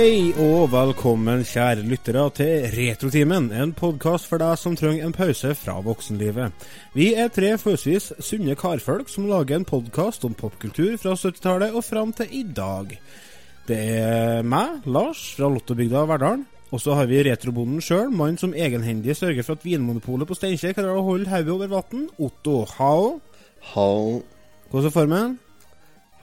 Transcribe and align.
Hei 0.00 0.30
og 0.40 0.70
velkommen, 0.72 1.42
kjære 1.44 1.82
lyttere, 1.84 2.22
til 2.32 2.62
Retrotimen. 2.72 3.50
En 3.52 3.74
podkast 3.76 4.24
for 4.30 4.40
deg 4.40 4.54
som 4.56 4.72
trenger 4.78 5.04
en 5.04 5.12
pause 5.12 5.50
fra 5.60 5.74
voksenlivet. 5.84 6.56
Vi 6.96 7.10
er 7.12 7.28
tre 7.28 7.50
forholdsvis 7.60 8.06
sunne 8.24 8.56
karfolk 8.56 9.12
som 9.12 9.26
lager 9.28 9.58
en 9.58 9.68
podkast 9.68 10.24
om 10.24 10.32
popkultur 10.32 10.96
fra 11.02 11.12
70-tallet 11.20 11.76
og 11.76 11.84
fram 11.84 12.16
til 12.16 12.32
i 12.32 12.40
dag. 12.48 12.96
Det 13.68 13.82
er 13.98 14.40
meg, 14.40 14.88
Lars, 14.88 15.26
fra 15.36 15.52
Lottobygda 15.52 16.06
Verdalen. 16.08 16.48
Og 16.72 16.80
så 16.80 16.96
har 16.96 17.12
vi 17.12 17.20
retrobonden 17.28 17.84
sjøl, 17.84 18.08
mannen 18.08 18.40
som 18.40 18.56
egenhendig 18.56 19.20
sørger 19.20 19.44
for 19.44 19.60
at 19.60 19.68
Vinmonopolet 19.68 20.24
på 20.24 20.40
Steinkjer 20.40 20.80
klarer 20.80 20.96
å 20.96 21.08
holde 21.12 21.28
hodet 21.28 21.58
over 21.58 21.76
vann. 21.76 22.08
Otto 22.16 22.62
Hao. 22.78 23.18
Hao. 23.74 24.20
Hvordan 24.72 24.94
er 24.94 25.00
formen? 25.02 25.40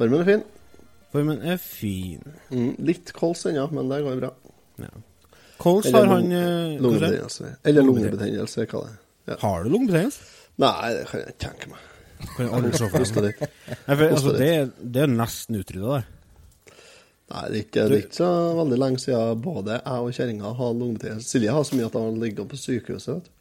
Formen 0.02 0.24
er 0.26 0.32
fin. 0.34 0.48
Formen 1.14 1.40
er 1.48 1.60
fin. 1.62 2.24
Mm, 2.52 2.74
litt 2.84 3.14
kols 3.16 3.46
ennå, 3.48 3.68
men 3.72 3.92
det 3.92 4.02
går 4.06 4.18
bra. 4.22 4.32
Ja. 4.84 4.90
Kols 5.58 5.88
har 5.94 6.06
han 6.12 6.28
eh? 6.32 6.76
Lungebetennelse. 6.84 7.54
Eller 7.66 7.86
lungebetennelse, 7.88 8.66
hva 8.70 8.82
det 8.84 8.92
er. 8.92 8.98
Ja. 9.32 9.38
Har 9.42 9.64
du 9.64 9.72
lungebetennelse? 9.74 10.28
Nei, 10.62 10.74
det 10.98 11.06
kan 11.10 11.22
jeg 11.22 11.32
ikke 11.32 11.42
tenke 11.46 11.72
meg. 11.72 11.88
Kan 12.36 12.44
jeg 12.44 12.54
aldri 12.58 12.72
se 12.78 12.90
for 12.92 13.24
meg. 13.24 13.40
det. 13.40 13.50
Altså, 13.88 14.36
det, 14.38 14.52
det 14.82 15.02
er 15.06 15.12
nesten 15.14 15.60
utrydda, 15.62 15.98
det. 15.98 16.14
Nei, 17.28 17.42
det 17.52 17.58
er, 17.58 17.64
ikke, 17.66 17.82
det 17.92 17.96
er 17.98 18.04
ikke 18.06 18.16
så 18.22 18.28
veldig 18.56 18.78
lenge 18.80 19.02
siden 19.04 19.42
både 19.44 19.80
jeg 19.82 20.04
og 20.06 20.14
kjerringa 20.16 20.52
har 20.60 20.78
lungebetennelse. 20.78 21.28
Silje 21.34 21.56
har 21.58 21.66
så 21.68 21.76
mye 21.80 21.90
at 21.90 21.98
hun 22.00 22.22
ligger 22.22 22.48
på 22.48 22.60
sykehuset. 22.60 23.18
vet 23.18 23.26
du. 23.28 23.34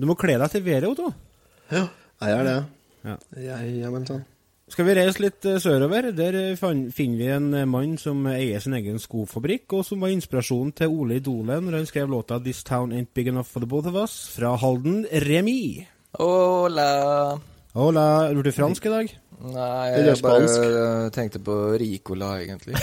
Du 0.00 0.08
må 0.10 0.16
kle 0.18 0.38
deg 0.40 0.50
til 0.50 0.64
været, 0.66 0.86
Otto. 0.88 1.10
Ja, 1.70 1.84
jeg 2.24 2.32
gjør 2.32 2.46
det. 2.48 2.54
Ja. 3.04 3.16
Jeg, 3.44 3.74
jeg, 3.82 3.90
men 3.92 4.06
sånn. 4.08 4.24
Skal 4.74 4.88
vi 4.88 4.94
reise 4.98 5.22
litt 5.22 5.46
eh, 5.46 5.60
sørover? 5.62 6.08
Der 6.18 6.34
eh, 6.34 6.56
finner 6.58 7.18
vi 7.20 7.26
en 7.30 7.44
eh, 7.54 7.66
mann 7.70 7.92
som 8.00 8.24
eier 8.26 8.58
sin 8.58 8.74
egen 8.74 8.98
skofabrikk, 8.98 9.68
og 9.78 9.84
som 9.86 10.02
var 10.02 10.10
inspirasjonen 10.10 10.72
til 10.74 10.90
Ole 10.90 11.20
Idole 11.20 11.60
når 11.62 11.76
han 11.78 11.86
skrev 11.86 12.10
låta 12.10 12.40
'This 12.42 12.64
Town 12.66 12.90
Ain't 12.90 13.12
Big 13.14 13.30
Enough 13.30 13.46
For 13.46 13.62
The 13.62 13.70
Both 13.70 13.86
Of 13.86 14.00
Us' 14.02 14.16
fra 14.34 14.56
Halden 14.58 15.04
Remi. 15.06 15.86
Hola. 16.18 17.38
Hola, 17.74 18.06
er 18.26 18.42
du 18.42 18.50
fransk 18.50 18.86
i 18.86 18.90
dag? 18.90 19.12
Nei, 19.44 19.86
jeg 20.08 20.18
bare 20.22 20.42
eh, 20.46 21.10
tenkte 21.14 21.38
på 21.42 21.54
Ricola, 21.78 22.32
egentlig. 22.42 22.74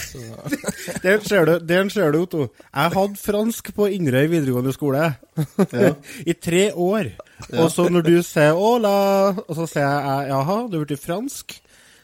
den 1.03 1.23
ser 1.27 1.45
du, 1.47 1.51
der 1.59 1.89
ser 1.89 2.11
du, 2.11 2.21
Otto. 2.23 2.47
Jeg 2.71 2.93
hadde 2.95 3.19
fransk 3.19 3.73
på 3.75 3.87
Inderøy 3.91 4.29
videregående 4.31 4.73
skole 4.75 5.09
Ja. 5.73 5.91
i 6.23 6.33
tre 6.39 6.69
år. 6.71 7.11
Og 7.57 7.67
så 7.71 7.89
når 7.89 8.07
du 8.07 8.21
sier 8.21 8.55
'hola', 8.55 9.43
og 9.47 9.55
så 9.55 9.67
sier 9.67 9.87
jeg 9.87 10.31
'jaha, 10.31 10.57
du 10.71 10.77
har 10.79 10.85
blitt 10.85 11.03
fransk', 11.03 11.60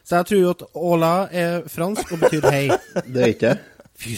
så 0.08 0.16
jeg 0.22 0.26
tror 0.26 0.38
jo 0.40 0.50
at 0.50 0.62
'hola' 0.72 1.28
er 1.30 1.68
fransk 1.68 2.12
og 2.12 2.20
betyr 2.22 2.46
hei. 2.50 2.68
Det 3.12 3.22
er 3.22 3.32
ikke 3.34 3.58
Fy, 3.98 4.14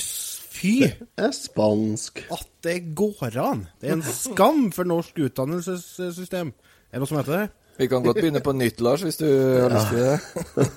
fy 0.52 0.74
Det 0.84 0.92
er 1.18 1.30
spansk. 1.34 2.26
at 2.30 2.46
det 2.62 2.94
går 2.94 3.38
an! 3.40 3.66
Det 3.80 3.88
er 3.88 3.96
en 3.96 4.02
skam 4.02 4.68
for 4.72 4.84
norsk 4.84 5.18
utdannelsessystem. 5.18 6.52
Er 6.92 6.98
det 6.98 7.00
noe 7.00 7.08
som 7.08 7.18
heter 7.18 7.38
det? 7.38 7.48
Vi 7.80 7.86
kan 7.88 8.04
godt 8.04 8.18
begynne 8.20 8.42
på 8.44 8.52
nytt, 8.52 8.80
Lars, 8.84 9.00
hvis 9.02 9.16
du 9.16 9.24
har 9.24 9.70
lyst 9.72 9.88
til 9.88 10.02
det. 10.04 10.18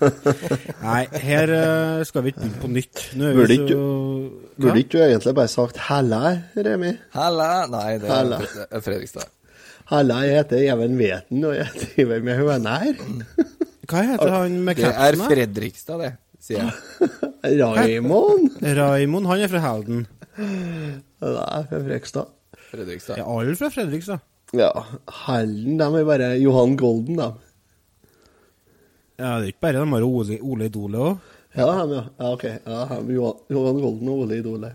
Nei, 0.88 1.02
her 1.20 1.52
eh, 1.52 2.06
skal 2.08 2.24
vi 2.24 2.32
ikke 2.32 2.40
begynne 2.46 2.62
på 2.62 2.70
nytt. 2.72 3.02
Nå 3.20 3.28
er 3.28 3.34
Burde 3.36 3.48
vi 3.48 3.58
ikke 3.60 3.76
så 3.76 4.62
Burde 4.62 4.80
ikke 4.80 4.98
du 4.98 5.04
egentlig 5.04 5.36
bare 5.36 5.52
sagt 5.52 5.78
'halla', 5.78 6.34
Remi? 6.56 6.94
Halla. 7.12 7.50
Nei, 7.68 7.98
det 8.00 8.10
er, 8.10 8.24
det 8.24 8.68
er 8.72 8.80
Fredrikstad. 8.80 9.28
'Halla, 9.92 10.22
jeg 10.24 10.38
heter 10.38 10.58
Even 10.74 10.98
Veten, 11.00 11.44
og 11.44 11.56
jeg 11.56 11.68
driver 11.84 12.20
med 12.24 12.38
høner'. 12.38 13.04
Hva 13.90 14.02
heter 14.08 14.30
han 14.32 14.54
med 14.64 14.76
Det 14.80 14.92
er? 14.92 15.16
Fredrikstad, 15.20 16.00
det, 16.00 16.12
sier 16.40 16.64
jeg. 16.64 16.72
Raymond. 17.78 18.52
Raimond, 18.64 19.28
han 19.28 19.42
er 19.44 19.48
fra 19.52 19.60
Halden. 19.64 20.06
Det 20.38 21.34
er 21.34 21.64
fra 21.70 21.80
Frekstad. 21.88 22.28
Fredrikstad. 22.72 23.16
Er 23.20 23.24
alle 23.28 23.56
fra 23.60 23.70
Fredrikstad? 23.74 24.20
Ja, 24.54 24.72
Halden, 25.26 25.78
de 25.82 25.86
er 26.00 26.06
bare 26.08 26.40
Johan 26.42 26.78
Golden, 26.78 27.16
de. 27.20 27.28
Ja, 29.20 29.40
det 29.40 29.44
er 29.44 29.48
ikke 29.54 29.66
bare 29.68 29.80
de 29.80 29.94
har 29.94 30.04
Ole, 30.08 30.40
Ole 30.42 30.66
Idole 30.72 30.98
òg. 30.98 31.18
Ja, 31.54 31.68
han 31.78 31.90
ja. 31.94 32.04
ja 32.20 32.28
ok. 32.34 32.44
Ja, 32.50 32.86
han 32.90 33.10
Johan, 33.14 33.38
Johan 33.54 33.78
Golden 33.82 34.08
og 34.10 34.18
Ole 34.26 34.36
Idole. 34.42 34.70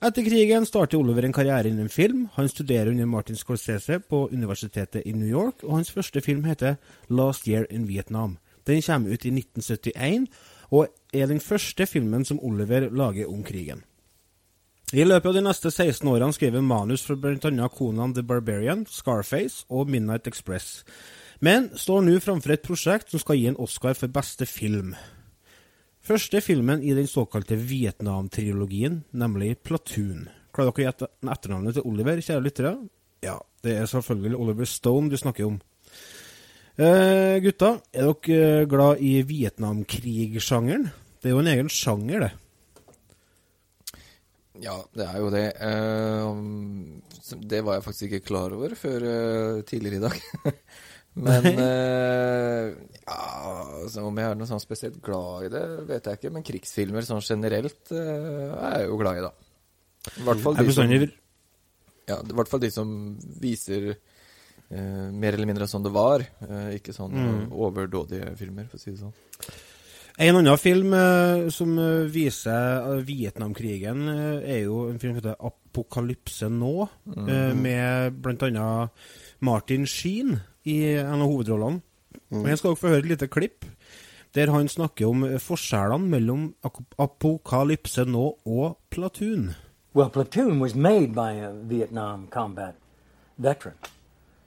Etter 0.00 0.24
krigen 0.24 0.64
starter 0.64 0.96
Oliver 0.96 1.26
en 1.28 1.32
karriere 1.36 1.68
innen 1.68 1.88
film. 1.92 2.22
Han 2.32 2.48
studerer 2.48 2.88
under 2.88 3.06
Martin 3.06 3.36
Scorsese 3.36 3.98
på 4.00 4.28
universitetet 4.32 5.02
i 5.04 5.12
New 5.12 5.28
York, 5.28 5.60
og 5.62 5.74
hans 5.76 5.90
første 5.92 6.22
film 6.24 6.46
heter 6.48 6.78
Last 7.10 7.44
Year 7.48 7.66
in 7.68 7.84
Vietnam. 7.88 8.38
Den 8.64 8.80
kommer 8.82 9.12
ut 9.12 9.26
i 9.28 9.34
1971, 9.34 10.24
og 10.70 10.88
er 11.12 11.26
den 11.26 11.40
første 11.40 11.86
filmen 11.86 12.24
som 12.24 12.40
Oliver 12.40 12.88
lager 12.88 13.28
om 13.28 13.44
krigen. 13.44 13.84
I 14.92 15.04
løpet 15.04 15.28
av 15.28 15.36
de 15.36 15.44
neste 15.44 15.68
16 15.70 16.08
årene 16.08 16.32
skriver 16.32 16.62
han 16.62 16.72
manus 16.72 17.04
for 17.04 17.20
bl.a. 17.20 17.68
Conan 17.68 18.14
the 18.14 18.24
Barbarian, 18.24 18.86
Scarface 18.88 19.66
og 19.68 19.90
Midnight 19.90 20.26
Express, 20.26 20.80
men 21.40 21.68
står 21.76 22.08
nå 22.08 22.16
framfor 22.24 22.56
et 22.56 22.64
prosjekt 22.64 23.12
som 23.12 23.20
skal 23.20 23.36
gi 23.36 23.50
en 23.52 23.60
Oscar 23.60 23.92
for 23.92 24.08
beste 24.08 24.48
film. 24.48 24.94
Første 26.00 26.40
filmen 26.40 26.80
i 26.82 26.94
den 26.96 27.08
såkalte 27.08 27.58
Vietnam-trilogien, 27.60 29.02
nemlig 29.12 29.58
Platoon. 29.62 30.28
Klarer 30.50 30.72
dere 30.72 30.80
å 30.80 30.86
gjette 30.86 31.08
etternavnet 31.28 31.76
til 31.76 31.86
Oliver, 31.90 32.22
kjære 32.24 32.44
lyttere? 32.44 32.72
Ja, 33.22 33.36
det 33.62 33.76
er 33.76 33.90
selvfølgelig 33.90 34.38
Oliver 34.40 34.68
Stone 34.68 35.12
du 35.12 35.18
snakker 35.20 35.50
om. 35.50 35.58
Eh, 36.80 37.36
gutta, 37.44 37.74
er 37.92 38.08
dere 38.08 38.68
glad 38.70 39.02
i 39.04 39.18
Vietnamkrig-sjangeren? 39.28 40.88
Det 41.20 41.28
er 41.28 41.36
jo 41.36 41.42
en 41.42 41.52
egen 41.52 41.68
sjanger, 41.68 42.24
det. 42.24 42.32
Ja, 44.64 44.78
det 44.96 45.04
er 45.04 45.18
jo 45.20 45.28
det. 45.32 45.46
Eh, 45.68 47.36
det 47.52 47.60
var 47.64 47.76
jeg 47.76 47.84
faktisk 47.84 48.06
ikke 48.08 48.26
klar 48.32 48.56
over 48.56 48.72
før 48.78 49.04
eh, 49.04 49.60
tidligere 49.68 50.00
i 50.00 50.04
dag. 50.08 50.16
Men 51.26 51.46
uh, 51.60 52.66
ja, 53.06 53.18
altså, 53.82 54.04
om 54.08 54.20
jeg 54.20 54.30
er 54.30 54.38
noe 54.40 54.50
sånn 54.50 54.62
spesielt 54.62 55.00
glad 55.04 55.48
i 55.48 55.52
det, 55.54 55.64
vet 55.90 56.10
jeg 56.10 56.20
ikke. 56.20 56.32
Men 56.36 56.46
krigsfilmer 56.46 57.06
sånn 57.06 57.24
generelt 57.24 57.92
uh, 57.92 58.54
er 58.70 58.78
jeg 58.82 58.90
jo 58.90 59.00
glad 59.00 59.20
i, 59.20 59.24
da. 59.28 59.32
I 60.16 60.26
hvert 60.28 60.40
fall 60.44 60.56
de 60.56 60.72
som, 60.72 60.94
ja, 62.08 62.16
i 62.16 62.36
hvert 62.38 62.48
fall 62.48 62.62
de 62.62 62.70
som 62.72 62.94
viser 63.42 63.90
uh, 63.92 65.08
mer 65.12 65.36
eller 65.36 65.50
mindre 65.50 65.68
sånn 65.68 65.84
det 65.84 65.92
var. 65.92 66.24
ikke 66.76 66.94
sånn 66.96 67.12
Mm. 67.20 67.42
overdådige 67.52 68.32
filmer, 68.40 68.68
for 68.70 68.80
å 68.80 68.82
si 68.82 68.94
det 68.94 69.02
sånn. 69.02 69.12
En 70.20 70.36
annen 70.36 70.58
film 70.60 70.92
eh, 70.92 71.46
som 71.48 71.78
viser 72.12 73.00
Vietnamkrigen, 73.08 74.02
eh, 74.12 74.56
er 74.56 74.58
jo 74.66 74.82
en 74.90 74.98
film 75.00 75.14
som 75.14 75.20
heter 75.22 75.36
'Apokalypse 75.40 76.50
nå', 76.52 76.88
eh, 77.24 77.54
med 77.56 78.18
bl.a. 78.20 78.90
Martin 79.40 79.86
Sheen 79.86 80.40
i 80.64 80.78
en 81.00 81.20
av 81.22 81.26
hovedrollene. 81.30 81.80
Og 82.30 82.46
Her 82.46 82.56
skal 82.56 82.70
dere 82.70 82.76
få 82.80 82.88
høre 82.92 82.98
et 83.04 83.06
lite 83.10 83.28
klipp 83.28 83.64
der 84.34 84.50
han 84.54 84.68
snakker 84.70 85.08
om 85.10 85.24
eh, 85.26 85.38
forskjellene 85.42 86.06
mellom 86.08 86.54
ak- 86.64 86.94
'Apokalypse 86.98 88.04
nå' 88.06 88.36
og 88.46 88.78
'Platoon'. 88.90 89.54
Well, 89.94 90.08
Platoon 90.10 90.60
was 90.60 90.74
made 90.74 91.14
by 91.14 91.32
a 91.42 91.50
Vietnam 91.52 92.28
combat 92.30 92.74
veteran, 93.38 93.74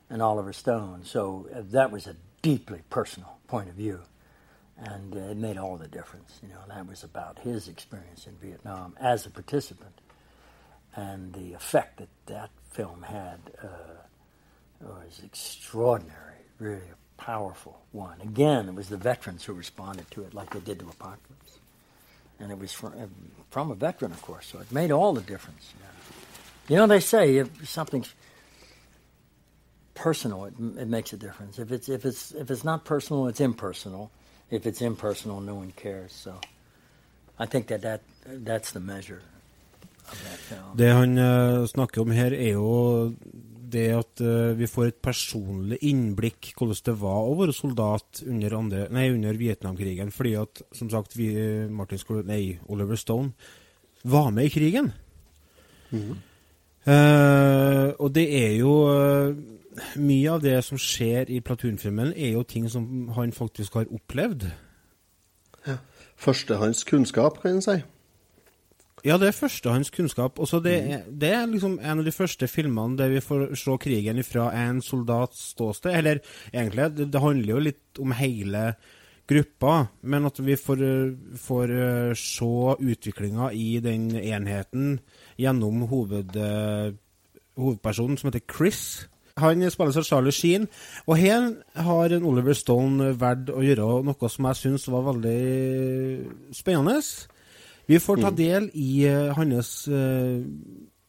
and 0.09 0.21
Oliver 0.21 0.53
Stone. 0.53 1.01
So 1.03 1.47
uh, 1.51 1.61
that 1.71 1.91
was 1.91 2.07
a 2.07 2.15
deeply 2.41 2.79
personal 2.89 3.39
point 3.47 3.67
of 3.69 3.75
view, 3.75 3.99
and 4.77 5.15
uh, 5.15 5.31
it 5.31 5.37
made 5.37 5.57
all 5.57 5.77
the 5.77 5.89
difference. 5.89 6.39
You 6.41 6.47
know, 6.49 6.63
that 6.69 6.87
was 6.87 7.03
about 7.03 7.39
his 7.43 7.67
experience 7.67 8.25
in 8.25 8.35
Vietnam 8.41 8.93
as 9.01 9.25
a 9.25 9.29
participant, 9.29 9.99
and 10.95 11.33
the 11.33 11.53
effect 11.55 11.97
that 11.97 12.09
that 12.27 12.49
film 12.71 13.03
had 13.03 13.39
uh, 13.61 13.67
was 14.83 15.21
extraordinary. 15.23 16.19
Really 16.59 16.77
a 16.77 17.21
powerful 17.21 17.81
one. 17.91 18.21
Again, 18.21 18.69
it 18.69 18.75
was 18.75 18.89
the 18.89 18.97
veterans 18.97 19.43
who 19.43 19.53
responded 19.53 20.09
to 20.11 20.23
it 20.23 20.33
like 20.33 20.51
they 20.51 20.59
did 20.59 20.79
to 20.79 20.85
Apocalypse 20.85 21.59
and 22.39 22.51
it 22.51 22.59
was 22.59 22.73
from, 22.73 22.93
from 23.49 23.71
a 23.71 23.75
veteran, 23.75 24.11
of 24.11 24.21
course, 24.21 24.47
so 24.47 24.59
it 24.59 24.71
made 24.71 24.91
all 24.91 25.13
the 25.13 25.21
difference. 25.21 25.73
You 26.67 26.75
know, 26.77 26.87
they 26.87 26.99
say 26.99 27.37
if 27.37 27.69
something's 27.69 28.13
personal, 29.93 30.45
it, 30.45 30.53
it 30.77 30.87
makes 30.87 31.13
a 31.13 31.17
difference. 31.17 31.59
If 31.59 31.71
it's 31.71 31.89
if 31.89 32.05
it's 32.05 32.31
if 32.31 32.49
it's 32.51 32.63
not 32.63 32.85
personal, 32.85 33.27
it's 33.27 33.41
impersonal. 33.41 34.11
If 34.49 34.65
it's 34.65 34.81
impersonal, 34.81 35.41
no 35.41 35.55
one 35.55 35.71
cares. 35.75 36.13
So, 36.13 36.39
I 37.39 37.45
think 37.45 37.67
that, 37.67 37.81
that 37.81 38.01
that's 38.25 38.71
the 38.71 38.79
measure 38.79 39.21
of 40.11 40.23
that 40.23 40.39
film. 40.39 40.77
Det 40.77 40.93
han 40.93 41.67
snakker 41.67 42.01
om 42.01 42.11
her, 42.11 42.33
er 42.33 42.51
jo 42.51 43.13
det 43.73 43.87
at 43.97 44.21
uh, 44.23 44.53
vi 44.57 44.69
får 44.69 44.89
et 44.89 44.99
personlig 45.03 45.79
innblikk 45.89 46.53
hvordan 46.57 46.83
det 46.87 46.95
var 47.01 47.27
å 47.27 47.37
være 47.39 47.55
soldat 47.55 48.21
under, 48.27 48.57
andre, 48.57 48.85
nei, 48.93 49.07
under 49.13 49.39
Vietnamkrigen. 49.39 50.13
Fordi 50.13 50.35
at, 50.39 50.63
som 50.75 50.91
sagt, 50.93 51.17
vi, 51.17 51.31
Martin 51.73 52.01
Skol, 52.01 52.23
nei, 52.27 52.59
Oliver 52.71 52.99
Stone 52.99 53.33
var 54.03 54.31
med 54.35 54.49
i 54.49 54.53
krigen. 54.53 54.93
Eh, 55.93 57.89
og 57.95 58.09
det 58.15 58.25
er 58.35 58.55
jo 58.57 58.71
uh, 58.91 59.35
Mye 59.97 60.29
av 60.29 60.41
det 60.43 60.57
som 60.65 60.77
skjer 60.77 61.29
i 61.33 61.39
Platoon-filmen, 61.41 62.11
er 62.13 62.35
jo 62.35 62.43
ting 62.45 62.67
som 62.69 63.07
han 63.15 63.31
faktisk 63.33 63.79
har 63.79 63.87
opplevd. 63.89 64.45
Førstehånds 66.21 66.83
kunnskap, 66.85 67.39
kan 67.41 67.57
en 67.57 67.65
si. 67.65 67.79
Ja, 69.03 69.17
det 69.19 69.27
er 69.29 69.35
førstehånds 69.35 69.91
kunnskap. 69.91 70.39
Også 70.39 70.61
det, 70.63 70.77
mm. 70.83 71.07
det 71.19 71.29
er 71.35 71.47
liksom 71.51 71.75
en 71.81 71.99
av 71.99 72.07
de 72.07 72.15
første 72.15 72.47
filmene 72.47 72.95
der 72.99 73.11
vi 73.11 73.23
får 73.23 73.49
se 73.59 73.75
krigen 73.83 74.21
fra 74.23 74.47
en 74.55 74.79
soldats 74.81 75.49
ståsted. 75.51 75.91
Eller 75.91 76.21
egentlig, 76.53 76.89
det, 76.95 77.09
det 77.11 77.23
handler 77.23 77.51
jo 77.51 77.63
litt 77.67 77.99
om 77.99 78.15
hele 78.15 78.69
gruppa, 79.27 79.87
men 80.01 80.27
at 80.27 80.39
vi 80.43 80.55
får, 80.59 80.83
får 81.39 81.73
eh, 81.75 82.13
se 82.19 82.75
utviklinga 82.79 83.51
i 83.55 83.79
den 83.83 84.09
enheten 84.19 84.97
gjennom 85.39 85.83
hoved, 85.91 86.35
eh, 86.35 86.95
hovedpersonen, 87.59 88.19
som 88.19 88.31
heter 88.31 88.43
Chris. 88.47 88.83
Han 89.41 89.63
spilles 89.71 89.97
av 89.97 90.05
Charlie 90.07 90.35
Sheen, 90.35 90.67
og 91.07 91.17
her 91.17 91.49
har 91.87 92.13
Oliver 92.19 92.55
Stone 92.55 93.13
valgt 93.19 93.49
å 93.49 93.63
gjøre 93.65 94.03
noe 94.05 94.29
som 94.29 94.47
jeg 94.51 94.59
syns 94.59 94.87
var 94.93 95.07
veldig 95.07 95.39
spennende. 96.53 96.99
Vi 97.89 97.99
får 97.99 98.21
ta 98.23 98.31
del 98.31 98.69
i 98.79 99.03
uh, 99.09 99.33
hans 99.37 99.71
uh, 99.91 100.39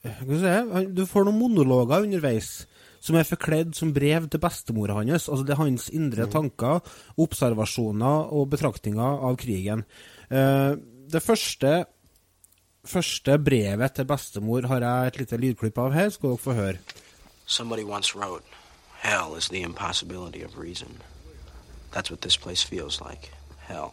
hva 0.04 0.36
skal 0.36 0.48
jeg 0.48 0.64
si, 0.68 0.86
Du 0.96 1.04
får 1.08 1.28
noen 1.28 1.40
monologer 1.40 2.04
underveis 2.04 2.64
som 3.04 3.18
er 3.20 3.28
forkledd 3.28 3.74
som 3.76 3.92
brev 3.92 4.28
til 4.32 4.40
bestemora 4.40 4.96
hans. 4.96 5.28
Altså 5.28 5.44
det 5.44 5.52
er 5.52 5.60
hans 5.60 5.90
indre 5.92 6.24
tanker, 6.32 6.80
observasjoner 7.20 8.32
og 8.32 8.48
betraktninger 8.54 9.26
av 9.28 9.36
krigen. 9.40 9.84
Uh, 10.32 10.80
det 11.12 11.20
første, 11.22 11.84
første 12.84 13.38
brevet 13.38 13.92
til 13.92 14.08
bestemor 14.08 14.68
har 14.72 14.86
jeg 14.86 15.12
et 15.12 15.18
lite 15.20 15.40
lydklipp 15.42 15.78
av 15.84 15.92
her. 15.92 16.08
Skal 16.14 16.32
dere 16.32 16.44
få 16.46 16.56
høre. 16.56 16.78
Somebody 17.46 17.84
once 17.84 18.16
wrote, 18.16 18.44
Hell 19.04 19.36
is 19.36 19.48
the 19.48 19.60
impossibility 19.60 20.42
of 20.42 20.56
reason. 20.56 21.02
That's 21.92 22.10
what 22.10 22.22
this 22.22 22.38
place 22.38 22.64
feels 22.64 23.02
like. 23.02 23.30
Hell. 23.68 23.92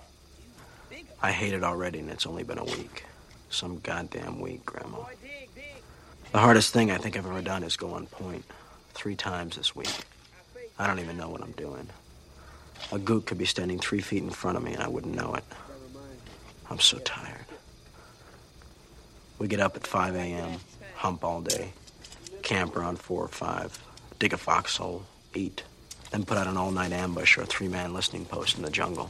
I 1.21 1.31
hate 1.31 1.53
it 1.53 1.63
already, 1.63 2.00
and 2.00 2.09
it's 2.09 2.25
only 2.25 2.44
been 2.44 2.57
a 2.57 2.63
week. 2.63 3.06
Some 3.50 3.79
goddamn 3.79 4.39
week, 4.39 4.65
Grandma. 4.65 5.06
The 6.31 6.39
hardest 6.39 6.73
thing 6.73 6.89
I 6.89 6.97
think 6.97 7.18
I've 7.18 7.25
ever 7.25 7.41
done 7.41 7.63
is 7.63 7.75
go 7.75 7.94
on. 7.94 8.07
Three 8.94 9.15
times 9.15 9.56
this 9.56 9.75
week. 9.75 9.94
I 10.79 10.88
don't 10.88 11.00
even 11.00 11.18
know 11.18 11.29
what 11.29 11.41
I'm 11.41 11.51
doing. 11.51 11.89
A 12.91 12.97
gook 12.97 13.25
could 13.25 13.38
be 13.38 13.45
standing 13.45 13.79
three 13.79 14.01
feet 14.01 14.23
in 14.23 14.29
front 14.29 14.57
of 14.57 14.63
me, 14.63 14.73
and 14.73 14.81
I 14.81 14.88
wouldn't 14.88 15.15
know 15.15 15.33
it. 15.35 15.44
I'm 16.69 16.79
so 16.79 16.97
tired. 17.00 17.45
We 19.38 19.47
get 19.47 19.59
up 19.59 19.75
at 19.75 19.85
5 19.85 20.15
a.m., 20.15 20.59
hump 20.95 21.24
all 21.24 21.41
day, 21.41 21.74
camp 22.41 22.75
around 22.75 23.00
4 23.00 23.24
or 23.24 23.27
5, 23.27 23.79
dig 24.19 24.33
a 24.33 24.38
foxhole, 24.38 25.03
eat, 25.33 25.63
then 26.12 26.24
put 26.24 26.38
out 26.38 26.47
an 26.47 26.57
all 26.57 26.71
night 26.71 26.91
ambush 26.91 27.38
or 27.38 27.41
a 27.41 27.45
three 27.45 27.67
man 27.67 27.94
listening 27.94 28.25
post 28.25 28.57
in 28.57 28.63
the 28.63 28.69
jungle. 28.69 29.09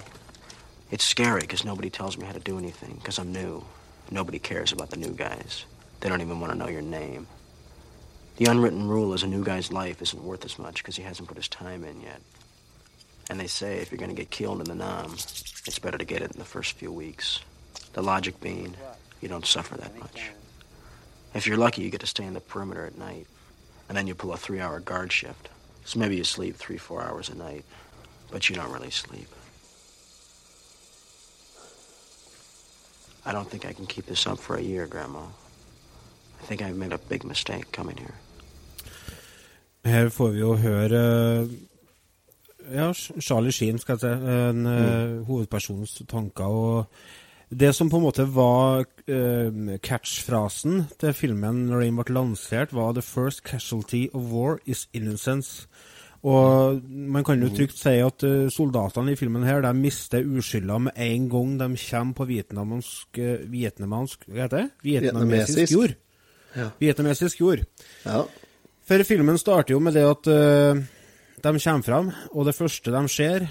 It's 0.92 1.06
scary 1.06 1.40
because 1.40 1.64
nobody 1.64 1.90
tells 1.90 2.18
me 2.18 2.26
how 2.26 2.34
to 2.34 2.40
do 2.40 2.58
anything 2.58 2.96
because 2.96 3.18
I'm 3.18 3.32
new. 3.32 3.64
Nobody 4.12 4.40
cares 4.40 4.74
about 4.74 4.90
the 4.90 4.98
new 4.98 5.12
guys. 5.14 5.64
They 6.02 6.10
don't 6.10 6.22
even 6.22 6.42
want 6.42 6.52
to 6.52 6.58
know 6.60 6.68
your 6.68 6.82
name. 6.82 7.28
The 8.36 8.52
unwritten 8.52 8.88
rule 8.88 9.14
is 9.14 9.24
a 9.24 9.28
new 9.28 9.44
guy's 9.44 9.72
life 9.72 10.02
isn't 10.02 10.24
worth 10.24 10.44
as 10.44 10.60
much 10.60 10.78
because 10.78 10.98
he 10.98 11.04
hasn't 11.04 11.30
put 11.30 11.38
his 11.38 11.48
time 11.48 11.86
in 11.86 12.02
yet. 12.02 12.22
And 13.30 13.40
they 13.40 13.48
say 13.48 13.78
if 13.78 13.90
you're 13.90 14.00
going 14.00 14.14
to 14.14 14.16
get 14.16 14.32
killed 14.32 14.60
in 14.60 14.66
the 14.66 14.76
Nam, 14.76 15.14
it's 15.14 15.80
better 15.80 15.98
to 15.98 16.04
get 16.04 16.22
it 16.22 16.32
in 16.34 16.40
the 16.40 16.46
first 16.46 16.74
few 16.74 16.92
weeks. 16.92 17.40
The 17.94 18.02
logic 18.02 18.42
being, 18.42 18.76
you 19.22 19.30
don't 19.30 19.46
suffer 19.46 19.78
that 19.78 19.98
much. 19.98 20.32
If 21.34 21.48
you're 21.48 21.58
lucky, 21.58 21.84
you 21.84 21.90
get 21.90 22.02
to 22.02 22.08
stay 22.08 22.26
in 22.26 22.34
the 22.34 22.42
perimeter 22.42 22.86
at 22.86 22.98
night. 22.98 23.28
And 23.88 23.98
then 23.98 24.08
you 24.08 24.16
pull 24.16 24.34
a 24.34 24.38
three 24.38 24.60
hour 24.60 24.82
guard 24.82 25.14
shift. 25.14 25.48
So 25.86 26.00
maybe 26.00 26.18
you 26.18 26.26
sleep 26.26 26.58
three, 26.58 26.78
four 26.78 27.02
hours 27.02 27.30
a 27.30 27.36
night. 27.36 27.64
But 28.30 28.50
you 28.50 28.56
don't 28.56 28.72
really 28.72 28.92
sleep. 28.92 29.30
I 33.26 33.32
don't 33.32 33.50
think 33.50 33.66
I 33.66 33.74
can 33.74 33.86
keep 33.86 34.06
this 34.06 34.28
up 34.28 34.40
for 34.40 34.56
a 34.56 34.62
year, 34.62 34.88
Grandma. 34.88 35.20
I 35.20 36.46
think 36.48 36.62
I've 36.62 36.78
made 36.78 36.94
a 36.94 36.98
big 36.98 37.24
mistake 37.24 37.72
coming 37.72 37.98
here. 37.98 38.16
Her 39.86 40.10
får 40.10 40.30
vi 40.30 40.40
jo 40.40 40.56
høre 40.56 41.00
eh, 41.42 41.48
ja, 42.74 42.92
Charlie 42.94 43.52
Sheen, 43.52 43.80
skal 43.80 43.98
jeg 43.98 44.00
si, 44.00 44.08
en 44.50 44.66
mm. 44.66 45.24
hovedpersonens 45.26 46.02
tanker. 46.10 46.46
og 46.46 46.86
Det 47.50 47.76
som 47.76 47.90
på 47.90 47.98
en 47.98 48.04
måte 48.04 48.26
var 48.36 48.86
uh, 48.86 49.78
catchfrasen 49.84 50.86
til 51.00 51.14
filmen 51.14 51.66
når 51.68 51.82
den 51.84 51.98
ble 51.98 52.14
lansert, 52.14 52.74
var 52.74 52.94
'The 52.94 53.02
first 53.02 53.44
casualty 53.44 54.08
of 54.14 54.32
war 54.32 54.60
is 54.66 54.88
innocence'. 54.94 55.68
Og 56.22 56.82
man 56.86 57.26
kan 57.26 57.42
jo 57.42 57.50
trygt 57.50 57.80
si 57.80 57.96
at 58.04 58.24
eh, 58.28 58.46
soldatene 58.54 59.16
i 59.16 59.18
filmen 59.18 59.46
her, 59.48 59.64
de 59.66 59.72
mister 59.74 60.22
uskylda 60.22 60.78
med 60.86 61.00
en 61.02 61.28
gang 61.32 61.56
de 61.58 61.70
kommer 61.82 62.18
på 62.20 62.28
vietnamsk, 62.30 63.18
eh, 63.18 63.42
Hva 63.50 64.46
heter 64.46 64.58
det? 64.58 64.68
Vietnamesisk 64.86 65.74
jord. 65.74 65.96
Ja. 66.54 66.70
Vietnamesisk 66.78 67.42
jord. 67.42 67.66
Ja. 68.06 68.22
For 68.86 69.08
filmen 69.08 69.40
starter 69.42 69.74
jo 69.74 69.82
med 69.82 69.96
det 69.96 70.04
at 70.04 70.28
uh, 70.28 70.82
de 71.42 71.52
kommer 71.64 71.86
fram, 71.86 72.10
og 72.36 72.46
det 72.46 72.58
første 72.58 72.92
de 72.92 73.02
ser, 73.10 73.46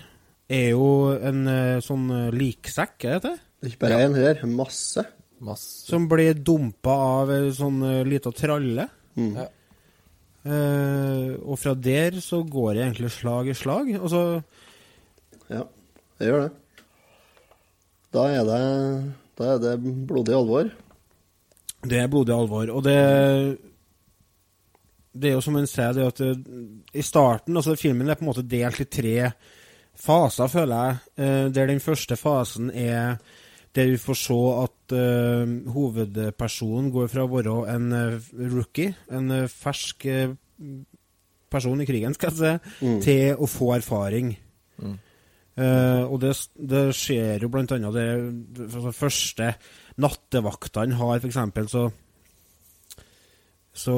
er 0.50 0.66
jo 0.74 1.14
en 1.16 1.46
uh, 1.48 1.78
sånn 1.82 2.10
liksekk, 2.34 3.06
er 3.06 3.16
det 3.16 3.30
det? 3.30 3.36
Ikke 3.70 3.86
bare 3.86 4.02
én 4.04 4.18
her, 4.18 4.44
masse. 4.46 5.06
Masse. 5.40 5.86
Som 5.88 6.06
blir 6.10 6.36
dumpa 6.36 6.92
av 7.22 7.32
ei 7.32 7.48
sånn 7.56 7.80
uh, 7.82 8.02
lita 8.06 8.34
tralle. 8.36 8.86
Ja. 9.16 9.48
Eh, 10.40 11.32
og 11.44 11.58
fra 11.60 11.74
der 11.76 12.16
så 12.24 12.40
går 12.48 12.74
det 12.74 12.84
egentlig 12.84 13.10
slag 13.12 13.50
i 13.52 13.56
slag. 13.56 13.92
Og 14.00 14.10
så 14.10 14.22
Ja, 15.50 15.64
det 16.18 16.28
gjør 16.28 16.46
det. 16.46 16.52
Da 18.14 18.26
er 18.26 18.44
det, 18.46 18.60
da 19.38 19.50
er 19.54 19.58
det 19.58 19.74
blodig 20.06 20.34
alvor. 20.34 20.70
Det 21.82 21.98
er 21.98 22.08
blodig 22.08 22.34
alvor. 22.34 22.70
Og 22.70 22.84
det 22.84 23.58
Det 25.12 25.28
er 25.28 25.32
jo 25.34 25.40
som 25.40 25.56
en 25.56 25.66
sier, 25.66 25.92
det 25.92 26.06
at 26.06 26.18
det, 26.18 26.46
i 26.94 27.02
starten 27.02 27.56
altså 27.56 27.74
Filmen 27.76 28.08
er 28.08 28.14
på 28.14 28.22
en 28.22 28.28
måte 28.30 28.46
delt 28.46 28.80
i 28.80 28.84
tre 28.84 29.32
faser, 29.98 30.46
føler 30.46 30.76
jeg. 30.76 30.96
Uh, 31.18 31.52
der 31.52 31.66
den 31.66 31.80
første 31.80 32.16
fasen 32.16 32.70
er 32.70 33.18
der 33.76 33.90
vi 33.92 33.98
får 34.02 34.18
se 34.18 34.38
at 34.64 34.94
uh, 34.98 35.50
hovedpersonen 35.74 36.90
går 36.94 37.10
fra 37.12 37.26
å 37.26 37.30
være 37.30 37.58
en 37.70 37.92
eh, 37.94 38.30
rookie, 38.50 38.94
en 39.14 39.30
eh, 39.36 39.50
fersk 39.50 40.08
person 41.50 41.82
i 41.82 41.86
krigen, 41.86 42.14
skal 42.14 42.32
jeg 42.32 42.38
si, 42.40 42.90
til 43.06 43.38
å 43.38 43.46
få 43.50 43.72
erfaring. 43.76 44.34
Eh, 45.60 46.02
og 46.06 46.20
det, 46.22 46.34
det 46.54 46.84
skjer 46.96 47.44
jo 47.44 47.50
blant 47.52 47.72
annet 47.74 47.96
det, 47.96 48.06
det 48.56 48.68
altså 48.68 48.92
første 48.94 49.50
nattevaktene 50.00 50.96
har, 51.00 51.18
eksempel, 51.26 51.68
så 51.70 51.90
så 53.80 53.94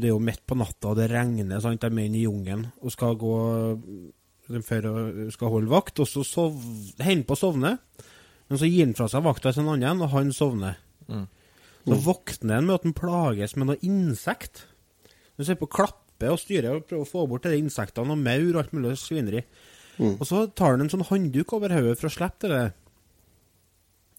det 0.00 0.08
er 0.08 0.14
jo 0.14 0.22
midt 0.22 0.42
på 0.48 0.56
natta, 0.58 0.90
og 0.90 0.96
det 0.98 1.10
regner. 1.12 1.60
sant? 1.62 1.82
De 1.82 1.86
er 1.86 2.06
inne 2.08 2.18
i 2.18 2.24
jungelen 2.24 2.64
og 2.80 2.90
skal 2.90 3.18
gå 3.20 3.34
for 4.64 4.88
å 4.88 4.94
skal 5.30 5.52
holde 5.52 5.70
vakt. 5.70 6.00
Og 6.02 6.08
så 6.08 6.46
hender 7.04 7.26
på 7.28 7.36
å 7.36 7.38
sovne, 7.38 7.74
men 8.50 8.60
så 8.60 8.68
gir 8.68 8.86
han 8.86 8.96
fra 8.96 9.08
seg 9.10 9.24
vakta 9.24 9.52
til 9.54 9.64
en 9.64 9.74
annen, 9.74 10.04
og 10.04 10.12
han 10.12 10.32
sovner. 10.34 10.78
Mm. 11.08 11.26
Så 11.84 11.98
våkner 12.04 12.58
han 12.58 12.68
med 12.68 12.78
at 12.78 12.86
han 12.86 12.96
plages 12.96 13.56
med 13.56 13.68
noe 13.68 13.80
insekt. 13.84 14.64
Han 15.36 15.48
ser 15.48 15.58
på 15.60 15.68
klappe 15.68 16.30
og 16.32 16.40
styre 16.40 16.76
og 16.76 16.86
prøver 16.88 17.04
å 17.04 17.08
få 17.08 17.26
bort 17.28 17.48
de 17.48 17.58
insektene 17.58 18.14
og 18.14 18.20
maur 18.20 18.54
og 18.54 18.60
alt 18.62 18.74
mulig 18.76 18.94
svineri. 19.00 19.44
Mm. 19.98 20.16
Og 20.16 20.24
så 20.28 20.46
tar 20.56 20.74
han 20.74 20.84
en 20.84 20.92
sånn 20.92 21.06
håndduk 21.08 21.52
over 21.56 21.74
hodet 21.74 21.98
for 22.00 22.10
å 22.10 22.14
slippe 22.14 22.50
det. 22.50 22.64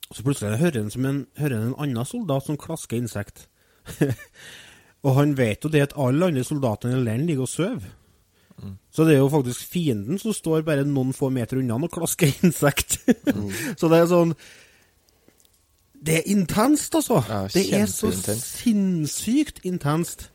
Og 0.09 0.17
så 0.17 0.25
plutselig 0.25 0.61
hører 0.61 0.83
han 0.83 0.93
som 0.93 1.07
en, 1.09 1.21
hører 1.39 1.57
en 1.57 1.77
annen 1.81 2.07
soldat 2.07 2.45
som 2.45 2.59
klasker 2.61 2.99
insekt. 2.99 3.47
og 5.05 5.17
han 5.17 5.33
vet 5.37 5.65
jo 5.65 5.71
det 5.73 5.87
at 5.87 5.97
alle 6.01 6.29
andre 6.29 6.45
soldatene 6.45 6.99
i 6.99 7.05
leiren 7.05 7.25
ligger 7.29 7.47
og 7.47 7.51
sover. 7.51 7.93
Så 8.95 9.03
det 9.03 9.15
er 9.17 9.19
jo 9.19 9.27
faktisk 9.33 9.65
fienden 9.67 10.17
som 10.21 10.31
står 10.33 10.61
bare 10.65 10.85
noen 10.87 11.11
få 11.13 11.27
meter 11.33 11.59
unna 11.59 11.75
og 11.75 11.91
klasker 11.91 12.31
insekt. 12.47 12.99
så 13.75 13.89
det 13.91 13.99
er 13.99 14.07
sånn 14.07 14.31
Det 16.05 16.19
er 16.21 16.27
intenst, 16.31 16.95
altså. 16.95 17.19
Ja, 17.27 17.41
det 17.51 17.65
er 17.73 17.85
så 17.91 18.11
sinnssykt 18.15 19.63
intenst. 19.65 20.29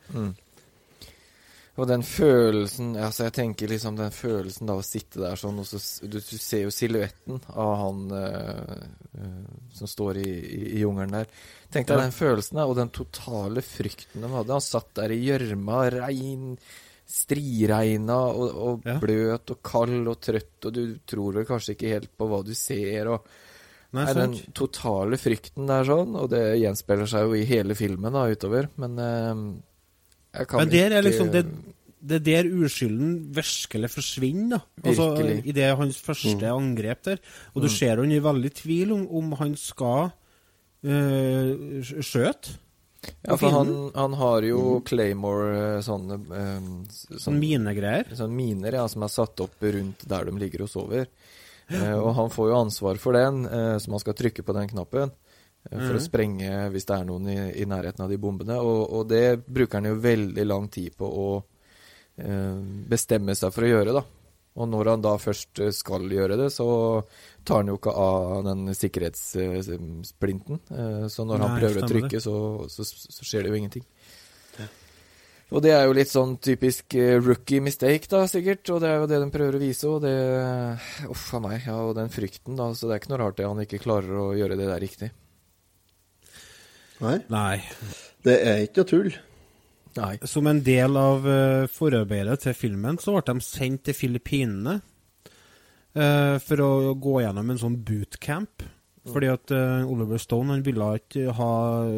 Og 1.80 1.86
den 1.88 2.02
følelsen 2.04 2.90
altså 2.98 3.24
Jeg 3.28 3.32
tenker 3.38 3.70
liksom 3.70 3.94
den 3.96 4.10
følelsen 4.12 4.68
da 4.68 4.74
å 4.76 4.82
sitte 4.84 5.22
der 5.22 5.38
sånn, 5.40 5.62
og 5.62 5.68
så 5.70 5.78
du, 6.04 6.18
du 6.20 6.34
ser 6.36 6.66
jo 6.66 6.72
silhuetten 6.74 7.38
av 7.54 7.70
han 7.80 8.02
eh, 8.18 8.82
eh, 9.16 9.54
som 9.78 9.88
står 9.88 10.18
i, 10.20 10.26
i, 10.28 10.60
i 10.74 10.82
jungelen 10.82 11.14
der. 11.22 11.30
Tenk 11.72 11.88
deg 11.88 11.96
Ja. 11.96 12.02
den 12.04 12.12
følelsen 12.12 12.60
da, 12.60 12.66
og 12.68 12.76
den 12.76 12.90
totale 12.92 13.62
frykten 13.64 14.20
de 14.26 14.28
hadde. 14.34 14.52
Han 14.58 14.66
satt 14.66 14.90
der 14.98 15.14
i 15.14 15.22
gjørma, 15.24 15.78
regn, 15.94 16.58
striregna 17.10 18.16
og, 18.30 18.50
og 18.54 18.86
Ja. 18.88 18.98
bløt 19.02 19.50
og 19.54 19.62
kald 19.66 20.08
og 20.08 20.20
trøtt, 20.22 20.58
og 20.66 20.74
du 20.76 20.82
tror 21.06 21.34
vel 21.40 21.48
kanskje 21.48 21.74
ikke 21.76 21.94
helt 21.94 22.12
på 22.16 22.28
hva 22.30 22.42
du 22.46 22.54
ser. 22.54 23.08
og 23.10 23.26
Nei, 23.92 24.04
Nei, 24.06 24.14
den 24.14 24.36
totale 24.54 25.18
frykten 25.18 25.66
der 25.66 25.82
sånn, 25.88 26.14
og 26.14 26.30
det 26.30 26.44
gjenspeiler 26.60 27.08
seg 27.10 27.26
jo 27.26 27.34
i 27.34 27.42
hele 27.48 27.74
filmen 27.74 28.14
da 28.14 28.28
utover, 28.30 28.68
men 28.78 28.94
eh, 29.02 29.42
jeg 30.38 30.46
kan 30.46 30.62
Men 30.62 30.70
der 30.70 30.92
er 30.94 31.02
liksom 31.02 31.32
det, 31.34 31.42
det 32.00 32.20
er 32.20 32.24
der 32.28 32.50
uskylden 32.54 33.16
virkelig 33.34 33.90
forsvinner. 33.90 34.62
da. 34.78 34.88
Altså, 34.88 35.08
Virkelig. 35.16 35.42
I 35.44 35.52
det 35.52 35.76
hans 35.76 35.98
første 36.00 36.46
angrep 36.54 37.02
der. 37.04 37.18
Og 37.54 37.62
du 37.62 37.68
ser 37.68 37.98
han 38.00 38.12
er 38.14 38.22
veldig 38.24 38.52
tvil 38.54 38.92
om, 38.94 39.02
om 39.10 39.32
han 39.42 39.56
skal 39.56 40.12
øh, 40.84 41.82
skjøte. 41.82 42.56
Ja, 43.24 43.36
for 43.40 43.50
han, 43.54 43.70
han 43.94 44.12
har 44.20 44.42
jo 44.44 44.80
Claymore 44.84 45.76
eh, 45.76 45.80
sånne 45.84 46.18
eh, 46.36 46.66
s- 46.90 47.06
Sånn 47.24 47.38
minegreier. 47.40 48.10
sånne 48.16 48.34
miner 48.36 48.76
ja, 48.76 48.86
som 48.92 49.02
er 49.06 49.12
satt 49.12 49.40
opp 49.40 49.56
rundt 49.64 50.04
der 50.08 50.24
de 50.28 50.34
ligger 50.40 50.66
og 50.66 50.72
sover. 50.72 51.06
Eh, 51.70 51.94
og 51.96 52.12
han 52.18 52.30
får 52.34 52.50
jo 52.50 52.58
ansvar 52.58 52.98
for 53.00 53.16
den, 53.16 53.44
så 53.80 53.90
man 53.92 54.00
skal 54.02 54.14
trykke 54.18 54.42
på 54.44 54.52
den 54.56 54.68
knappen 54.72 55.12
for 55.70 55.92
å 55.96 56.00
sprenge 56.00 56.70
hvis 56.72 56.86
det 56.88 56.94
er 56.96 57.04
noen 57.04 57.26
i, 57.28 57.38
i 57.60 57.66
nærheten 57.68 58.00
av 58.04 58.08
de 58.10 58.16
bombene. 58.20 58.56
Og, 58.64 58.80
og 58.96 59.08
det 59.12 59.38
bruker 59.46 59.78
han 59.80 59.90
jo 59.92 59.98
veldig 60.00 60.46
lang 60.48 60.68
tid 60.72 60.96
på 60.96 61.04
å 61.08 61.28
bestemme 62.90 63.34
seg 63.38 63.52
for 63.54 63.64
å 63.64 63.70
gjøre, 63.70 63.92
da. 63.96 64.02
Og 64.58 64.66
når 64.66 64.90
han 64.92 65.04
da 65.04 65.14
først 65.20 65.60
eh, 65.62 65.70
skal 65.74 66.08
gjøre 66.10 66.38
det, 66.40 66.48
så 66.52 66.66
tar 67.46 67.62
han 67.62 67.70
jo 67.70 67.78
ikke 67.78 67.94
av 67.94 68.42
den 68.48 68.74
sikkerhetssplinten. 68.74 70.60
Eh, 70.74 71.06
så 71.12 71.26
når 71.28 71.44
han 71.44 71.58
prøver 71.60 71.84
å 71.84 71.90
trykke, 71.90 72.22
så, 72.22 72.34
så, 72.72 72.86
så 72.86 73.26
skjer 73.26 73.46
det 73.46 73.52
jo 73.52 73.60
ingenting. 73.60 73.86
Og 75.50 75.62
det 75.64 75.72
er 75.74 75.88
jo 75.88 75.94
litt 75.96 76.10
sånn 76.10 76.36
typisk 76.42 76.94
eh, 76.94 77.16
rookie 77.18 77.62
mistake, 77.62 78.06
da, 78.10 78.22
sikkert. 78.30 78.62
Og 78.70 78.82
det 78.82 78.90
er 78.90 79.00
jo 79.00 79.08
det 79.10 79.18
de 79.22 79.30
prøver 79.34 79.58
å 79.58 79.62
vise, 79.62 79.88
og 79.90 80.04
det 80.04 80.14
Uff 81.10 81.24
a 81.34 81.40
meg. 81.42 81.64
Ja, 81.66 81.80
og 81.88 81.96
den 81.98 82.12
frykten, 82.14 82.54
da. 82.58 82.68
Så 82.74 82.86
det 82.86 82.96
er 82.96 83.02
ikke 83.02 83.14
noe 83.14 83.22
rart 83.24 83.40
det 83.40 83.48
han 83.48 83.64
ikke 83.64 83.82
klarer 83.82 84.20
å 84.20 84.28
gjøre 84.38 84.58
det 84.60 84.68
der 84.70 84.82
riktig. 84.82 85.10
Nei, 87.00 87.16
Nei. 87.32 87.56
det 88.26 88.36
er 88.44 88.62
ikke 88.66 88.82
noe 88.82 88.90
tull. 88.90 89.12
Nei. 89.98 90.14
Som 90.28 90.46
en 90.50 90.62
del 90.64 90.98
av 90.98 91.26
uh, 91.26 91.66
forarbeidet 91.70 92.44
til 92.44 92.56
filmen, 92.56 92.98
så 93.02 93.16
ble 93.16 93.24
de 93.26 93.44
sendt 93.44 93.88
til 93.88 93.96
Filippinene 93.96 94.76
uh, 94.78 96.36
for 96.44 96.62
å 96.62 96.70
gå 96.94 97.20
gjennom 97.24 97.50
en 97.50 97.62
sånn 97.64 97.80
bootcamp. 97.86 98.66
Fordi 99.10 99.30
at 99.32 99.52
uh, 99.56 99.88
Oliver 99.88 100.20
Stone 100.20 100.52
han 100.52 100.64
ville 100.64 100.90
ikke 101.00 101.32
ha 101.36 101.52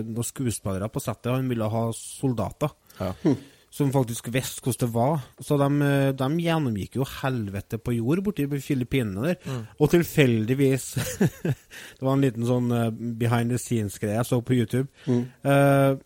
noen 0.06 0.26
skuespillere 0.26 0.88
på 0.92 1.02
settet, 1.02 1.32
han 1.34 1.50
ville 1.50 1.68
ha 1.68 1.88
soldater. 1.96 2.76
Ja. 3.00 3.14
Som 3.72 3.88
faktisk 3.88 4.26
visste 4.28 4.61
hvordan 4.61 4.80
det 4.82 4.92
var. 4.92 5.22
Så 5.40 5.56
de, 5.56 5.68
eh, 5.80 6.11
de 6.12 6.26
gjennomgikk 6.44 6.99
jo 6.99 7.06
helvete 7.08 7.78
på 7.80 7.94
jord 7.96 8.20
borti 8.26 8.44
Filippinene 8.61 9.30
der. 9.30 9.62
Og 9.80 9.88
tilfeldigvis 9.94 10.90
Det 11.96 12.04
var 12.04 12.12
en 12.12 12.20
liten 12.20 12.44
sånn 12.44 12.68
eh, 12.68 12.90
behind 12.92 13.49
the 13.49 13.56
scenes-greie 13.56 14.18
jeg 14.18 14.28
så 14.28 14.42
på 14.44 14.58
YouTube. 14.58 14.92
Eh, 15.08 15.96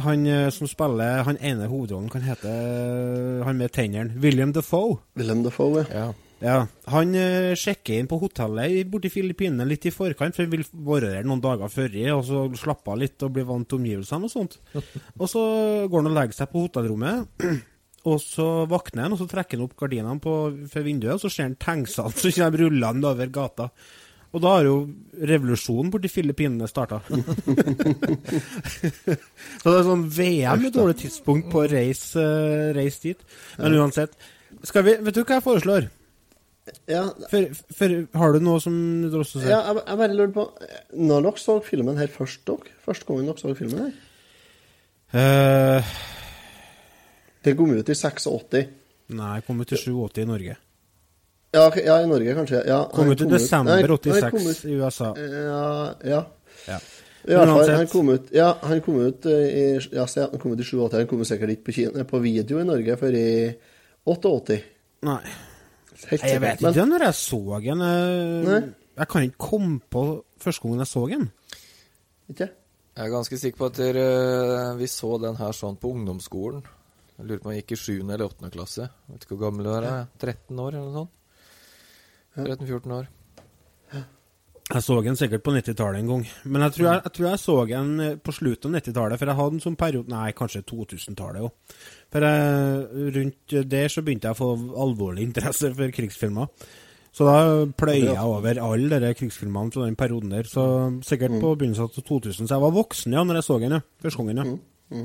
han 0.00 0.26
eh, 0.26 0.48
som 0.54 0.68
spiller 0.70 1.22
han 1.26 1.36
ene 1.44 1.66
hovedrollen, 1.68 2.08
kan 2.12 2.22
hete 2.24 2.48
eh, 2.48 3.44
han 3.44 3.58
med 3.58 3.72
tennene. 3.74 4.14
William 4.22 4.52
Defoe. 4.52 5.00
William 5.18 5.42
Defoe, 5.44 5.84
ja. 5.90 6.06
ja. 6.06 6.12
Ja, 6.42 6.64
Han 6.90 7.12
uh, 7.14 7.52
sjekker 7.54 7.94
inn 8.00 8.08
på 8.10 8.16
hotellet 8.18 8.72
i- 8.74 8.80
borti 8.90 9.06
Filippinene 9.14 9.62
litt 9.62 9.84
i 9.86 9.92
forkant, 9.94 10.34
for 10.34 10.42
han 10.42 10.50
vil 10.50 10.64
være 10.74 11.12
der 11.12 11.28
noen 11.28 11.38
dager 11.44 11.70
før, 11.70 11.92
og 12.16 12.24
så 12.26 12.40
slappe 12.58 12.90
av 12.90 12.98
litt 12.98 13.22
og 13.22 13.30
bli 13.36 13.44
vant 13.46 13.68
til 13.70 13.78
omgivelsene 13.78 14.26
og 14.26 14.32
sånt. 14.32 14.56
Og 15.22 15.28
så 15.30 15.42
går 15.86 16.02
han 16.02 16.10
og 16.10 16.16
legger 16.16 16.34
seg 16.40 16.50
på 16.50 16.64
hotellrommet, 16.64 17.46
og 18.10 18.18
så 18.18 18.48
våkner 18.66 19.06
han, 19.06 19.14
og 19.14 19.20
så 19.22 19.28
trekker 19.30 19.60
han 19.60 19.68
opp 19.68 19.76
gardinene 19.84 20.18
på, 20.24 20.34
for 20.72 20.82
vinduet, 20.88 21.14
og 21.14 21.22
så 21.22 21.30
ser 21.30 21.46
han 21.46 21.54
tanksene 21.62 22.10
som 22.10 22.34
kommer 22.34 22.64
rullende 22.64 23.12
over 23.14 23.30
gata. 23.38 23.68
Og 24.32 24.40
da 24.40 24.48
har 24.56 24.64
jo 24.64 24.76
revolusjonen 25.28 25.90
borti 25.92 26.08
Filippinene 26.08 26.68
starta. 26.70 27.02
så 29.60 29.66
det 29.66 29.74
er 29.74 29.88
sånn 29.88 30.06
VM 30.08 30.64
et 30.68 30.76
dårlig 30.76 30.96
tidspunkt 31.02 31.50
på 31.52 31.60
å 31.62 31.68
reise, 31.68 32.22
eh, 32.22 32.70
reise 32.76 33.10
dit. 33.10 33.26
Men 33.58 33.76
uansett. 33.82 34.16
Skal 34.64 34.86
vi, 34.86 34.96
vet 35.04 35.16
du 35.16 35.20
hva 35.24 35.36
jeg 35.36 35.44
foreslår? 35.44 35.90
Ja, 36.86 37.04
For, 37.28 37.48
for, 37.74 37.92
har 38.14 38.32
du 38.32 38.44
noe 38.46 38.60
som 38.62 38.74
du 39.02 39.16
også 39.18 39.40
ser? 39.40 39.50
ja 39.50 39.58
jeg, 39.66 39.80
jeg 39.82 39.98
bare 39.98 40.14
lurer 40.14 40.30
på 40.30 40.44
Når 40.94 41.24
dere 41.26 41.40
så 41.42 41.56
filmen 41.66 41.98
her 41.98 42.12
først, 42.14 42.44
dere? 42.46 42.76
Første 42.84 43.08
gangen 43.08 43.26
dere 43.26 43.42
så 43.42 43.54
filmen 43.58 43.80
her? 43.82 43.94
Uh, 45.12 45.82
Det 47.42 47.56
kom 47.58 47.74
ut 47.74 47.90
i 47.90 47.96
86. 47.98 48.62
nei, 49.18 49.40
kom 49.42 49.58
ut 49.60 49.74
i 49.74 49.80
87 49.80 50.22
i 50.22 50.28
Norge. 50.30 50.54
Ja, 51.52 51.66
ja 51.76 51.98
i 52.02 52.06
Norge 52.08 52.34
kanskje. 52.34 52.62
Ja, 52.66 52.84
Kom 52.92 53.10
ut 53.12 53.20
i 53.20 53.28
desember 53.28 53.82
86 53.98 54.64
i 54.64 54.76
USA. 54.80 55.12
Ja, 55.18 55.94
ja. 56.04 56.22
Ja. 56.68 56.78
Han 57.28 57.86
kom 57.86 58.08
ut 58.10 58.32
Ja, 58.34 58.56
han 58.62 58.80
kom 58.82 58.98
ut 59.04 59.26
eh, 59.30 59.44
i 59.46 59.64
Ja, 59.94 60.06
han 60.16 60.38
kom 60.42 60.54
ut 60.56 60.60
i 60.60 60.64
87. 60.66 60.96
Han 60.96 61.06
kom 61.10 61.24
sikkert 61.28 61.52
ikke 61.54 61.68
på, 61.68 61.74
Kina, 61.76 62.04
på 62.08 62.18
video 62.22 62.58
i 62.58 62.64
Norge 62.66 62.96
før 62.98 63.14
i 63.18 63.28
88. 64.08 64.58
Nei, 65.06 65.20
Helt 66.10 66.24
jeg 66.26 66.40
vet 66.42 66.60
Men- 66.60 66.72
ikke 66.74 66.88
når 66.88 67.04
jeg 67.06 67.14
så 67.14 67.60
den. 67.62 67.84
Jeg, 67.86 68.74
Jeg 68.98 69.08
kan 69.08 69.22
ikke 69.22 69.38
komme 69.38 69.80
på 69.90 70.02
første 70.38 70.62
gangen 70.62 70.78
jeg 70.82 70.86
så 70.90 71.06
den. 71.08 71.30
Ikke? 72.30 72.48
Jeg 72.96 73.06
er 73.06 73.10
ganske 73.12 73.38
sikker 73.38 73.58
på 73.58 73.66
at 73.70 73.78
dere, 73.78 74.76
vi 74.76 74.86
så 74.90 75.14
den 75.20 75.36
her 75.36 75.52
sånn 75.52 75.78
på 75.80 75.92
ungdomsskolen. 75.94 76.62
Jeg 77.18 77.26
lurer 77.26 77.38
på 77.40 77.46
om 77.48 77.52
jeg 77.54 77.62
gikk 77.62 77.72
i 77.72 77.76
7. 77.76 78.10
eller 78.10 78.24
8. 78.26 78.50
klasse. 78.50 78.88
Jeg 78.88 79.14
vet 79.14 79.24
ikke 79.24 79.36
hvor 79.36 79.44
gammel 79.46 79.64
du 79.64 79.70
er. 79.70 79.82
jeg. 79.82 80.06
13 80.18 80.58
år 80.58 80.74
eller 80.74 80.90
noe 80.90 81.04
sånt? 81.04 81.10
13-14 82.36 82.94
år. 82.96 83.10
Jeg 84.72 84.84
så 84.86 84.94
den 85.04 85.18
sikkert 85.18 85.42
på 85.44 85.52
90-tallet 85.52 86.00
en 86.00 86.08
gang. 86.08 86.22
Men 86.48 86.62
jeg 86.64 86.74
tror 86.76 86.86
jeg, 86.86 87.00
jeg, 87.04 87.12
tror 87.16 87.26
jeg 87.28 87.40
så 87.42 87.56
den 87.68 87.90
eh, 88.00 88.14
på 88.16 88.32
slutten 88.32 88.72
av 88.72 88.80
90-tallet, 88.80 89.20
for 89.20 89.28
jeg 89.28 89.38
hadde 89.40 89.58
en 89.58 89.64
sånn 89.64 89.76
periode 89.80 90.12
Nei, 90.12 90.30
kanskje 90.38 90.62
2000-tallet 90.70 91.44
òg. 91.44 91.76
For 92.14 92.26
jeg, 92.28 93.10
rundt 93.18 93.56
der 93.74 93.92
så 93.92 94.04
begynte 94.06 94.30
jeg 94.30 94.38
å 94.38 94.40
få 94.40 94.78
alvorlig 94.86 95.26
interesse 95.28 95.72
for 95.76 95.92
krigsfilmer. 95.92 96.68
Så 97.12 97.26
da 97.28 97.38
pløyer 97.76 98.14
jeg 98.14 98.24
over 98.24 98.60
alle 98.64 99.00
de 99.02 99.10
krigsfilmene 99.18 99.74
fra 99.74 99.84
den 99.84 99.98
perioden 100.00 100.32
der. 100.32 100.48
Så 100.48 100.64
sikkert 101.04 101.36
på 101.42 101.52
begynnelsen 101.60 101.90
av 101.90 101.98
2000. 101.98 102.46
Så 102.46 102.54
jeg 102.54 102.64
var 102.64 102.78
voksen 102.78 103.18
ja, 103.18 103.24
når 103.28 103.42
jeg 103.42 103.48
så 103.50 103.58
den, 103.60 103.76
ja. 103.76 103.82
Første 104.06 104.22
gangen, 104.22 104.40
ja. 104.40 105.02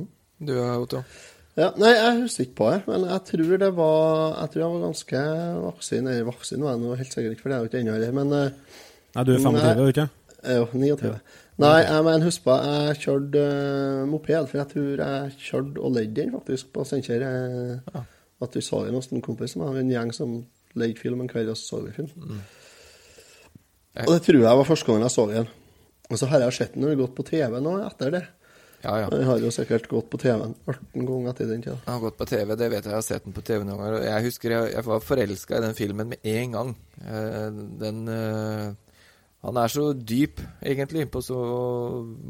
Du 0.47 0.53
er 0.53 0.77
Otto? 0.77 1.01
Ja, 1.01 1.36
nei, 1.57 1.89
jeg 1.95 2.21
husker 2.21 2.45
ikke 2.45 2.57
på 2.59 2.67
det, 2.69 2.81
men 2.85 3.07
jeg 3.09 3.23
tror 3.31 3.57
det 3.63 3.69
var 3.73 4.35
Jeg 4.43 4.51
tror 4.53 4.61
jeg 4.61 4.73
var 4.73 4.83
ganske 4.85 5.21
vaksin. 5.63 6.07
Eller 6.11 6.27
vaksin 6.27 6.63
var 6.63 6.75
jeg 6.75 6.83
nå 6.83 6.97
helt 6.99 7.15
sikkert 7.15 7.33
ikke, 7.33 7.45
for 7.45 7.49
det 7.49 7.57
er 7.57 7.63
jo 7.63 7.71
ikke 7.71 7.81
ennå 7.81 7.95
heller, 7.97 8.13
men 8.19 8.35
eh, 8.37 8.77
Nei, 9.17 9.23
du 9.25 9.31
er 9.33 9.41
25, 9.41 9.57
Nei. 9.57 9.69
er 9.71 9.79
du 9.79 9.93
ikke? 9.93 10.07
jo 10.47 10.67
29. 10.73 11.13
Nei, 11.57 11.79
jeg, 11.81 12.03
mener, 12.05 12.27
husk 12.27 12.43
på, 12.45 12.53
jeg 12.61 12.99
kjørte 13.01 13.41
uh, 13.41 14.03
moped, 14.05 14.51
for 14.51 14.59
jeg 14.61 14.69
tror 14.75 15.01
jeg 15.01 15.31
kjørte 15.41 15.81
og 15.81 15.95
leide 15.95 16.13
den 16.19 16.35
faktisk 16.35 16.69
på 16.75 16.85
Steinkjer. 16.85 17.25
Ja. 17.25 18.03
At 18.45 18.53
vi 18.53 18.61
så 18.61 18.83
jo 18.85 18.93
hos 18.93 19.09
en 19.09 19.25
kompis 19.25 19.55
som 19.55 19.65
har 19.65 19.79
en 19.79 19.89
gjeng 19.89 20.13
som 20.13 20.37
leide 20.77 21.01
film 21.01 21.23
en 21.23 21.31
kveld, 21.31 21.49
og 21.49 21.57
så 21.57 21.71
så 21.71 21.81
vi 21.87 21.95
film. 21.95 22.11
Og 24.05 24.13
det 24.13 24.21
tror 24.27 24.43
jeg 24.43 24.59
var 24.61 24.69
første 24.69 24.85
gangen 24.91 25.07
jeg 25.07 25.15
så 25.15 25.25
den. 25.31 25.49
Og 26.07 26.19
så 26.21 26.29
har 26.29 26.45
jeg 26.45 26.55
sett 26.55 26.75
den 26.75 26.85
når 26.85 26.93
den 26.93 27.01
gått 27.01 27.17
på 27.17 27.25
TV 27.25 27.57
nå 27.63 27.79
etter 27.87 28.13
det. 28.13 28.23
Ja, 28.83 28.93
ja. 29.01 29.07
Den 29.09 29.23
har 29.25 29.39
jo 29.41 29.49
sikkert 29.51 29.87
gått 29.89 30.09
på 30.11 30.19
TV 30.21 30.51
18 30.69 31.05
ganger 31.07 31.31
etter 31.31 31.47
den 31.49 31.63
tida. 31.65 31.77
Jeg 31.81 31.91
har 31.95 32.01
gått 32.03 32.17
på 32.19 32.27
TV, 32.29 32.55
det 32.55 32.67
vet 32.69 32.83
jeg. 32.85 32.91
Jeg 32.91 32.99
har 32.99 33.05
sett 33.07 33.23
den 33.25 33.33
på 33.33 33.41
TV 33.45 33.63
noen 33.65 33.79
ganger. 33.81 34.03
Jeg 34.05 34.25
husker 34.27 34.53
jeg, 34.53 34.73
jeg 34.75 34.85
var 34.85 35.01
forelska 35.05 35.57
i 35.57 35.63
den 35.65 35.77
filmen 35.77 36.11
med 36.13 36.29
en 36.33 36.53
gang. 36.57 36.75
Eh, 37.01 37.47
Den 37.81 38.03
eh, 38.13 38.67
Han 39.47 39.57
er 39.61 39.73
så 39.73 39.87
dyp, 39.93 40.41
egentlig, 40.61 41.07
på 41.13 41.21
så 41.25 41.39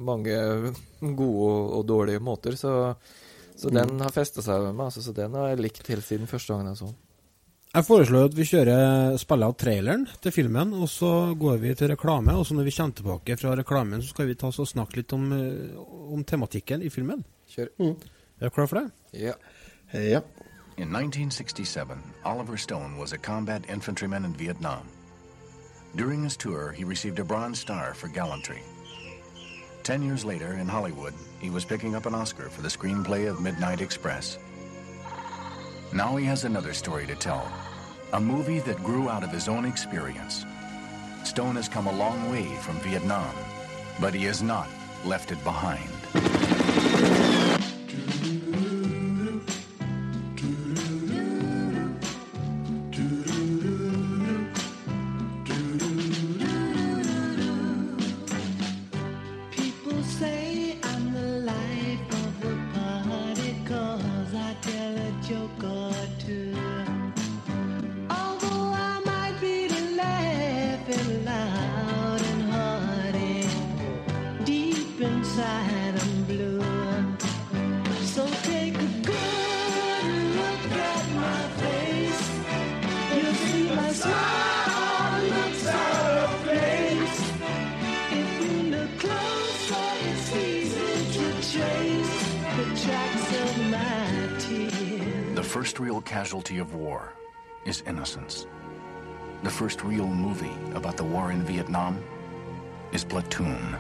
mange 0.07 0.37
gode 1.21 1.51
og 1.79 1.85
dårlige 1.87 2.23
måter. 2.23 2.55
Så, 2.59 2.73
så 3.57 3.73
den 3.73 3.99
har 3.99 4.15
festa 4.15 4.43
seg 4.45 4.69
med 4.69 4.75
meg. 4.79 4.89
Altså, 4.91 5.03
så 5.03 5.15
den 5.17 5.35
har 5.35 5.51
jeg 5.51 5.63
likt 5.65 5.87
helt 5.91 6.05
siden 6.07 6.31
første 6.31 6.53
gangen 6.53 6.71
jeg 6.71 6.79
så 6.83 6.89
den. 6.93 6.97
Jeg 7.75 7.85
foreslår 7.85 8.29
at 8.29 8.35
vi 8.37 8.45
kjører 8.47 9.17
spiller 9.21 9.51
av 9.51 9.55
traileren 9.59 10.05
til 10.23 10.33
filmen, 10.33 10.71
og 10.73 10.87
så 10.89 11.33
går 11.37 11.59
vi 11.61 11.73
til 11.77 11.91
reklame. 11.91 12.33
Og 12.33 12.47
så 12.47 12.55
når 12.55 12.63
vi 12.63 12.73
kommer 12.77 12.95
tilbake 12.95 13.37
fra 13.37 13.55
reklamen, 13.59 14.01
så 14.01 14.13
skal 14.13 14.27
vi 14.29 14.35
ta 14.39 14.47
oss 14.47 14.59
og 14.63 14.69
snakke 14.71 15.01
litt 15.01 15.13
om, 15.13 15.31
eh, 15.33 15.77
om 16.13 16.23
tematikken 16.23 16.81
i 16.81 16.89
filmen. 16.89 17.23
Kjør. 17.51 17.67
Er 18.39 18.49
du 18.49 18.49
klar 18.49 18.67
for 18.67 18.79
det? 18.79 18.91
Ja. 19.13 19.33
Ja. 19.93 20.21
In 20.77 20.91
1967, 20.91 21.97
Oliver 22.25 22.57
Stone 22.57 22.97
was 22.97 23.13
a 23.13 23.17
combat 23.17 23.63
infantryman 23.69 24.25
in 24.25 24.33
Vietnam. 24.33 24.87
During 25.95 26.23
his 26.23 26.37
tour, 26.37 26.71
he 26.71 26.83
received 26.83 27.19
a 27.19 27.23
Bronze 27.23 27.59
Star 27.59 27.93
for 27.93 28.07
gallantry. 28.07 28.61
Ten 29.83 30.03
years 30.03 30.25
later, 30.25 30.53
in 30.53 30.67
Hollywood, 30.67 31.13
he 31.39 31.49
was 31.49 31.65
picking 31.65 31.95
up 31.95 32.05
an 32.05 32.13
Oscar 32.13 32.49
for 32.49 32.61
the 32.61 32.69
screenplay 32.69 33.29
of 33.29 33.41
Midnight 33.41 33.81
Express. 33.81 34.37
Now 35.93 36.17
he 36.17 36.25
has 36.25 36.43
another 36.43 36.73
story 36.73 37.07
to 37.07 37.15
tell, 37.15 37.51
a 38.13 38.19
movie 38.19 38.59
that 38.59 38.83
grew 38.83 39.09
out 39.09 39.23
of 39.23 39.31
his 39.31 39.47
own 39.47 39.65
experience. 39.65 40.45
Stone 41.23 41.55
has 41.55 41.69
come 41.69 41.87
a 41.87 41.97
long 41.97 42.29
way 42.29 42.45
from 42.57 42.75
Vietnam, 42.79 43.33
but 43.99 44.13
he 44.13 44.25
has 44.25 44.43
not 44.43 44.67
left 45.05 45.31
it 45.31 45.41
behind. 45.43 45.89
First 95.57 95.79
real 95.79 96.01
casualty 96.01 96.59
of 96.59 96.75
war 96.75 97.11
is 97.65 97.81
innocence. 97.87 98.45
The 99.41 99.49
first 99.49 99.83
real 99.83 100.05
movie 100.05 100.55
about 100.75 100.97
the 100.97 101.03
war 101.03 101.31
in 101.31 101.41
Vietnam 101.41 101.99
is 102.91 103.03
Platoon. 103.03 103.75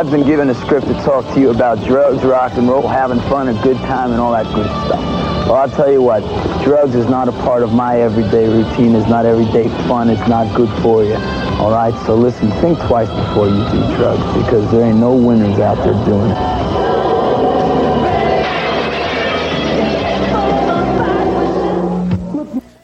I've 0.00 0.10
been 0.10 0.24
given 0.24 0.48
a 0.48 0.54
script 0.54 0.86
to 0.86 0.94
talk 1.04 1.26
to 1.34 1.40
you 1.40 1.50
about 1.50 1.84
drugs, 1.84 2.24
rock 2.24 2.52
and 2.54 2.66
roll, 2.66 2.88
having 2.88 3.20
fun, 3.28 3.48
a 3.48 3.62
good 3.62 3.76
time, 3.84 4.12
and 4.12 4.18
all 4.18 4.32
that 4.32 4.46
good 4.54 4.64
stuff. 4.64 5.04
Well, 5.44 5.56
I'll 5.56 5.68
tell 5.68 5.92
you 5.92 6.00
what, 6.00 6.22
drugs 6.64 6.94
is 6.94 7.04
not 7.04 7.28
a 7.28 7.32
part 7.32 7.62
of 7.62 7.74
my 7.74 8.00
everyday 8.00 8.48
routine. 8.48 8.94
It's 8.94 9.10
not 9.10 9.26
everyday 9.26 9.68
fun. 9.86 10.08
It's 10.08 10.26
not 10.26 10.56
good 10.56 10.70
for 10.80 11.04
you. 11.04 11.16
All 11.60 11.70
right, 11.70 11.92
so 12.06 12.14
listen, 12.14 12.50
think 12.62 12.78
twice 12.88 13.10
before 13.10 13.48
you 13.48 13.62
do 13.68 13.96
drugs, 13.98 14.24
because 14.42 14.70
there 14.72 14.86
ain't 14.88 14.96
no 14.96 15.12
winners 15.14 15.58
out 15.58 15.76
there 15.84 15.92
doing 16.06 16.30
it. 16.30 16.70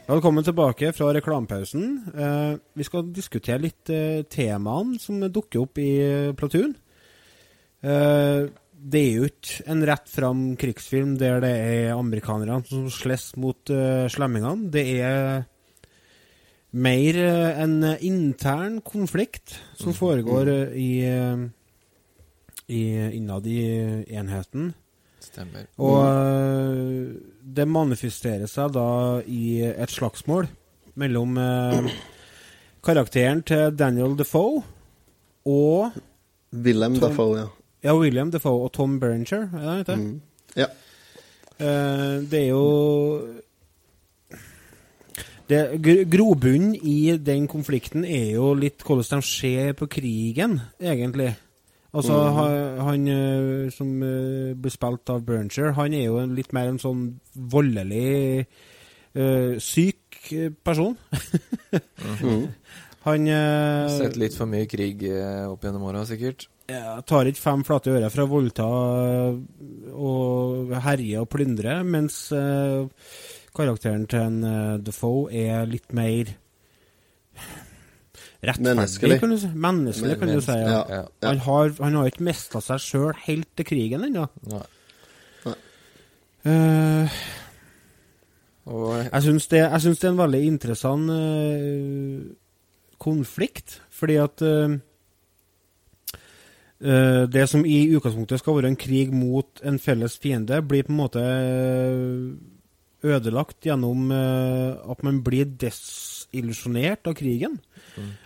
Velkommen 0.07 0.45
tilbake 0.45 0.93
fra 0.93 1.15
reklamepausen. 1.15 2.05
Eh, 2.19 2.59
vi 2.73 2.85
skal 2.85 3.09
diskutere 3.15 3.59
litt 3.59 3.91
eh, 3.91 4.23
temaene 4.23 5.01
som 5.01 5.33
dukker 5.33 5.65
opp 5.65 5.79
i 5.79 5.89
eh, 6.05 6.35
Platoon. 6.37 6.77
Eh, 7.83 8.47
det 8.87 9.01
er 9.03 9.17
jo 9.19 9.27
ikke 9.29 9.65
en 9.73 9.83
rett 9.89 10.09
fram 10.13 10.41
krigsfilm 10.61 11.17
der 11.19 11.41
det 11.43 11.51
er 11.51 11.93
amerikanerne 11.97 12.61
som 12.69 12.87
slåss 12.93 13.33
mot 13.41 13.73
eh, 13.73 14.07
slemmingene. 14.13 14.71
Det 14.73 14.85
er 15.01 15.45
mer 16.77 17.19
eh, 17.25 17.61
en 17.65 17.77
intern 18.05 18.81
konflikt 18.87 19.57
som 19.81 19.95
foregår 19.97 20.51
eh, 20.53 20.77
i, 20.77 20.91
i 22.71 22.83
innad 23.19 23.47
i 23.51 23.59
enheten. 24.17 24.75
Stemmer. 25.27 25.67
Og 25.83 26.05
øh, 26.07 27.17
det 27.57 27.67
manifesterer 27.69 28.47
seg 28.51 28.73
da 28.77 28.87
i 29.27 29.59
et 29.67 29.91
slagsmål 29.93 30.47
mellom 30.97 31.35
karakteren 32.87 33.43
til 33.45 33.75
Daniel 33.77 34.15
Defoe 34.17 34.63
og 35.47 35.97
Willem 36.55 36.97
Tom- 36.97 37.11
Dafoe, 37.11 37.39
ja. 37.43 37.47
Ja, 37.87 37.95
William 37.95 38.33
Defoe 38.35 38.67
og 38.67 38.73
Tom 38.75 38.99
Berenger, 39.01 39.47
er 39.55 39.67
det 39.71 39.81
ikke? 39.87 39.97
det? 39.97 40.63
Ja. 40.65 40.67
Uh, 41.57 42.17
det 42.29 42.41
er 42.43 42.49
jo 42.51 42.65
det, 45.47 45.61
Grobunnen 46.11 46.75
i 46.75 47.15
den 47.23 47.47
konflikten 47.49 48.03
er 48.05 48.33
jo 48.35 48.51
litt 48.59 48.83
hvordan 48.83 49.23
de 49.23 49.27
ser 49.29 49.77
på 49.79 49.87
krigen, 49.91 50.59
egentlig. 50.83 51.31
Altså, 51.97 52.17
ha- 52.35 52.83
han 52.85 53.07
han 53.07 53.71
som 53.73 53.93
eh, 54.03 54.55
blir 54.59 54.73
spilt 54.75 55.09
av 55.15 55.23
Bernger, 55.25 55.71
han 55.79 55.95
er 55.95 56.03
jo 56.11 56.19
en 56.21 56.35
litt 56.37 56.51
mer 56.53 56.69
en 56.69 56.81
sånn 56.83 57.05
voldelig, 57.55 58.43
uh, 59.17 59.55
syk 59.63 60.19
eh, 60.37 60.51
person. 60.67 60.99
Han 63.07 63.29
uh, 63.31 63.87
Sett 63.97 64.19
litt 64.19 64.35
for 64.37 64.51
mye 64.51 64.67
krig 64.69 65.07
eh, 65.09 65.47
opp 65.47 65.63
gjennom 65.65 65.87
åra, 65.89 66.03
sikkert. 66.11 66.49
Ja, 66.71 66.97
tar 67.07 67.31
ikke 67.31 67.43
fem 67.43 67.65
flate 67.67 67.95
ører 67.95 68.13
fra 68.13 68.27
å 68.27 68.31
voldta 68.31 68.67
og 69.97 70.75
herje 70.87 71.23
og 71.23 71.29
plyndre, 71.33 71.79
mens 71.87 72.27
øh, 72.35 72.89
karakteren 73.57 74.07
til 74.11 74.21
en 74.21 74.41
uh, 74.45 74.75
Defoe 74.83 75.31
er 75.33 75.69
litt 75.71 75.95
mer 75.97 76.35
rettferdig, 78.47 78.67
Menneskelig. 78.67 79.19
kan 79.23 79.33
du 79.33 79.39
si. 79.41 79.51
Menneskelig, 79.67 80.19
kan 80.21 80.33
du 80.33 80.41
si. 80.45 80.57
Ja. 80.61 80.81
Ja. 80.91 81.03
Ja. 81.23 81.29
Han 81.29 81.43
har, 81.47 81.73
han 81.81 82.01
har 82.01 82.11
ikke 82.11 82.27
mista 82.29 82.63
seg 82.65 82.83
sjøl 82.85 83.15
helt 83.27 83.49
til 83.57 83.69
krigen 83.69 84.07
ennå. 84.07 84.27
Ja. 84.53 84.65
Eh, 86.47 87.21
jeg 88.67 89.23
syns 89.25 89.49
det, 89.51 89.63
jeg 89.63 89.83
syns 89.83 90.03
det 90.03 90.07
er 90.09 90.13
en 90.13 90.21
veldig 90.21 90.43
interessant 90.47 91.11
uh, 91.11 92.21
konflikt, 93.03 93.81
fordi 93.93 94.17
at 94.19 94.43
øh, 94.43 94.79
det 96.79 97.47
som 97.49 97.63
i 97.65 97.87
utgangspunktet 97.97 98.43
skal 98.43 98.59
være 98.59 98.69
en 98.69 98.77
krig 98.77 99.13
mot 99.15 99.63
en 99.65 99.79
felles 99.81 100.19
fiende, 100.21 100.59
blir 100.61 100.85
på 100.85 100.93
en 100.93 100.99
måte 100.99 101.23
øh, 101.23 102.35
ødelagt 103.07 103.65
gjennom 103.65 104.11
øh, 104.13 104.77
at 104.91 105.03
man 105.07 105.23
blir 105.25 105.49
desillusjonert 105.61 107.09
av 107.09 107.17
krigen. 107.17 107.59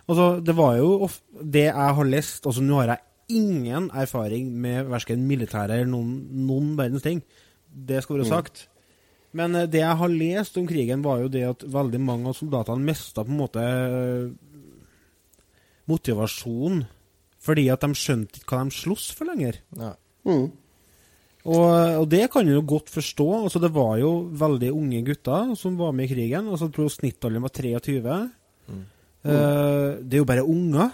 Altså, 0.07 0.41
det 0.43 0.55
var 0.57 0.75
jo 0.81 1.07
det 1.41 1.69
jeg 1.69 1.95
har 1.97 2.03
lest 2.07 2.45
altså 2.45 2.63
Nå 2.63 2.81
har 2.81 2.91
jeg 2.91 2.99
ingen 3.39 3.89
erfaring 3.95 4.51
med 4.51 4.89
verken 4.91 5.23
militære 5.27 5.79
eller 5.79 5.91
noen, 5.93 6.11
noen 6.47 6.75
verdens 6.77 7.05
ting. 7.05 7.21
Det 7.71 8.03
skal 8.03 8.19
være 8.19 8.27
sagt. 8.27 8.65
Men 9.31 9.55
eh, 9.55 9.69
det 9.71 9.83
jeg 9.83 9.99
har 10.01 10.11
lest 10.11 10.57
om 10.59 10.67
krigen, 10.67 11.03
var 11.05 11.23
jo 11.23 11.31
det 11.31 11.45
at 11.47 11.63
veldig 11.63 12.01
mange 12.03 12.31
av 12.31 12.35
soldatene 12.35 12.83
mista 12.83 13.23
på 13.23 13.31
en 13.31 13.39
måte 13.39 13.63
eh, 13.63 14.25
motivasjon 15.91 16.83
fordi 17.41 17.67
at 17.73 17.81
de 17.81 17.97
skjønte 17.97 18.41
ikke 18.41 18.57
hva 18.57 18.65
de 18.67 18.75
sloss 18.75 19.11
for 19.17 19.29
lenger. 19.31 19.61
ja. 19.77 19.95
Mm. 20.27 20.51
Og, 21.41 21.71
og 22.03 22.03
det 22.05 22.27
kan 22.29 22.45
du 22.45 22.51
jo 22.53 22.61
godt 22.69 22.91
forstå. 22.93 23.25
Altså, 23.43 23.57
det 23.57 23.71
var 23.73 23.95
jo 23.97 24.11
veldig 24.37 24.69
unge 24.77 24.99
gutter 25.07 25.55
som 25.57 25.79
var 25.79 25.95
med 25.97 26.05
i 26.05 26.13
krigen. 26.13 26.51
Altså, 26.51 26.67
jeg 26.67 26.75
tror 26.75 26.91
snittalderen 26.93 27.45
var 27.47 27.53
23. 27.55 28.17
Eh, 29.25 29.89
det 30.01 30.13
er 30.13 30.21
jo 30.21 30.27
bare 30.29 30.45
unger. 30.45 30.93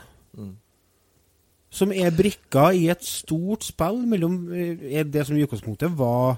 Som 1.69 1.91
er 1.91 2.15
brikker 2.15 2.77
i 2.79 2.87
et 2.89 3.03
stort 3.03 3.67
spill 3.67 3.99
mellom 4.07 4.53
eh, 4.55 5.03
det 5.03 5.25
som 5.27 5.35
i 5.35 5.43
utgangspunktet 5.43 5.91
var 5.99 6.37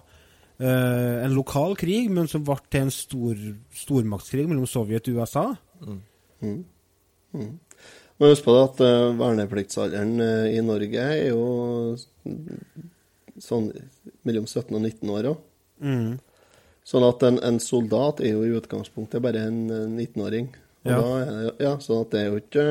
uh, 0.60 1.16
en 1.24 1.36
lokal 1.38 1.78
krig, 1.78 2.10
men 2.12 2.28
som 2.28 2.44
ble 2.44 2.58
til 2.66 2.88
en 2.88 2.92
stor 2.92 3.44
stormaktskrig 3.78 4.48
mellom 4.50 4.66
Sovjet 4.68 5.08
og 5.08 5.22
USA. 5.22 5.46
Men 8.20 8.34
husk 8.34 8.44
på 8.46 8.56
det 8.56 8.64
at 8.68 8.82
uh, 8.84 9.18
vernepliktsalderen 9.20 10.18
uh, 10.20 10.48
i 10.52 10.60
Norge 10.66 11.04
er 11.16 11.30
jo 11.32 11.96
sånn 13.40 13.70
mellom 14.28 14.48
17 14.48 14.76
og 14.76 14.82
19 14.84 15.14
år 15.16 15.30
òg. 15.32 15.46
Mm. 15.80 16.18
Sånn 16.90 17.06
at 17.06 17.24
en, 17.28 17.38
en 17.46 17.60
soldat 17.64 18.20
er 18.24 18.34
jo 18.34 18.46
i 18.46 18.56
utgangspunktet 18.58 19.22
bare 19.24 19.46
en 19.48 19.60
eh, 19.70 19.86
19-åring. 19.86 20.50
Og 20.88 20.90
Ja. 20.90 21.52
ja, 21.60 21.74
sånn 21.84 22.06
at 22.06 22.14
det 22.14 22.20
er 22.22 22.28
jo 22.32 22.38
ikke 22.40 22.64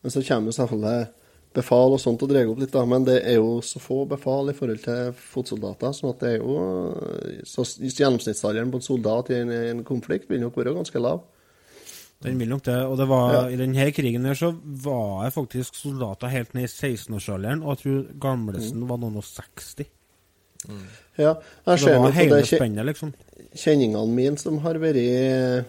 Men 0.00 0.12
så 0.14 0.22
kommer 0.24 0.48
jo 0.48 0.56
selvfølgelig 0.56 1.08
befal 1.56 1.92
og 1.92 2.00
sånt 2.00 2.22
og 2.24 2.30
drar 2.30 2.48
opp 2.48 2.60
litt, 2.60 2.72
da. 2.72 2.84
Men 2.88 3.04
det 3.04 3.18
er 3.20 3.36
jo 3.36 3.60
så 3.64 3.80
få 3.80 3.98
befal 4.08 4.50
i 4.50 4.56
forhold 4.56 4.80
til 4.84 5.12
fotsoldater, 5.16 5.92
sånn 5.96 6.12
at 6.14 6.24
det 6.24 6.32
er 6.34 6.42
jo 6.42 6.56
Så 7.48 7.64
gjennomsnittsalderen 7.84 8.72
på 8.72 8.80
en 8.80 8.88
soldat 8.88 9.30
i 9.32 9.40
en, 9.42 9.52
en 9.52 9.84
konflikt 9.86 10.28
vil 10.32 10.42
nok 10.42 10.56
være 10.58 10.74
ganske 10.76 11.00
lav. 11.00 11.22
Den 12.24 12.38
vil 12.40 12.48
nok 12.48 12.62
det. 12.64 12.76
Og 12.88 12.96
det 12.98 13.06
var, 13.08 13.32
Ja. 13.32 13.42
i 13.52 13.56
denne 13.56 13.90
krigen 13.92 14.24
her 14.24 14.34
så 14.34 14.48
var 14.64 15.24
jeg 15.24 15.34
faktisk 15.34 15.74
soldater 15.76 16.28
helt 16.32 16.54
ned 16.54 16.64
i 16.64 16.66
16-årsalderen, 16.72 17.62
og 17.62 17.76
jeg 17.76 17.82
tror 17.84 18.18
gamlesen 18.18 18.86
var 18.88 18.96
noen 18.98 19.16
og 19.20 19.24
60. 19.24 19.84
Ja, 21.18 21.34
jeg 21.66 21.78
ser 21.78 21.98
var 22.00 22.10
på 22.16 22.28
det 22.32 22.46
spennet, 22.48 22.86
liksom. 22.88 23.12
kjenningene 23.54 24.08
mine 24.08 24.38
som 24.38 24.58
har 24.58 24.74
vært 24.74 25.66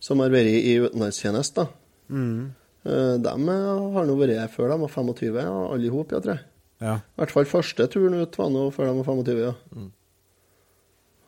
Som 0.00 0.20
har 0.20 0.28
vært 0.28 0.52
i 0.52 0.76
utenlandstjeneste. 0.84 1.66
Mm. 2.10 2.52
Eh, 2.84 3.16
De 3.16 3.28
har 3.28 4.04
nå 4.06 4.16
vært 4.18 4.38
her 4.38 4.48
før 4.48 4.68
de 4.68 4.78
var 4.80 4.88
25, 4.88 5.40
ja, 5.40 5.72
alle 5.72 5.86
i 5.86 5.88
hop, 5.88 6.10
jeg 6.12 6.22
tror. 6.22 6.40
Ja. 6.80 6.94
I 6.96 7.16
hvert 7.22 7.30
fall 7.30 7.44
første 7.44 7.86
turen 7.88 8.14
ut 8.20 8.36
var 8.36 8.50
nå 8.50 8.70
før 8.70 8.84
de 8.90 8.98
var 9.00 9.04
25, 9.04 9.38
ja. 9.40 9.54
Mm. 9.74 9.90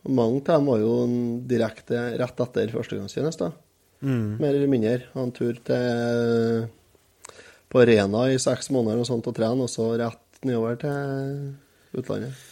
Mange 0.08 0.40
av 0.42 0.44
dem 0.60 0.66
var 0.66 0.78
jo 0.78 0.92
direkte 1.48 2.18
rett 2.20 2.40
etter 2.44 2.68
førstegangstjeneste. 2.70 3.48
Mm. 3.48 3.62
Mer 4.04 4.52
eller 4.52 4.70
mindre. 4.70 4.98
Han 5.14 5.30
en 5.30 5.36
tur 5.36 5.56
til 5.66 6.66
på 7.72 7.84
Rena 7.88 8.26
i 8.30 8.40
seks 8.40 8.70
måneder 8.74 9.02
og 9.02 9.08
sånt 9.08 9.26
og 9.28 9.36
trene, 9.36 9.66
og 9.66 9.70
så 9.72 9.88
rett 9.98 10.44
nedover 10.46 10.76
til 10.80 12.00
utlandet. 12.00 12.44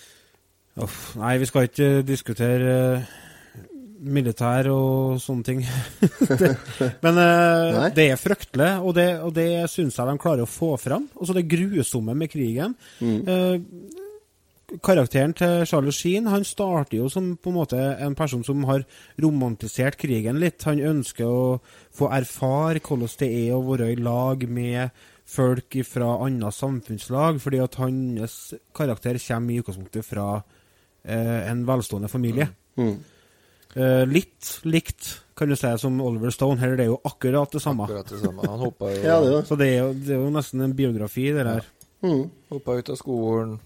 Uff, 0.82 1.12
nei, 1.20 1.36
vi 1.38 1.46
skal 1.46 1.68
ikke 1.68 1.90
diskutere 2.02 2.72
eh, 2.98 3.12
militær 4.04 4.66
og 4.72 5.20
sånne 5.22 5.46
ting. 5.46 5.60
det, 6.40 6.50
men 7.04 7.20
eh, 7.22 7.84
det 7.94 8.08
er 8.10 8.18
fryktelig, 8.20 8.70
og 8.82 8.96
det, 8.98 9.08
og 9.22 9.30
det 9.36 9.48
syns 9.70 10.00
jeg 10.00 10.10
de 10.10 10.16
klarer 10.20 10.42
å 10.44 10.50
få 10.50 10.72
fram. 10.82 11.06
Altså 11.14 11.36
det 11.36 11.46
grusomme 11.52 12.16
med 12.18 12.32
krigen. 12.32 12.74
Eh, 13.00 13.60
karakteren 14.82 15.34
til 15.36 15.64
Charles 15.68 15.98
Sheen 16.00 16.26
han 16.30 16.44
starter 16.46 16.98
jo 16.98 17.08
som 17.12 17.34
på 17.36 17.52
en 17.52 17.58
måte 17.58 17.78
en 18.02 18.16
person 18.18 18.44
som 18.46 18.64
har 18.68 18.84
romantisert 19.22 19.98
krigen 20.00 20.40
litt. 20.42 20.64
Han 20.68 20.82
ønsker 20.82 21.28
å 21.28 21.58
få 21.94 22.10
erfare 22.14 22.82
hvordan 22.82 23.18
det 23.20 23.30
er 23.44 23.54
å 23.54 23.64
være 23.66 23.92
i 23.92 24.00
lag 24.00 24.46
med 24.48 25.04
folk 25.24 25.78
fra 25.88 26.10
andre 26.26 26.52
samfunnslag, 26.52 27.40
fordi 27.40 27.62
at 27.64 27.78
hans 27.80 28.38
karakter 28.76 29.18
kommer 29.22 29.54
i 29.54 29.62
utgangspunktet 29.62 30.06
fra 30.06 30.28
eh, 30.38 31.40
en 31.50 31.64
velstående 31.68 32.10
familie. 32.12 32.50
Mm. 32.76 32.96
Eh, 33.74 34.02
litt 34.06 34.50
likt, 34.68 35.08
kan 35.34 35.50
du 35.50 35.56
si, 35.58 35.70
som 35.80 35.96
Oliver 36.04 36.30
Stone. 36.34 36.60
Her 36.60 36.74
er 36.74 36.82
det 36.82 36.90
jo 36.90 37.00
akkurat 37.08 37.50
det 37.50 37.62
samme. 37.64 37.88
Akkurat 37.88 38.12
det 38.12 38.20
samme. 38.20 38.44
Han 38.46 38.66
hoppa 38.68 38.92
jo, 38.92 39.00
Ja, 39.08 39.20
det 39.24 39.32
er. 39.32 39.46
Så 39.48 39.58
det 39.58 39.70
er, 39.72 39.78
jo, 39.80 39.94
det 39.98 40.14
er 40.14 40.20
jo 40.22 40.34
nesten 40.34 40.66
en 40.66 40.76
biografi, 40.76 41.30
det 41.34 41.46
der. 41.48 41.70
Mm. 42.04 42.26
hoppa 42.52 42.76
ut 42.78 42.90
av 42.92 43.00
skolen. 43.00 43.56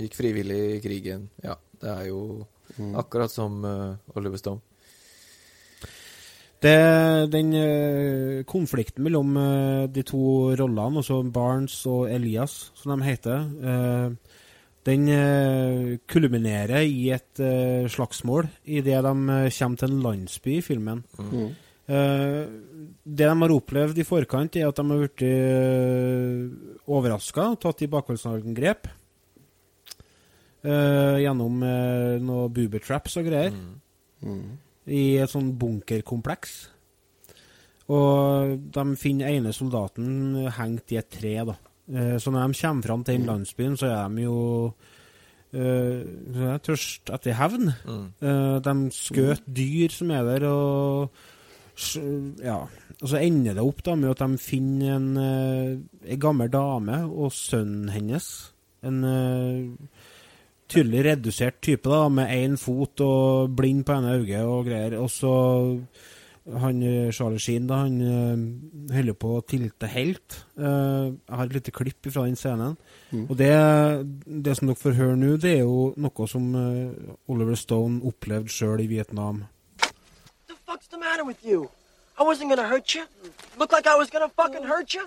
Gikk 0.00 0.16
frivillig 0.16 0.60
i 0.76 0.80
krigen. 0.84 1.28
Ja, 1.44 1.56
det 1.80 1.92
er 1.92 2.08
jo 2.08 2.46
akkurat 2.96 3.32
som 3.32 3.60
uh, 3.64 3.96
Oliver 4.16 4.40
Stone. 4.40 4.60
Det, 6.60 6.76
den 7.32 7.54
uh, 7.56 8.42
konflikten 8.48 9.04
mellom 9.06 9.36
uh, 9.36 9.86
de 9.88 10.04
to 10.04 10.52
rollene, 10.60 11.00
altså 11.00 11.22
Barnes 11.32 11.78
og 11.88 12.10
Elias, 12.12 12.70
som 12.76 12.92
de 12.94 13.08
heter, 13.08 13.48
uh, 13.64 14.36
den 14.88 15.10
kulminerer 16.08 16.86
i 16.88 17.10
et 17.12 17.40
slagsmål 17.92 18.46
idet 18.64 19.02
de 19.04 19.10
kommer 19.12 19.76
til 19.76 19.90
en 19.90 20.00
landsby 20.00 20.54
i 20.54 20.62
filmen. 20.64 21.02
Eh, 21.90 22.44
det 23.02 23.26
de 23.26 23.42
har 23.42 23.52
opplevd 23.54 23.98
i 23.98 24.06
forkant, 24.06 24.56
er 24.56 24.68
at 24.68 24.78
de 24.78 24.84
har 24.86 25.00
blitt 25.00 25.24
overraska, 26.88 27.54
tatt 27.60 27.82
i 27.82 27.90
bakholdsangrep. 27.90 28.88
eh, 30.62 31.16
gjennom 31.24 31.62
uh, 31.64 32.18
noe 32.20 32.48
boober 32.52 32.82
traps 32.84 33.16
og 33.20 33.28
greier. 33.30 33.54
I 34.90 35.02
et 35.22 35.30
sånn 35.30 35.54
bunkerkompleks. 35.58 36.54
Og 37.90 38.56
de 38.74 38.84
finner 39.00 39.32
ene 39.32 39.52
soldaten 39.52 40.46
hengt 40.56 40.92
i 40.92 41.00
et 41.00 41.10
tre, 41.10 41.34
da. 41.48 41.56
Uh, 41.90 42.16
så 42.22 42.30
når 42.30 42.52
de 42.52 42.60
kommer 42.60 42.86
fram 42.86 43.04
til 43.04 43.18
den 43.18 43.28
landsbyen, 43.30 43.76
så 43.80 43.90
er 43.90 44.16
de 44.16 44.26
jo 44.28 44.38
de 45.50 46.58
tørst 46.62 47.10
etter 47.10 47.34
hevn. 47.34 47.72
Eh, 48.22 48.58
de 48.62 48.74
skjøt 48.94 49.48
dyr 49.50 49.90
som 49.90 50.12
er 50.14 50.22
der, 50.28 50.44
og 50.46 51.10
ja. 52.44 52.60
Og 53.00 53.08
så 53.08 53.20
ender 53.24 53.56
det 53.56 53.64
opp 53.64 53.80
da 53.84 53.96
med 53.96 54.12
at 54.12 54.20
de 54.20 54.40
finner 54.40 54.96
en, 54.98 55.10
eh, 55.16 56.12
en 56.12 56.20
gammel 56.20 56.50
dame 56.52 57.00
og 57.08 57.32
sønnen 57.32 57.88
hennes. 57.94 58.26
En 58.84 59.04
uh, 59.04 59.98
tydelig 60.70 61.04
redusert 61.04 61.58
type, 61.60 61.88
da, 61.88 62.08
med 62.08 62.32
én 62.32 62.56
fot 62.60 63.00
og 63.04 63.52
blind 63.56 63.84
på 63.84 63.96
ene 63.96 64.14
øyet 64.20 64.44
og 64.44 64.68
greier. 64.68 64.96
Og 65.00 65.10
så 65.12 65.32
han 66.60 66.82
eh, 66.82 67.10
Charlie 67.12 67.40
Sheen, 67.40 67.66
da, 67.68 67.82
han 67.84 68.92
holder 68.92 69.16
på 69.20 69.34
å 69.36 69.42
tilte 69.48 69.88
helt. 69.92 70.38
Jeg 70.56 71.36
har 71.36 71.44
et 71.44 71.56
lite 71.56 71.74
klipp 71.76 72.08
fra 72.08 72.24
den 72.28 72.36
scenen. 72.40 72.78
Og 73.26 73.34
det, 73.36 73.52
det 74.24 74.56
som 74.56 74.68
dere 74.70 74.80
får 74.80 74.96
høre 75.00 75.18
nå, 75.20 75.34
det 75.40 75.56
er 75.58 75.64
jo 75.64 75.90
noe 76.00 76.28
som 76.28 76.48
Oliver 77.32 77.60
Stone 77.60 78.00
opplevde 78.08 78.52
sjøl 78.52 78.84
i 78.84 78.88
Vietnam. 78.92 79.44
the 80.48 80.56
fuck's 80.66 80.88
the 80.88 80.98
matter 80.98 81.24
with 81.24 81.44
you? 81.44 81.68
I 82.20 82.22
wasn't 82.22 82.50
gonna 82.50 82.68
hurt 82.68 82.94
you. 82.94 83.06
Looked 83.56 83.72
like 83.72 83.86
I 83.86 83.96
was 83.96 84.10
gonna 84.10 84.28
fucking 84.28 84.62
hurt 84.62 84.92
you. 84.92 85.06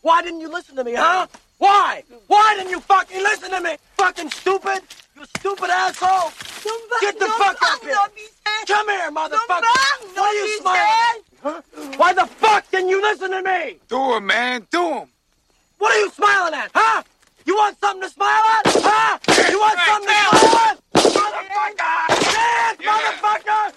Why 0.00 0.22
didn't 0.22 0.40
you 0.40 0.48
listen 0.48 0.74
to 0.76 0.84
me, 0.84 0.94
huh? 0.94 1.26
Why? 1.58 2.02
Why 2.28 2.54
didn't 2.56 2.70
you 2.70 2.80
fucking 2.80 3.18
listen 3.22 3.50
to 3.50 3.60
me? 3.60 3.76
Fucking 3.98 4.30
stupid! 4.30 4.80
You 5.14 5.26
stupid 5.36 5.68
asshole! 5.68 6.32
Get 7.02 7.18
the 7.18 7.26
fuck 7.26 7.58
up 7.60 7.82
here! 7.82 7.94
Come 8.66 8.88
here, 8.88 9.10
motherfucker! 9.10 9.68
What 10.14 10.18
are 10.18 10.32
you 10.32 10.60
smiling? 10.60 11.22
Huh? 11.42 11.60
Why 11.98 12.14
the 12.14 12.24
fuck 12.24 12.70
didn't 12.70 12.88
you 12.88 13.02
listen 13.02 13.32
to 13.32 13.42
me? 13.42 13.76
Do 13.88 14.16
him, 14.16 14.26
man. 14.26 14.66
Do 14.70 14.94
him. 14.94 15.08
What 15.76 15.94
are 15.94 16.00
you 16.00 16.10
smiling 16.10 16.54
at, 16.54 16.70
huh? 16.74 17.02
You 17.44 17.54
want 17.54 17.78
something 17.78 18.08
to 18.08 18.08
smile 18.08 18.28
at? 18.30 18.62
Huh? 18.66 19.18
You 19.50 19.60
want 19.60 19.78
something 19.86 20.08
to 20.08 20.38
smile 20.38 20.70
at? 20.70 20.80
Motherfucker! 21.04 22.06
Dance, 22.32 22.80
motherfucker! 22.80 23.72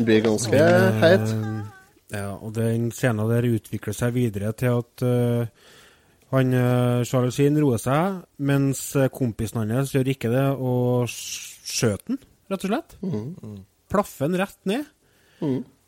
Han 0.00 0.04
blir 0.04 0.20
ganske 0.20 0.56
heit. 1.02 1.20
Eh, 1.20 1.60
ja, 2.08 2.30
og 2.38 2.54
den 2.54 2.90
scenen 2.94 3.28
der 3.28 3.46
utvikler 3.50 3.96
seg 3.96 4.14
videre 4.14 4.52
til 4.56 4.78
at 4.80 5.04
eh, 5.04 5.50
han 6.30 6.54
uh, 6.54 7.02
Charles 7.08 7.34
Sheen 7.34 7.58
roer 7.58 7.80
seg, 7.82 8.20
mens 8.46 8.84
eh, 8.98 9.10
kompisen 9.10 9.64
hans 9.64 9.94
gjør 9.94 10.12
ikke 10.12 10.30
det, 10.30 10.46
og 10.62 11.10
skjøt 11.10 12.06
den, 12.06 12.20
rett 12.52 12.66
og 12.66 12.72
slett. 12.72 12.96
Plaffer 13.90 14.30
den 14.30 14.38
rett 14.38 14.58
ned. 14.70 14.88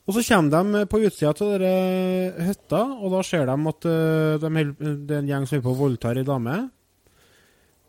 Og 0.02 0.16
så 0.16 0.24
kommer 0.26 0.50
de 0.50 0.84
på 0.90 0.98
utsida 1.06 1.30
av 1.30 1.52
denne 1.54 2.46
hytta, 2.48 2.82
og 2.98 3.12
da 3.14 3.22
ser 3.26 3.46
de 3.46 3.56
at 3.70 3.90
eh, 3.90 4.42
de 4.42 4.64
det 5.06 5.14
er 5.14 5.20
en 5.20 5.30
gjeng 5.30 5.46
som 5.46 5.60
er 5.60 5.66
på 5.66 5.74
å 5.76 5.82
voldta 5.84 6.14
ei 6.16 6.26
dame. 6.26 6.56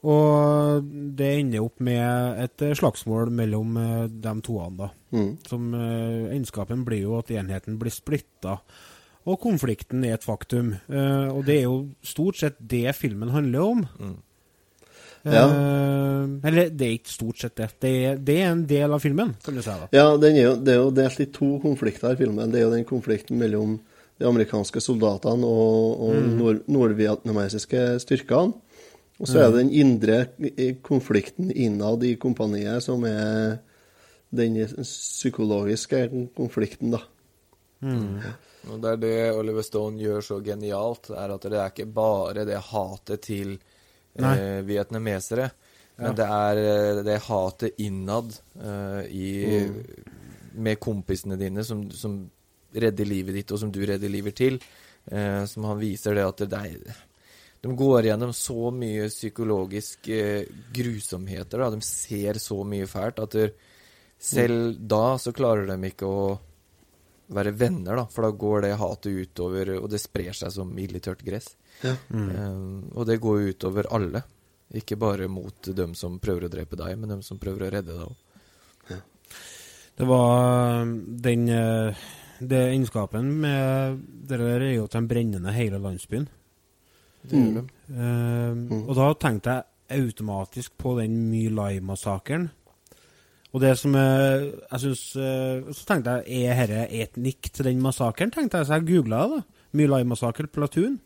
Og 0.04 0.88
det 1.16 1.30
ender 1.40 1.64
opp 1.64 1.80
med 1.84 2.42
et 2.44 2.64
eh, 2.66 2.76
slagsmål 2.76 3.32
mellom 3.32 3.78
eh, 3.80 4.08
de 4.12 4.34
toene, 4.44 4.76
da. 4.82 4.90
Mm. 5.16 5.30
Som 5.48 5.70
eh, 5.80 6.34
Egenskapen 6.34 6.84
blir 6.88 7.06
jo 7.06 7.16
at 7.22 7.32
enheten 7.32 7.78
blir 7.80 7.94
splitta 7.94 8.58
Og 9.26 9.40
konflikten 9.40 10.04
er 10.04 10.18
et 10.18 10.24
faktum. 10.26 10.74
Uh, 10.90 11.30
og 11.38 11.46
det 11.48 11.60
er 11.62 11.66
jo 11.68 11.78
stort 12.04 12.36
sett 12.42 12.58
det 12.60 12.92
filmen 12.98 13.30
handler 13.32 13.62
om. 13.64 13.84
Ja. 15.24 15.46
Uh, 15.48 16.34
eller 16.44 16.68
det 16.76 16.88
er 16.90 16.98
ikke 16.98 17.14
stort 17.14 17.40
sett 17.40 17.56
det. 17.56 17.70
Det 17.80 17.92
er, 18.10 18.18
det 18.20 18.36
er 18.42 18.50
en 18.52 18.66
del 18.68 18.92
av 18.92 19.00
filmen, 19.00 19.32
kan 19.46 19.56
du 19.56 19.62
si. 19.64 19.72
da. 19.72 19.88
Ja, 19.96 20.10
den 20.20 20.36
er 20.36 20.48
jo, 20.50 20.56
det 20.60 20.74
er 20.74 20.82
jo 20.82 20.92
delt 20.92 21.22
i 21.24 21.30
to 21.32 21.54
konflikter 21.64 22.12
i 22.12 22.20
filmen. 22.20 22.52
Det 22.52 22.60
er 22.60 22.66
jo 22.68 22.74
den 22.76 22.84
konflikten 22.90 23.40
mellom 23.40 23.78
de 24.20 24.28
amerikanske 24.30 24.82
soldatene 24.84 25.48
og, 25.48 26.02
og 26.10 26.14
Mm. 26.20 26.34
nord, 26.38 26.60
nordvietnamesiske 26.68 27.86
styrkene. 28.04 28.54
Og 29.22 29.28
så 29.30 29.40
er 29.40 29.52
det 29.54 29.62
den 29.64 29.72
indre 29.72 30.18
konflikten 30.84 31.52
innad 31.56 32.04
i 32.04 32.16
kompaniet 32.20 32.84
som 32.84 33.04
er 33.08 33.60
den 34.36 34.58
psykologiske 34.84 36.10
konflikten, 36.36 36.92
da. 36.98 37.00
Og 38.72 38.80
det 38.82 38.92
er 38.94 39.00
det 39.02 39.16
Oliver 39.36 39.66
Stone 39.66 40.00
gjør 40.00 40.22
så 40.24 40.38
genialt, 40.46 41.10
er 41.12 41.34
at 41.36 41.42
det 41.52 41.60
er 41.60 41.72
ikke 41.74 41.90
bare 41.94 42.46
det 42.48 42.60
hatet 42.70 43.22
til 43.26 43.58
eh, 44.16 44.62
vietnamesere, 44.68 45.50
men 45.98 46.08
Ja. 46.10 46.14
det 46.18 46.26
er 46.26 46.62
eh, 46.64 47.02
det 47.06 47.18
hatet 47.28 47.76
innad 47.84 48.32
eh, 48.62 49.02
i 49.12 49.28
Med 50.56 50.80
kompisene 50.80 51.36
dine 51.38 51.64
som, 51.66 51.90
som 51.92 52.30
redder 52.74 53.06
livet 53.10 53.34
ditt, 53.36 53.52
og 53.52 53.60
som 53.60 53.72
du 53.74 53.80
redder 53.86 54.10
livet 54.10 54.36
til. 54.38 54.60
Eh, 55.12 55.46
som 55.50 55.66
han 55.66 55.80
viser 55.82 56.14
det 56.16 56.24
at 56.26 56.38
det 56.50 56.60
er 56.60 56.96
De 57.64 57.72
går 57.76 58.04
gjennom 58.08 58.32
så 58.34 58.70
mye 58.72 59.10
psykologisk 59.10 60.08
eh, 60.14 60.46
grusomheter, 60.74 61.58
da. 61.60 61.70
De 61.74 61.82
ser 61.82 62.40
så 62.40 62.64
mye 62.64 62.86
fælt 62.88 63.20
at 63.20 63.36
selv 64.24 64.78
da 64.80 65.18
så 65.20 65.34
klarer 65.36 65.68
de 65.68 65.90
ikke 65.90 66.06
å 66.08 66.40
være 67.34 67.54
venner, 67.56 67.96
da, 67.96 68.06
for 68.12 68.26
da 68.28 68.32
går 68.36 68.62
det 68.66 68.74
hatet 68.82 69.16
utover, 69.28 69.76
og 69.80 69.90
det 69.90 70.02
sprer 70.02 70.34
seg 70.36 70.52
som 70.52 70.74
illitørt 70.78 71.24
gress. 71.26 71.54
Ja. 71.84 71.94
Eh, 72.12 72.58
og 72.94 73.06
det 73.08 73.20
går 73.24 73.54
utover 73.54 73.88
alle. 73.96 74.24
Ikke 74.74 74.98
bare 74.98 75.28
mot 75.30 75.70
dem 75.76 75.94
som 75.96 76.20
prøver 76.20 76.48
å 76.48 76.52
drepe 76.52 76.76
deg, 76.80 76.98
men 76.98 77.10
dem 77.16 77.22
som 77.26 77.40
prøver 77.42 77.68
å 77.68 77.72
redde 77.78 77.94
deg 77.94 78.06
òg. 78.10 78.20
Det 79.94 80.08
var 80.10 80.82
um, 80.82 80.94
den 81.22 81.44
eh, 81.54 81.94
Det 82.42 82.58
egenskapen 82.72 83.28
med 83.44 84.00
det 84.26 84.40
der 84.42 84.64
er 84.66 84.72
jo 84.74 84.88
at 84.88 84.96
de 84.98 85.02
brenner 85.06 85.44
ned 85.44 85.54
hele 85.54 85.78
landsbyen. 85.78 86.26
Det 87.30 87.38
gjør 87.38 87.60
de. 87.60 87.64
Eh, 87.94 88.80
Og 88.82 88.96
da 88.98 89.12
tenkte 89.22 89.54
jeg 89.54 90.02
automatisk 90.02 90.74
på 90.82 90.96
den 90.98 91.14
My 91.30 91.44
Lai-massakren. 91.54 92.50
Og 93.54 93.62
det 93.62 93.76
som 93.78 93.94
eh, 93.96 94.48
jeg 94.72 94.80
synes, 94.82 95.02
eh, 95.16 95.74
Så 95.78 95.86
tenkte 95.86 96.16
jeg 96.26 96.48
er 96.58 96.68
dette 96.72 97.04
etnikk 97.06 97.52
til 97.54 97.68
den 97.70 97.82
massakren? 97.84 98.32
tenkte 98.34 98.58
jeg, 98.62 98.68
Så 98.68 98.80
jeg 98.80 98.88
googla 98.90 99.28
det. 99.30 99.44
da. 99.44 99.68
My 99.74 99.86
Lai-massakre, 99.90 100.48
Platoon. 100.54 101.00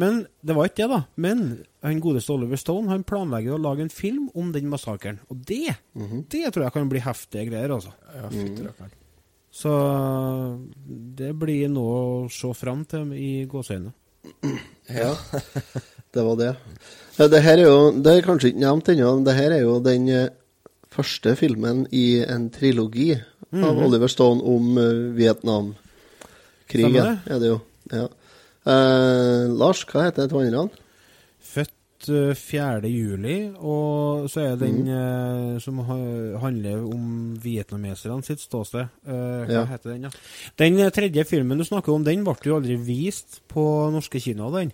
Men 0.00 0.22
det 0.46 0.54
var 0.56 0.68
ikke 0.70 0.86
det, 0.86 0.88
da. 0.90 1.00
Men 1.16 1.42
han 1.84 2.00
godeste 2.00 2.32
Oliver 2.32 2.56
Stone 2.56 2.88
han 2.88 3.02
planlegger 3.04 3.52
å 3.58 3.60
lage 3.60 3.82
en 3.84 3.90
film 3.92 4.30
om 4.34 4.52
den 4.54 4.70
massakren. 4.70 5.18
Og 5.28 5.42
det 5.44 5.74
det 6.30 6.52
tror 6.54 6.64
jeg 6.64 6.72
kan 6.72 6.88
bli 6.88 7.02
heftige 7.04 7.50
greier, 7.50 7.74
altså. 7.74 7.92
Ja, 8.14 8.30
fytti 8.32 8.64
rakkeren. 8.64 8.94
Så 9.52 9.70
det 11.18 11.32
blir 11.38 11.68
noe 11.68 11.96
å 12.24 12.30
se 12.32 12.50
fram 12.56 12.84
til 12.88 13.12
i 13.18 13.30
gåseøynene. 13.50 13.92
Ja. 14.90 15.12
Det 16.12 16.22
var 16.26 16.34
det. 16.40 16.48
Det 17.30 17.38
her 17.44 17.60
er 17.60 17.68
jo 17.68 17.92
Det 18.02 18.10
er 18.16 18.24
kanskje 18.26 18.48
ikke 18.50 18.62
nevnt 18.64 18.88
ennå, 18.90 19.10
men 19.14 19.26
det 19.28 19.34
her 19.36 19.52
er 19.54 19.60
jo 19.62 19.76
den 19.84 20.08
eh, 20.10 20.24
første 20.90 21.36
filmen 21.38 21.84
i 21.94 22.20
en 22.26 22.48
trilogi 22.50 23.12
av 23.14 23.74
Mhm. 23.74 23.82
Oliver 23.86 24.08
Stone 24.08 24.42
om 24.46 24.78
eh, 24.78 25.14
Vietnamkrigen. 25.16 26.92
Det. 26.92 27.18
Er 27.34 27.38
det 27.42 27.48
jo. 27.50 27.60
Ja. 27.90 28.06
Eh, 28.70 29.48
Lars, 29.56 29.84
hva 29.88 30.04
heter 30.06 30.28
til 30.28 30.38
andre? 30.54 30.68
Født 31.40 32.08
eh, 32.08 32.34
4. 32.36 32.82
juli, 32.90 33.38
og 33.58 34.28
så 34.30 34.40
er 34.44 34.56
det 34.56 34.68
den 34.68 34.84
mm. 34.84 35.54
eh, 35.54 35.60
som 35.64 35.78
handler 35.80 36.84
om 36.84 37.36
vietnameserne 37.42 38.22
sitt 38.24 38.40
ståsted. 38.44 38.86
Eh, 39.06 39.46
hva 39.48 39.50
Ja. 39.50 39.64
heter 39.66 39.94
den, 39.94 40.02
ja? 40.06 40.10
Den 40.58 40.78
eh, 40.78 40.90
tredje 40.90 41.24
filmen 41.26 41.58
du 41.58 41.64
snakker 41.64 41.92
om, 41.94 42.04
den 42.04 42.22
ble 42.24 42.36
jo 42.44 42.56
aldri 42.60 42.76
vist 42.76 43.40
på 43.48 43.90
norske 43.90 44.20
kinoer, 44.20 44.60
den. 44.60 44.72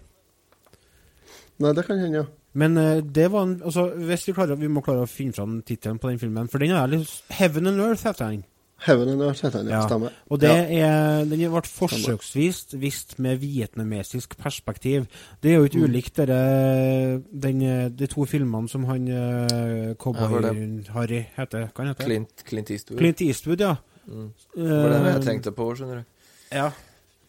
Nei, 1.59 1.72
det 1.72 1.87
kan 1.87 1.98
hende, 1.98 2.18
ja. 2.18 2.26
Men 2.57 2.77
eh, 2.81 2.99
det 3.05 3.29
var 3.33 3.45
en 3.47 3.57
Altså, 3.69 3.88
hvis 4.09 4.27
vi 4.29 4.33
klarer 4.37 4.57
Vi 4.57 4.69
må 4.73 4.81
klare 4.85 5.05
å 5.05 5.11
finne 5.11 5.37
fram 5.37 5.59
tittelen 5.66 5.99
på 6.01 6.09
den 6.09 6.21
filmen, 6.23 6.49
for 6.49 6.62
den 6.62 6.73
er 6.77 6.88
litt 6.88 7.11
Heaven 7.37 7.69
and 7.69 7.83
Earth 7.85 8.07
heter 8.09 8.31
den. 8.33 8.45
Heaven 8.87 9.09
and 9.14 9.23
Earth 9.25 9.40
heter 9.45 9.62
den, 9.64 9.71
ja. 9.73 9.83
Stemmer. 9.88 10.12
Og 10.29 10.40
det 10.42 10.51
ja. 10.53 10.88
er, 10.88 11.25
den 11.31 11.40
ble 11.53 11.62
forsøksvis 11.64 12.75
vist 12.77 13.14
med 13.25 13.38
vietnamesisk 13.40 14.37
perspektiv. 14.40 15.07
Det 15.40 15.53
er 15.53 15.57
jo 15.57 15.64
ikke 15.69 15.81
Mm. 15.81 15.87
ulikt 15.88 16.16
dere, 16.21 17.23
den, 17.33 17.62
eh, 17.64 17.88
de 17.88 18.07
to 18.12 18.27
filmene 18.29 18.69
som 18.69 18.85
han 18.85 19.09
uh, 19.09 19.95
Cowboy-Harry 19.97 21.23
heter. 21.38 21.69
Hva 21.73 21.88
heter 21.88 22.05
Clint, 22.05 22.45
Clint 22.45 22.71
Eastwood. 22.71 22.99
Clint 23.01 23.21
Eastwood, 23.25 23.61
ja. 23.64 23.75
Mm. 24.07 24.29
Det 24.55 24.69
var 24.83 24.88
det 24.92 25.01
jeg 25.05 25.16
Eh, 25.16 25.25
tenkte 25.25 25.53
på, 25.57 25.71
skjønner 25.77 25.97
du. 25.97 26.05
Ja. 26.53 26.71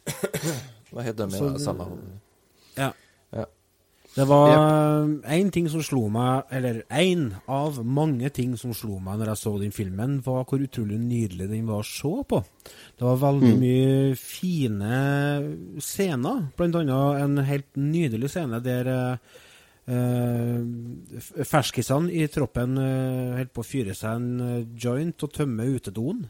Hva 0.92 1.04
het 1.04 1.18
de 1.18 1.28
med 1.32 1.60
samme 1.64 1.84
hånden? 1.84 2.20
Ja. 2.78 2.92
Det 4.18 4.26
var 4.26 5.06
én 5.30 5.52
ting 5.54 5.68
som 5.70 5.84
slo 5.86 6.08
meg, 6.10 6.48
eller 6.52 6.80
én 6.90 7.28
av 7.54 7.76
mange 7.86 8.32
ting 8.34 8.56
som 8.58 8.74
slo 8.74 8.98
meg 8.98 9.20
når 9.20 9.30
jeg 9.30 9.42
så 9.44 9.52
den 9.62 9.76
filmen, 9.76 10.16
var 10.26 10.48
hvor 10.50 10.64
utrolig 10.66 10.98
nydelig 10.98 11.46
den 11.52 11.68
var 11.70 11.84
å 11.84 11.86
se 11.86 12.14
på. 12.26 12.40
Det 12.98 13.06
var 13.06 13.20
veldig 13.22 13.54
Mm. 13.54 13.60
mye 13.62 14.16
fine 14.18 15.82
scener, 15.86 16.48
blant 16.58 16.76
annet 16.82 17.22
en 17.22 17.38
helt 17.46 17.76
nydelig 17.78 18.30
scene 18.34 18.60
der 18.66 18.90
eh, 18.90 19.18
eh, 19.94 21.46
ferskisene 21.46 22.12
i 22.12 22.26
troppen 22.28 22.78
uh, 22.78 23.38
holdt 23.38 23.54
på 23.54 23.64
å 23.64 23.70
fyre 23.70 23.94
seg 23.96 24.18
en 24.18 24.68
joint 24.76 25.24
og 25.24 25.34
tømme 25.34 25.70
utedoen 25.78 26.26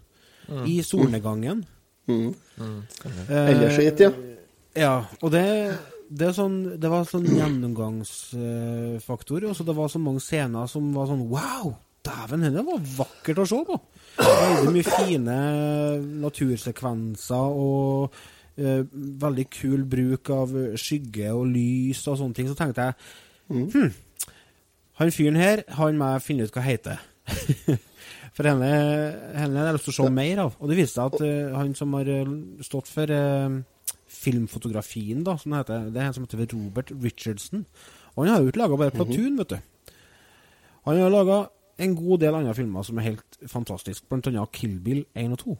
i 0.67 0.77
solnedgangen. 0.85 1.63
Mm. 2.07 2.33
Eh, 2.59 3.49
Ellerskitt, 3.51 3.99
ja. 3.99 4.11
Ja, 4.77 4.93
og 5.21 5.31
det, 5.33 5.41
det, 6.09 6.33
sånn, 6.37 6.79
det 6.79 6.89
var 6.91 7.05
sånn 7.09 7.25
gjennomgangsfaktor. 7.27 9.41
og 9.49 9.55
så 9.57 9.63
det 9.67 9.75
var 9.77 9.87
så 9.91 9.99
mange 10.01 10.21
scener 10.23 10.65
som 10.71 10.83
var 10.95 11.05
sånn 11.09 11.29
Wow! 11.31 11.65
Dæven, 12.07 12.53
det 12.53 12.63
var 12.63 12.79
vakkert 12.97 13.39
å 13.43 13.49
se 13.49 13.59
på! 13.67 13.75
Veldig 14.17 14.71
mye 14.71 14.87
fine 14.87 15.37
natursekvenser 16.23 17.47
og 17.59 17.99
uh, 18.61 18.81
veldig 19.25 19.47
kul 19.51 19.81
bruk 19.89 20.29
av 20.33 20.49
skygge 20.79 21.27
og 21.35 21.45
lys 21.51 22.07
og 22.07 22.17
sånne 22.21 22.35
ting. 22.37 22.47
Så 22.47 22.57
tenkte 22.57 22.81
jeg 22.87 22.93
hm, 23.51 23.91
han 24.97 25.13
fyren 25.13 25.37
her, 25.37 25.61
han 25.77 25.99
må 25.99 26.05
jeg 26.15 26.25
finne 26.25 26.43
ut 26.47 26.55
hva 26.55 26.63
heter. 26.65 26.97
For 28.37 28.45
henne, 28.45 28.69
henne 29.37 29.59
har 29.59 29.69
jeg 29.69 29.77
lyst 29.77 29.87
til 29.89 29.93
å 29.93 29.99
se 29.99 30.09
mer 30.13 30.43
av. 30.43 30.57
Og 30.61 30.69
det 30.69 30.77
viste 30.77 30.97
seg 30.97 31.13
at 31.13 31.19
uh, 31.25 31.57
han 31.57 31.73
som 31.77 31.93
har 31.97 32.09
eh, 32.13 32.33
stått 32.65 32.89
for 32.91 33.13
eh, 33.13 33.57
filmfotografien, 34.07 35.23
da, 35.27 35.37
som 35.37 35.53
det 35.53 35.63
heter, 35.63 35.87
det 35.93 36.01
er 36.01 36.09
en 36.09 36.15
som 36.15 36.25
heter 36.27 36.55
Robert 36.55 36.91
Richardson. 37.03 37.65
Og 38.15 38.23
han 38.23 38.33
har 38.33 38.41
jo 38.41 38.51
ikke 38.51 38.63
laga 38.63 38.79
bare 38.79 38.95
Platoon, 38.95 39.37
vet 39.37 39.55
du. 39.55 39.93
Han 40.87 40.99
har 41.01 41.13
laga 41.13 41.45
en 41.77 41.95
god 41.95 42.21
del 42.23 42.35
andre 42.35 42.55
filmer 42.57 42.85
som 42.87 42.97
er 42.97 43.11
helt 43.11 43.39
fantastiske, 43.45 44.07
blant 44.09 44.29
annet 44.29 44.53
Kill 44.55 44.77
Bill 44.81 45.03
1 45.13 45.35
og 45.35 45.41
2. 45.43 45.57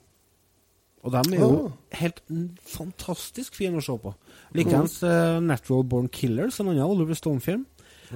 Og 1.08 1.14
de 1.14 1.36
er 1.36 1.40
jo 1.40 1.50
oh. 1.54 1.74
helt 2.00 2.22
mm, 2.28 2.48
fantastisk 2.68 3.56
fine 3.56 3.80
å 3.80 3.84
se 3.86 3.96
på. 4.02 4.12
Likeens 4.58 4.98
uh, 5.06 5.38
Natural 5.44 5.86
Born 5.88 6.10
Killers, 6.12 6.58
en 6.60 6.72
annen 6.72 6.84
Oliver 6.84 7.16
Stone-film. 7.16 7.68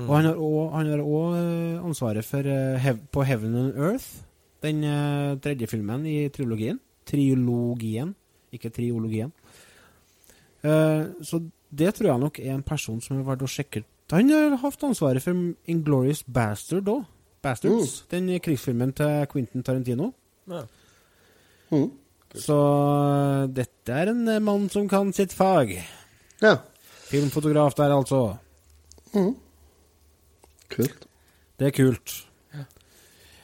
Og 0.07 0.11
han 0.15 0.29
har 0.31 1.01
òg 1.03 1.33
eh, 1.35 1.83
ansvaret 1.83 2.23
for 2.23 2.47
uh, 2.47 2.77
hev 2.79 3.01
På 3.11 3.25
Heaven 3.27 3.57
and 3.59 3.75
Earth, 3.75 4.21
den 4.63 4.85
uh, 4.87 5.35
tredje 5.43 5.67
filmen 5.67 6.05
i 6.07 6.29
trilogien. 6.31 6.79
Triologien, 7.07 8.13
ikke 8.55 8.71
triologien. 8.71 9.33
Eh, 10.63 11.05
så 11.25 11.41
det 11.71 11.95
tror 11.95 12.11
jeg 12.11 12.23
nok 12.25 12.39
er 12.39 12.53
en 12.53 12.65
person 12.65 13.01
som 13.01 13.19
er 13.19 13.25
verdt 13.27 13.45
å 13.45 13.49
sjekke. 13.49 13.83
Han 14.11 14.29
har 14.33 14.57
hatt 14.59 14.83
ansvaret 14.83 15.23
for 15.23 15.37
Inglorious 15.71 16.23
Bastard 16.27 16.89
òg. 16.91 17.05
Bastards. 17.41 18.01
Den 18.11 18.27
krigsfilmen 18.43 18.91
til 18.93 19.25
Quentin 19.31 19.63
Tarantino. 19.65 20.11
Ja. 20.51 20.65
Mm. 21.71 21.87
Så 22.37 22.57
eh, 22.57 23.45
dette 23.55 23.95
er 23.95 24.11
en 24.11 24.27
eh, 24.29 24.43
mann 24.43 24.67
som 24.71 24.89
kan 24.91 25.13
sitt 25.15 25.33
fag. 25.33 25.73
Ja. 26.43 26.57
Filmfotograf 27.09 27.75
der, 27.79 27.95
altså. 27.95 28.21
Mm. 29.15 29.33
Kult. 30.71 31.07
Det 31.59 31.71
er 31.71 31.75
kult. 31.75 32.13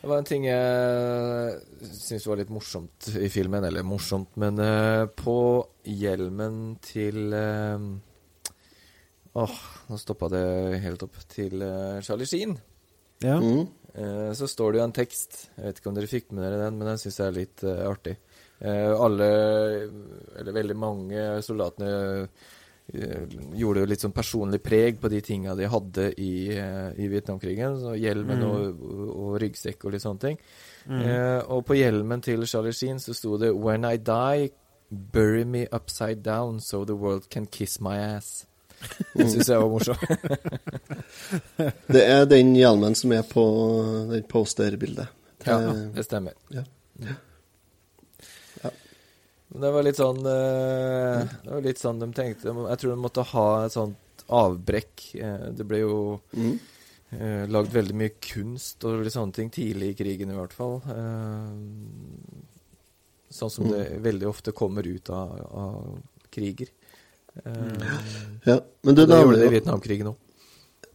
Det 0.08 0.13
var 0.13 0.22
en 0.22 0.28
ting 0.30 0.46
jeg 0.48 1.88
syns 2.00 2.26
var 2.30 2.38
litt 2.39 2.52
morsomt 2.56 3.10
i 3.20 3.28
filmen. 3.28 3.65
Eller 3.67 3.84
morsomt, 3.84 4.38
men 4.39 4.56
uh, 4.56 5.04
på 5.12 5.34
hjelmen 5.84 6.78
til 6.80 7.36
eh, 7.36 7.84
Åh, 9.43 9.58
nå 9.91 10.00
stoppa 10.00 10.30
det 10.32 10.46
helt 10.86 11.04
opp. 11.04 11.20
Til 11.28 11.60
uh, 11.60 12.00
Charlie 12.00 12.30
Sheen. 12.30 12.56
Ja. 13.20 13.36
Mm. 13.36 13.67
Så 14.38 14.48
står 14.48 14.78
det 14.78 14.80
jo 14.80 14.86
en 14.86 14.96
tekst. 14.96 15.36
Jeg 15.58 15.65
vet 15.65 15.82
ikke 15.82 15.91
om 15.91 16.00
dere 16.00 16.13
fikk 16.13 16.32
med 16.32 16.46
dere 16.46 16.63
den, 16.63 16.80
men 16.80 16.93
den 16.93 17.04
syns 17.04 17.20
jeg 17.20 17.28
er 17.28 17.38
litt 17.41 17.67
eh, 17.67 17.84
artig. 17.89 18.15
Alle, 18.63 19.30
eller 20.38 20.56
veldig 20.56 20.76
mange 20.78 21.24
soldatene 21.46 21.91
gjorde 22.93 23.80
jo 23.82 23.86
litt 23.86 24.00
sånn 24.02 24.13
personlig 24.15 24.62
preg 24.63 25.00
på 25.02 25.10
de 25.12 25.19
tinga 25.21 25.56
de 25.56 25.67
hadde 25.67 26.13
i, 26.19 26.50
eh, 26.56 26.91
i 26.97 27.08
Vietnamkrigen. 27.12 27.80
Så 27.82 27.95
hjelmen 28.00 28.39
Mm. 28.39 28.47
og, 28.50 28.82
og 29.15 29.41
ryggsekk 29.41 29.86
og 29.86 29.91
litt 29.91 30.02
sånne 30.06 30.19
ting. 30.19 30.38
Mm. 30.88 31.02
Eh, 31.02 31.39
og 31.52 31.65
på 31.65 31.76
hjelmen 31.76 32.21
til 32.23 32.45
Charlie 32.47 32.71
Sheen 32.73 32.97
så 33.00 33.13
sto 33.13 33.38
det 33.38 33.52
'When 33.56 33.84
I 33.86 33.97
die, 33.97 34.50
bury 34.89 35.43
me 35.43 35.67
upside 35.71 36.23
down 36.23 36.60
so 36.62 36.86
the 36.86 36.95
world 36.95 37.30
can 37.30 37.45
kiss 37.45 37.82
my 37.82 37.97
ass'. 37.97 38.45
Det 39.15 39.26
syns 39.32 39.47
jeg 39.50 39.60
var 39.60 39.69
morsomt. 39.69 40.00
Det 41.91 42.04
er 42.08 42.26
den 42.26 42.54
hjelmen 42.56 42.95
som 42.95 43.12
er 43.12 43.23
på 43.23 43.43
det 44.12 44.28
posterbildet. 44.28 45.08
ja, 45.45 45.58
Det- 45.93 46.06
stemmer. 46.06 46.34
Ja. 46.52 46.63
Men 47.00 47.15
det 49.62 49.72
var 49.74 49.84
litt 49.86 49.98
sånn 50.00 50.20
eh, 50.26 51.26
Det 51.43 51.52
var 51.54 51.62
litt 51.65 51.80
sånn 51.82 52.00
de 52.00 52.08
tenkte 52.13 52.52
Jeg 52.54 52.80
tror 52.82 52.91
de 52.93 53.02
måtte 53.02 53.24
ha 53.34 53.46
et 53.65 53.72
sånt 53.76 54.26
avbrekk. 54.30 55.04
Eh, 55.15 55.46
det 55.56 55.65
ble 55.67 55.80
jo 55.86 56.20
Mm. 56.36 56.60
eh, 57.13 57.46
lagd 57.48 57.72
veldig 57.72 57.96
mye 57.96 58.12
kunst 58.20 58.84
og 58.84 59.06
sånne 59.08 59.34
ting 59.34 59.50
tidlig 59.50 59.93
i 59.93 59.98
krigen, 60.04 60.32
i 60.32 60.36
hvert 60.36 60.52
fall. 60.54 60.82
Sånn 63.30 63.52
som 63.52 63.65
Mm. 63.65 63.72
det 63.72 64.02
veldig 64.04 64.28
ofte 64.28 64.52
kommer 64.54 64.84
ut 64.88 65.10
av, 65.10 65.32
av 65.52 66.02
kriger. 66.32 66.67
Ja, 68.46 68.60
men 68.84 68.96
du 68.96 69.06
det 69.06 69.15
gjorde 69.22 69.38
det 69.39 69.46
i 69.48 69.60
Vietnamkrigen 69.60 70.08
òg. 70.08 70.15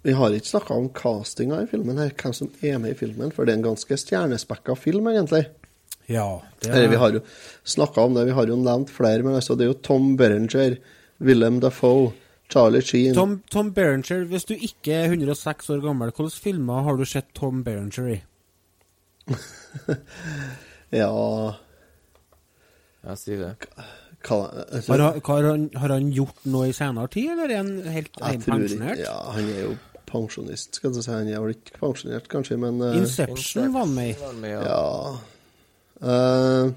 Vi 0.03 0.13
har 0.13 0.31
ikke 0.31 0.49
snakka 0.59 0.75
om 0.75 0.89
castinga 0.89 1.63
i 1.63 1.67
filmen, 1.71 1.97
her, 1.99 2.11
hvem 2.11 2.35
som 2.35 2.49
er 2.63 2.79
med 2.79 2.91
i 2.91 2.95
filmen, 2.99 3.31
for 3.33 3.45
det 3.45 3.53
er 3.55 3.59
en 3.61 3.69
ganske 3.77 3.95
stjernespekka 3.97 4.75
film, 4.77 5.05
egentlig. 5.07 5.47
Ja, 6.11 6.43
det 6.61 6.71
Eller, 6.71 6.89
vi 6.89 6.97
har 6.99 7.13
jo 7.15 7.21
snakka 7.65 8.01
om 8.09 8.15
det, 8.19 8.25
vi 8.27 8.35
har 8.37 8.47
jo 8.51 8.57
nevnt 8.59 8.91
flere, 8.91 9.23
men 9.23 9.35
altså, 9.39 9.55
det 9.57 9.65
er 9.67 9.71
jo 9.73 9.79
Tom 9.87 10.17
Berenger, 10.19 10.77
Willem 11.23 11.61
Dafoe, 11.63 12.11
Charlie 12.53 12.83
Sheen 12.85 13.15
Tom, 13.17 13.39
Tom 13.51 13.71
Berenger, 13.73 14.25
hvis 14.29 14.45
du 14.45 14.55
ikke 14.55 14.93
er 14.93 15.05
106 15.15 15.71
år 15.73 15.81
gammel, 15.87 16.11
hvilke 16.13 16.43
filmer 16.43 16.83
har 16.85 16.97
du 16.99 17.05
sett 17.09 17.31
Tom 17.39 17.63
Berenger 17.65 18.11
i? 18.17 18.21
Ja 20.93 21.09
Ja, 23.03 23.15
si 23.17 23.37
det. 23.39 23.55
hva, 24.23 24.37
altså, 24.71 24.93
Har, 24.93 24.99
han- 25.01 25.21
har, 25.27 25.43
han, 25.51 25.71
har 25.75 25.89
han 25.97 26.11
gjort 26.15 26.45
noe 26.47 26.69
i 26.69 26.75
senere 26.77 27.09
tid, 27.11 27.31
eller 27.33 27.51
er 27.51 27.57
han 27.63 27.73
helt 27.91 28.21
jeg 28.21 28.43
pensjonert? 28.45 29.01
Ja, 29.03 29.17
han 29.35 29.49
er 29.51 29.63
jo 29.65 29.73
pensjonist, 30.07 30.77
skal 30.79 30.93
du 30.95 31.01
si. 31.03 31.11
Han 31.11 31.27
er 31.33 31.41
vel 31.43 31.55
ikke 31.57 31.81
pensjonert, 31.81 32.29
kanskje, 32.31 32.59
men 32.61 32.79
uh, 32.85 32.93
Inception 33.01 33.73
var 33.75 33.87
han 33.89 33.95
med 33.97 34.13
i. 34.13 34.53
Ja. 34.53 35.17
Ja 36.03 36.63
Eh, 36.63 36.73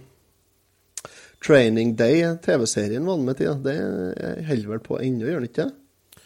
Training 1.48 1.96
Day, 1.96 2.38
TV-serien 2.46 3.06
var 3.06 3.18
han 3.18 3.26
med 3.26 3.38
til. 3.38 3.46
Ja. 3.46 3.54
Det 3.54 4.46
holder 4.48 4.68
vel 4.70 4.80
på 4.80 4.98
ennå, 5.02 5.28
gjør 5.28 5.40
han 5.40 5.48
ikke 5.50 5.66
det? 5.68 6.24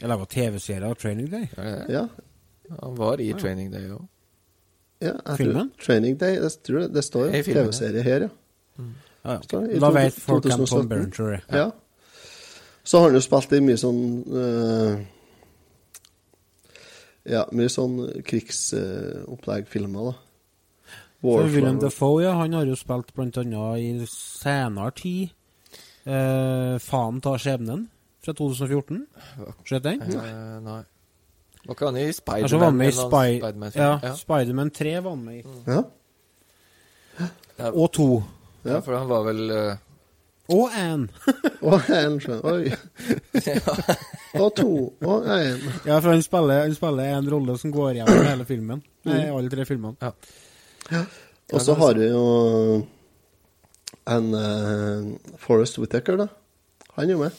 Jeg 0.00 0.10
laga 0.10 0.26
TV-serie 0.30 0.90
av 0.90 0.96
Training 0.98 1.30
Day. 1.30 1.46
Ja. 1.88 2.08
Han 2.80 2.96
var 2.98 3.22
i 3.22 3.30
Training 3.38 3.70
Day 3.72 3.86
òg. 3.94 4.02
ja 5.00 5.12
jeg 5.14 5.36
Filmen? 5.38 5.70
Tror, 5.70 5.84
Training 5.86 6.18
Day, 6.20 6.40
det, 6.42 6.52
tror 6.66 6.80
jeg, 6.80 6.94
det 6.94 7.04
står 7.04 7.26
jo. 7.26 7.42
TV-serie 7.46 8.02
her, 8.02 8.26
ja. 8.26 8.28
Ja, 9.24 9.32
ja. 9.32 9.40
Står 9.42 9.68
Da 9.80 9.90
vet 9.94 10.18
folk 10.26 10.44
hvem 10.44 10.66
Tom 10.66 10.88
Berenger 10.88 11.32
er. 11.38 11.46
Ja. 11.52 11.70
Så 12.84 12.98
har 12.98 13.10
han 13.10 13.18
jo 13.18 13.22
spilt 13.22 13.52
i 13.52 13.62
mye 13.62 13.78
sånn 13.78 14.02
uh, 14.30 14.98
Ja, 17.26 17.46
mye 17.54 17.70
sånn 17.70 17.98
krigsopplegg-filmer, 18.26 20.10
da. 20.10 20.25
Så 21.22 21.36
William 21.48 21.78
Defoe 21.80 21.88
Dafoe, 21.88 22.22
ja, 22.24 22.32
han 22.40 22.52
har 22.52 22.66
jo 22.68 22.76
spilt 22.76 23.12
annet 23.18 23.78
i 23.80 24.06
senere 24.10 24.90
tid 24.94 25.30
eh, 26.06 26.76
'Faen 26.78 27.20
tar 27.20 27.38
skjebnen' 27.38 27.86
fra 28.22 28.34
2014. 28.34 29.06
Sett 29.68 29.82
den? 29.82 30.02
Eh, 30.02 30.60
nei. 30.62 30.82
Var 31.66 31.74
ikke 31.74 31.86
han 31.88 31.96
i 31.96 32.04
Altså 32.06 32.20
Spiderman? 32.20 32.80
Altså, 32.80 33.06
i 33.06 33.08
Spy 33.08 33.38
Spiderman-film? 33.40 33.84
ja, 33.84 33.98
ja. 34.02 34.14
Spiderman 34.14 34.70
3 34.70 34.94
var 35.02 35.10
han 35.10 35.24
med 35.24 35.34
i. 35.34 35.44
Ja. 35.66 35.82
Ja. 37.58 37.70
Og 37.72 37.92
2. 37.92 38.22
ja, 38.64 38.78
for 38.78 38.98
han 38.98 39.08
var 39.08 39.24
vel 39.24 39.50
uh... 39.50 39.76
Og 40.48 40.70
1. 40.78 41.08
Og 41.66 41.88
en 41.90 42.18
skjønn. 42.22 42.42
Oi. 42.46 42.70
Og 44.36 44.52
to. 44.54 44.92
Og 45.02 45.24
én. 45.26 45.62
Ja, 45.86 45.98
for 45.98 46.12
han 46.12 46.22
spiller, 46.22 46.60
han 46.62 46.74
spiller 46.76 47.16
en 47.16 47.30
rolle 47.32 47.56
som 47.58 47.72
går 47.74 47.96
gjennom 47.98 48.28
hele 48.28 48.46
filmen. 48.46 48.82
Nei, 49.08 49.24
alle 49.32 49.50
tre 49.50 49.64
filmene. 49.66 49.96
Ja. 50.02 50.12
Og 51.52 51.60
så 51.62 51.74
har 51.78 51.94
vi 51.98 52.08
jo 52.10 52.22
en 54.06 54.28
uh, 54.34 55.36
Forest 55.42 55.78
Whittaker, 55.78 56.16
da. 56.16 56.26
Han 56.96 57.08
er 57.08 57.12
jo 57.16 57.18
med. 57.24 57.30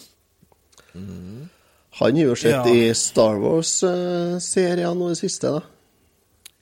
Han 1.99 2.15
har 2.15 2.23
jo 2.23 2.35
sett 2.35 2.51
Ja. 2.53 2.63
i 2.73 2.93
Star 2.95 3.39
Wars-serien 3.41 4.97
nå 4.99 5.07
i 5.11 5.15
det 5.15 5.19
siste, 5.21 5.51
da. 5.57 5.61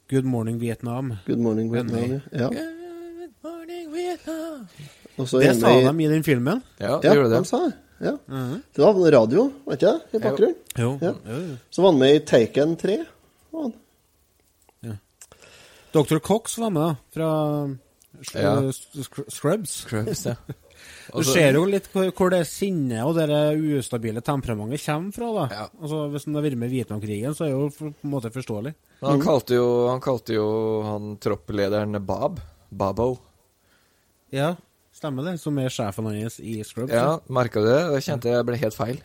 Good 0.10 0.26
Morning 0.30 0.60
Vietnam. 0.62 1.16
Good 1.26 1.40
Morning 1.42 1.72
Vietnam. 1.74 2.22
Ja. 2.32 2.50
Good 2.50 3.34
morning, 3.44 3.88
Vietnam. 3.94 4.68
Det 5.16 5.48
er 5.48 5.54
sa 5.60 5.74
de 5.92 6.04
i 6.04 6.08
den 6.12 6.24
filmen. 6.24 6.62
Ja, 6.78 7.00
det 7.02 7.08
Ja, 7.10 7.16
gjorde 7.16 7.30
de 7.38 7.46
sa 7.46 7.60
det. 7.66 7.74
Ja. 8.06 8.18
Mhm. 8.28 8.62
Det 8.76 8.82
var 8.84 9.12
radio, 9.12 9.52
var 9.66 9.74
ikke 9.78 9.88
det? 9.88 10.02
I 10.14 10.20
bakgrunnen. 10.20 10.56
Jo. 10.78 11.00
Jo, 11.02 11.14
Ja. 11.26 11.36
Så 11.72 11.82
var 11.82 11.92
han 11.92 12.00
med 12.00 12.16
i 12.16 12.20
Taken 12.20 12.76
3. 12.76 13.06
var 13.52 13.62
han. 13.62 13.74
Dr. 15.96 16.20
Cox 16.24 16.58
var 16.60 16.74
med, 16.76 16.84
da. 16.84 16.96
Fra 17.16 17.32
Ja. 18.36 18.52
Scrubs. 19.32 19.82
Scrubs, 19.86 20.26
ja. 20.30 20.36
Du 21.16 21.24
ser 21.26 21.56
jo 21.56 21.64
litt 21.66 21.86
hvor, 21.94 22.10
hvor 22.14 22.30
det 22.34 22.42
sinnet 22.50 23.02
og 23.08 23.16
det 23.18 23.26
ustabile 23.80 24.22
temperamentet 24.26 24.84
kommer 24.84 25.16
fra. 25.16 25.30
da. 25.38 25.46
Ja. 25.56 25.66
Altså, 25.82 26.02
Hvis 26.12 26.26
han 26.28 26.36
har 26.38 26.44
vært 26.46 26.60
med 26.62 26.70
i 26.70 26.76
Vietnamkrigen, 26.78 27.34
så 27.38 27.46
er 27.46 27.52
det 27.54 27.56
jo 27.56 27.70
for, 27.74 27.94
på 27.96 28.06
en 28.08 28.12
måte 28.12 28.32
forståelig. 28.34 28.74
Men 29.02 29.10
han 29.14 29.24
kalte 29.24 29.56
jo 29.58 29.66
han, 29.90 30.02
kalte 30.04 30.36
jo 30.36 30.46
han 30.86 31.16
tropplederen 31.24 31.98
Bob. 32.06 32.42
Babo. 32.76 33.08
Ja, 34.36 34.54
stemmer 34.96 35.26
det. 35.30 35.38
Som 35.42 35.58
er 35.64 35.72
sjefen 35.74 36.10
hans 36.12 36.40
i 36.44 36.60
Scrubs. 36.68 36.92
Ja, 36.94 37.20
merka 37.34 37.64
du 37.64 37.70
det? 37.72 37.80
Jeg 37.98 38.08
kjente 38.10 38.36
jeg 38.36 38.48
ble 38.52 38.60
helt 38.62 38.78
feil. 38.78 39.02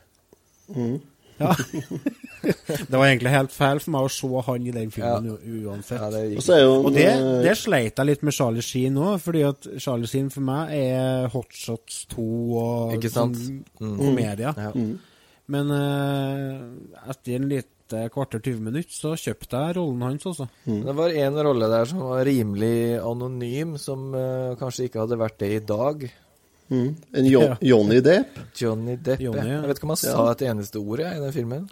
Ja. 1.40 1.55
det 2.42 2.90
var 2.96 3.07
egentlig 3.07 3.33
helt 3.35 3.53
feil 3.53 3.81
for 3.83 3.90
meg 3.94 4.07
å 4.07 4.12
se 4.14 4.42
han 4.46 4.66
i 4.66 4.74
den 4.74 4.90
filmen 4.94 5.31
uansett. 5.66 6.00
Ja, 6.00 6.09
det 6.11 6.20
er 6.57 6.62
jo 6.64 6.74
Og 6.85 6.92
det, 6.94 7.07
det 7.44 7.57
sleit 7.61 7.98
jeg 8.00 8.07
litt 8.09 8.22
med 8.26 8.37
Charlie 8.37 8.64
Sheen 8.64 8.96
òg, 9.00 9.18
fordi 9.24 9.42
at 9.48 9.68
Charlie 9.83 10.09
Sheen 10.11 10.31
for 10.33 10.46
meg 10.46 10.72
er 10.79 11.29
Hotshots 11.35 12.07
2 12.14 12.24
og 12.62 12.96
Ikke 12.96 13.12
sant? 13.12 13.37
sånn 13.37 13.62
Mm. 13.81 14.18
Ja. 14.40 14.53
Mm. 14.74 14.98
Men 15.50 15.70
uh, 15.74 17.11
etter 17.11 17.37
en 17.40 17.48
lite 17.50 18.05
kvarter 18.14 18.38
20 18.44 18.61
minutter 18.62 18.94
så 18.94 19.16
kjøpte 19.18 19.59
jeg 19.64 19.76
rollen 19.81 20.05
hans, 20.07 20.26
altså. 20.31 20.46
Det 20.66 20.92
var 20.94 21.11
en 21.24 21.38
rolle 21.42 21.66
der 21.72 21.88
som 21.90 22.05
var 22.07 22.22
rimelig 22.29 23.00
anonym, 23.03 23.72
som 23.83 24.12
uh, 24.14 24.53
kanskje 24.61 24.87
ikke 24.87 25.03
hadde 25.03 25.18
vært 25.18 25.40
det 25.42 25.48
i 25.57 25.62
dag. 25.66 26.05
mm, 26.70 26.90
en 27.18 27.26
jo 27.26 27.40
Ja. 27.48 27.57
Johnny 27.72 27.98
Depp. 28.00 28.38
Johnny 28.55 28.94
Depp. 28.96 29.20
Johnny, 29.26 29.42
ja. 29.48 29.59
Jeg 29.64 29.72
vet 29.72 29.81
ikke 29.81 29.88
om 29.90 29.94
han 29.96 30.03
sa 30.05 30.14
Ja. 30.14 30.31
et 30.37 30.46
eneste 30.53 30.79
ord 30.79 31.00
i 31.03 31.09
den 31.24 31.33
filmen. 31.35 31.66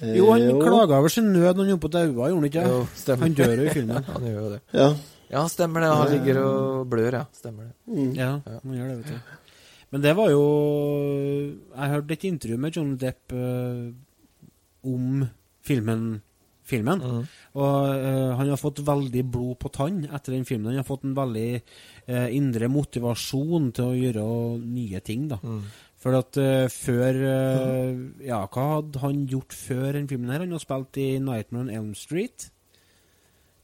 Eh, 0.00 0.14
Jo, 0.18 0.30
han 0.32 0.46
klaga 0.60 0.98
over 0.98 1.08
sin 1.12 1.32
nød 1.32 1.54
når 1.54 1.62
han 1.64 1.72
gjorde 1.74 1.84
på 1.86 1.92
daua, 1.94 2.28
gjorde 2.30 2.40
han 2.40 2.48
ikke? 2.50 2.64
Jo, 2.72 2.80
stemmer. 2.98 3.28
Han 3.28 3.36
dør 3.38 3.54
jo 3.62 3.66
i 3.68 3.74
filmen. 3.74 4.04
Han 4.14 4.26
gjør 4.28 4.40
jo 4.40 4.50
det. 4.54 4.60
Ja. 4.74 4.88
Ja, 5.34 5.46
stemmer 5.50 5.80
det. 5.82 5.88
Han 5.94 6.10
ligger 6.12 6.38
og 6.44 6.88
blør, 6.92 7.12
ja. 7.20 7.24
Stemmer 7.34 7.70
det. 7.70 8.04
Ja, 8.18 8.32
han 8.44 8.74
gjør 8.76 8.90
det, 8.92 8.96
vet 9.00 9.08
du. 9.14 9.32
Men 9.94 10.02
det 10.04 10.12
var 10.18 10.28
jo 10.30 10.42
Jeg 11.74 11.90
hørte 11.94 12.12
et 12.16 12.24
intervju 12.28 12.58
med 12.60 12.76
John 12.76 12.92
Depp 13.00 13.32
eh, 13.32 13.88
om 14.84 15.24
filmen. 15.64 16.04
filmen. 16.64 17.00
Mm. 17.00 17.24
Og 17.60 17.88
eh, 17.94 18.30
han 18.38 18.48
har 18.52 18.60
fått 18.60 18.80
veldig 18.84 19.24
blod 19.32 19.58
på 19.62 19.70
tann 19.74 20.04
etter 20.06 20.32
den 20.36 20.44
filmen. 20.48 20.70
Han 20.72 20.80
har 20.82 20.88
fått 20.88 21.04
en 21.04 21.16
veldig 21.16 21.48
eh, 22.06 22.28
indre 22.36 22.68
motivasjon 22.72 23.72
til 23.76 23.84
å 23.90 23.96
gjøre 23.96 24.24
nye 24.64 25.00
ting, 25.04 25.26
da. 25.32 25.40
Mm. 25.42 25.62
For 26.04 26.12
at 26.18 26.36
uh, 26.36 26.66
før 26.68 27.16
uh, 27.16 28.00
Ja, 28.20 28.42
hva 28.44 28.64
hadde 28.74 29.00
han 29.00 29.22
gjort 29.30 29.56
før 29.56 29.94
den 29.96 30.08
filmen 30.10 30.32
her? 30.34 30.42
Han 30.44 30.52
har 30.52 30.60
spilt 30.60 31.00
i 31.00 31.06
Nightmare 31.16 31.64
on 31.64 31.70
Elm 31.72 31.94
Street. 31.96 32.50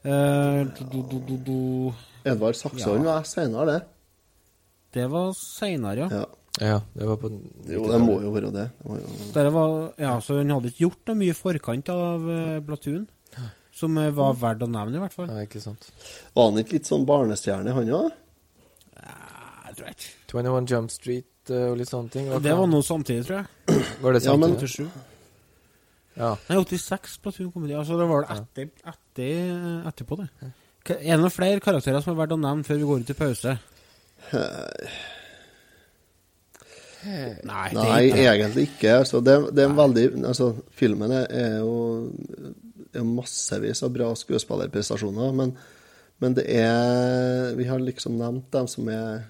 Uh, 0.01 0.65
do, 0.81 1.03
do, 1.05 1.37
do. 1.45 1.59
Edvard 2.25 2.57
Saksholm 2.57 3.05
var 3.05 3.27
senere, 3.29 3.67
det. 3.69 3.81
Det 4.97 5.05
var 5.13 5.35
seinere, 5.37 6.07
ja. 6.07 6.23
Ja. 6.23 6.29
Ja, 6.61 6.79
det 6.97 7.07
var 7.07 7.19
på 7.21 7.29
Jo, 7.71 7.85
det 7.87 7.99
må 8.03 8.17
jo 8.25 8.33
være 8.35 8.49
det. 8.53 8.65
det 8.83 9.45
jo... 9.45 9.51
Var, 9.55 9.75
ja, 10.03 10.17
så 10.21 10.41
han 10.41 10.51
hadde 10.51 10.73
ikke 10.73 10.83
gjort 10.83 11.13
noe 11.13 11.21
mye 11.21 11.33
i 11.33 11.37
forkant 11.37 11.93
av 11.93 12.25
uh, 12.27 12.57
Platoon. 12.65 13.05
Som 13.81 13.97
var 13.97 14.35
verdt 14.37 14.65
å 14.67 14.69
nevne, 14.69 14.99
i 14.99 15.01
hvert 15.01 15.15
fall. 15.15 15.29
Ja, 15.31 15.45
ikke 15.47 15.61
sant. 15.63 15.87
Var 16.35 16.49
han 16.49 16.59
ikke 16.61 16.75
litt 16.79 16.89
sånn 16.89 17.07
barnestjerne, 17.09 17.73
han 17.77 17.93
òg? 18.01 18.09
Jeg 18.97 19.77
tror 19.79 19.93
ikke. 19.93 20.11
21 20.33 20.73
Jump 20.73 20.93
Street 20.93 21.29
eh, 21.49 21.69
og 21.71 21.79
litt 21.81 21.89
sånne 21.91 22.13
ting. 22.13 22.29
Det 22.45 22.57
var 22.59 22.69
noe 22.69 22.85
samtidig, 22.85 23.25
tror 23.29 23.41
jeg. 23.41 23.47
Var 24.05 24.17
det 24.17 24.23
samtidig? 24.23 24.29
Ja, 24.29 24.37
men- 24.37 24.59
samtidig? 24.59 24.91
87. 24.91 25.07
Ja. 26.21 26.35
Nei, 26.51 26.57
86 26.59 27.15
Platoon 27.23 27.53
kom 27.55 27.65
ut. 27.65 27.73
Altså, 27.73 27.97
det 27.97 28.09
var 28.11 28.27
det 28.27 28.35
etter, 28.37 28.91
etter, 28.93 29.55
etterpå, 29.89 30.19
det. 30.21 30.51
Er 30.91 31.15
det 31.15 31.21
noen 31.23 31.33
flere 31.33 31.63
karakterer 31.63 32.03
som 32.05 32.13
er 32.13 32.19
verdt 32.19 32.35
å 32.35 32.41
nevne 32.41 32.67
før 32.67 32.81
vi 32.81 32.89
går 32.89 33.05
ut 33.05 33.13
i 33.13 33.17
pause? 33.17 33.55
Nei, 37.01 37.67
det 37.73 37.81
Nei, 37.81 38.01
ikke 38.11 38.25
egentlig 38.27 38.65
ikke. 38.69 38.95
Altså, 38.99 39.21
det, 39.25 39.37
det 39.57 39.65
er 39.65 39.71
en 39.71 39.79
veldig 39.79 40.07
altså, 40.29 40.51
Filmen 40.77 41.15
er, 41.17 41.61
jo 41.63 42.11
er 42.93 43.07
massevis 43.07 43.81
av 43.87 43.93
bra 43.95 44.11
skuespillerprestasjoner, 44.19 45.33
men, 45.37 45.55
men 46.21 46.37
det 46.37 46.45
er 46.53 47.55
Vi 47.57 47.69
har 47.71 47.81
liksom 47.81 48.19
nevnt 48.21 48.51
dem 48.53 48.69
som 48.69 48.91
er 48.93 49.23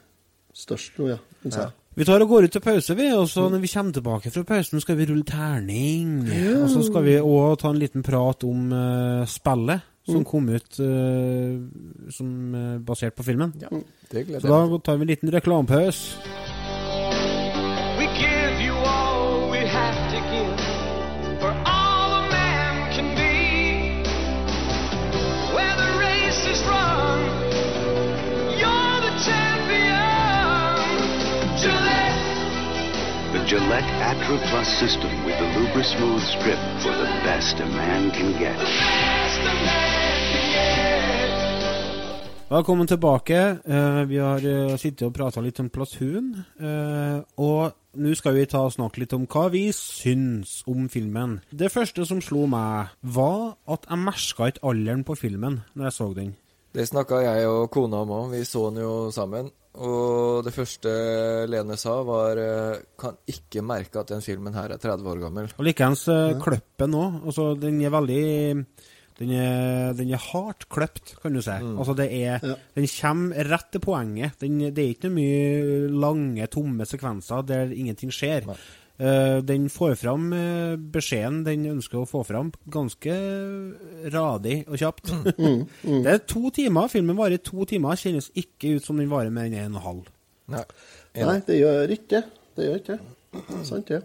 størst 0.57 0.99
nå, 0.99 1.13
ja. 1.13 1.21
ja. 1.47 1.69
Vi 1.99 2.07
tar 2.07 2.23
og 2.23 2.31
går 2.31 2.47
ut 2.47 2.53
til 2.55 2.63
pause, 2.63 2.95
vi, 2.95 3.09
og 3.13 3.27
så 3.29 3.49
når 3.51 3.63
vi 3.65 3.71
kommer 3.73 3.93
tilbake 3.93 4.31
fra 4.31 4.45
pausen, 4.47 4.81
skal 4.81 4.99
vi 4.99 5.09
rulle 5.11 5.27
terning. 5.27 6.21
Og 6.63 6.69
så 6.71 6.85
skal 6.87 7.03
vi 7.07 7.17
òg 7.19 7.57
ta 7.59 7.73
en 7.73 7.81
liten 7.83 8.05
prat 8.07 8.47
om 8.47 8.71
uh, 8.71 9.27
spillet 9.27 9.87
som 10.11 10.25
kom 10.27 10.49
ut 10.51 10.79
uh, 10.81 11.59
som 12.15 12.31
uh, 12.55 12.79
basert 12.87 13.19
på 13.19 13.27
filmen. 13.27 13.53
Ja, 13.61 13.69
Så 14.39 14.47
da 14.47 14.79
tar 14.79 14.97
vi 14.97 15.09
en 15.09 15.13
liten 15.13 15.35
reklamepause. 15.35 16.50
Gillette 33.71 34.03
Atra 34.03 34.37
Plus 34.51 34.69
system 34.83 35.11
with 35.25 35.39
the 35.39 35.47
Lubra 35.55 35.85
Smooth 35.85 36.23
strip 36.23 36.59
for 36.83 36.91
the 36.91 37.07
best 37.23 37.61
a 37.61 37.67
man 37.67 38.11
can 38.11 38.33
get. 38.33 38.59
best 38.59 39.41
a 39.41 39.45
man 39.45 40.19
can 40.31 40.51
get. 40.51 42.51
Velkommen 42.51 42.87
tilbake. 42.87 43.59
Uh, 43.69 44.09
vi 44.09 44.19
har 44.19 44.43
uh, 44.43 44.77
sittet 44.77 45.07
og 45.07 45.15
prata 45.15 45.41
litt 45.41 45.61
om 45.63 45.69
Platoon. 45.71 46.33
Uh, 46.59 47.23
og 47.39 47.79
nå 47.95 48.17
skal 48.19 48.35
vi 48.41 48.49
ta 48.51 48.65
og 48.67 48.75
snakke 48.75 49.05
litt 49.05 49.15
om 49.15 49.29
hva 49.31 49.47
vi 49.55 49.69
syns 49.71 50.65
om 50.67 50.91
filmen. 50.91 51.39
Det 51.55 51.71
første 51.71 52.09
som 52.11 52.19
slo 52.19 52.49
meg, 52.51 52.91
var 53.07 53.55
at 53.71 53.87
jeg 53.87 54.03
merka 54.03 54.51
ikke 54.51 54.67
alderen 54.67 55.07
på 55.07 55.15
filmen 55.15 55.63
når 55.79 55.93
jeg 55.93 55.99
så 56.01 56.11
den. 56.19 56.35
Det 56.75 56.91
snakka 56.91 57.23
jeg 57.23 57.47
og 57.47 57.71
kona 57.71 58.03
om 58.03 58.19
òg. 58.19 58.31
Vi 58.35 58.43
så 58.51 58.67
den 58.73 58.83
jo 58.83 58.95
sammen. 59.15 59.55
Og 59.79 60.43
det 60.43 60.53
første 60.55 60.93
Lene 61.47 61.77
sa, 61.79 61.93
var 62.03 62.41
eh, 62.43 62.81
Kan 62.99 63.21
ikke 63.31 63.63
merke 63.63 64.01
at 64.03 64.11
den 64.11 64.25
filmen 64.25 64.57
her 64.57 64.75
er 64.75 64.83
30 64.83 65.13
år 65.13 65.21
gammel. 65.23 65.51
Og 65.57 65.67
likeens 65.67 66.09
uh, 66.11 66.35
kløppen 66.43 66.97
òg. 66.99 67.21
Altså, 67.31 67.53
den 67.61 67.79
er 67.87 67.95
veldig 67.95 68.25
den 69.21 69.35
er, 69.37 69.91
den 69.93 70.15
er 70.17 70.23
hardt 70.31 70.65
kløpt, 70.73 71.13
kan 71.21 71.35
du 71.37 71.43
si. 71.45 71.53
Altså, 71.53 71.93
det 71.93 72.07
er, 72.09 72.41
Ja. 72.41 72.55
Den 72.75 72.87
kommer 72.89 73.51
rett 73.53 73.67
til 73.73 73.83
poenget. 73.85 74.39
Den, 74.41 74.59
det 74.73 74.79
er 74.79 74.95
ikke 74.95 75.11
noe 75.11 75.19
mye 75.19 75.91
lange, 75.93 76.47
tomme 76.49 76.87
sekvenser 76.89 77.45
der 77.45 77.75
ingenting 77.77 78.15
skjer. 78.17 78.49
Eh, 78.49 78.63
den 79.01 79.69
får 79.73 79.95
fram 79.97 80.27
eh, 80.37 80.75
beskjeden 80.93 81.39
den 81.47 81.65
ønsker 81.71 82.03
å 82.03 82.09
få 82.09 82.21
fram, 82.29 82.51
ganske 82.69 83.15
radig 84.13 84.59
og 84.69 84.77
kjapt. 84.81 85.13
det 86.05 86.15
er 86.15 86.25
to 86.29 86.51
timer. 86.55 86.91
Filmen 86.93 87.17
varer 87.17 87.41
to 87.41 87.65
timer. 87.69 87.97
Kjennes 88.01 88.29
ikke 88.37 88.77
ut 88.77 88.85
som 88.85 89.01
den 89.01 89.09
varer 89.13 89.33
mer 89.33 89.49
enn 89.49 89.57
en 89.57 89.79
og 89.79 89.81
en 89.81 89.87
halv. 89.87 90.11
Nei. 90.51 90.67
Nei, 91.17 91.39
det 91.47 91.61
gjør 91.63 91.95
ikke 91.97 92.11
det. 92.19 92.25
Det 92.59 92.67
gjør 92.69 92.83
ikke. 92.83 92.99
Sant, 93.71 93.89
det. 93.89 94.03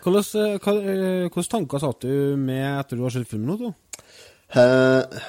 Hvordan, 0.00 0.24
eh, 0.40 0.54
eh, 0.54 1.28
Hvilke 1.28 1.50
tanker 1.50 1.82
satt 1.82 2.06
du 2.06 2.36
med 2.40 2.64
etter 2.64 2.96
du 2.96 3.04
har 3.04 3.12
sett 3.14 3.28
filmen 3.28 3.58
nå. 3.60 3.72
Eh, 4.56 5.20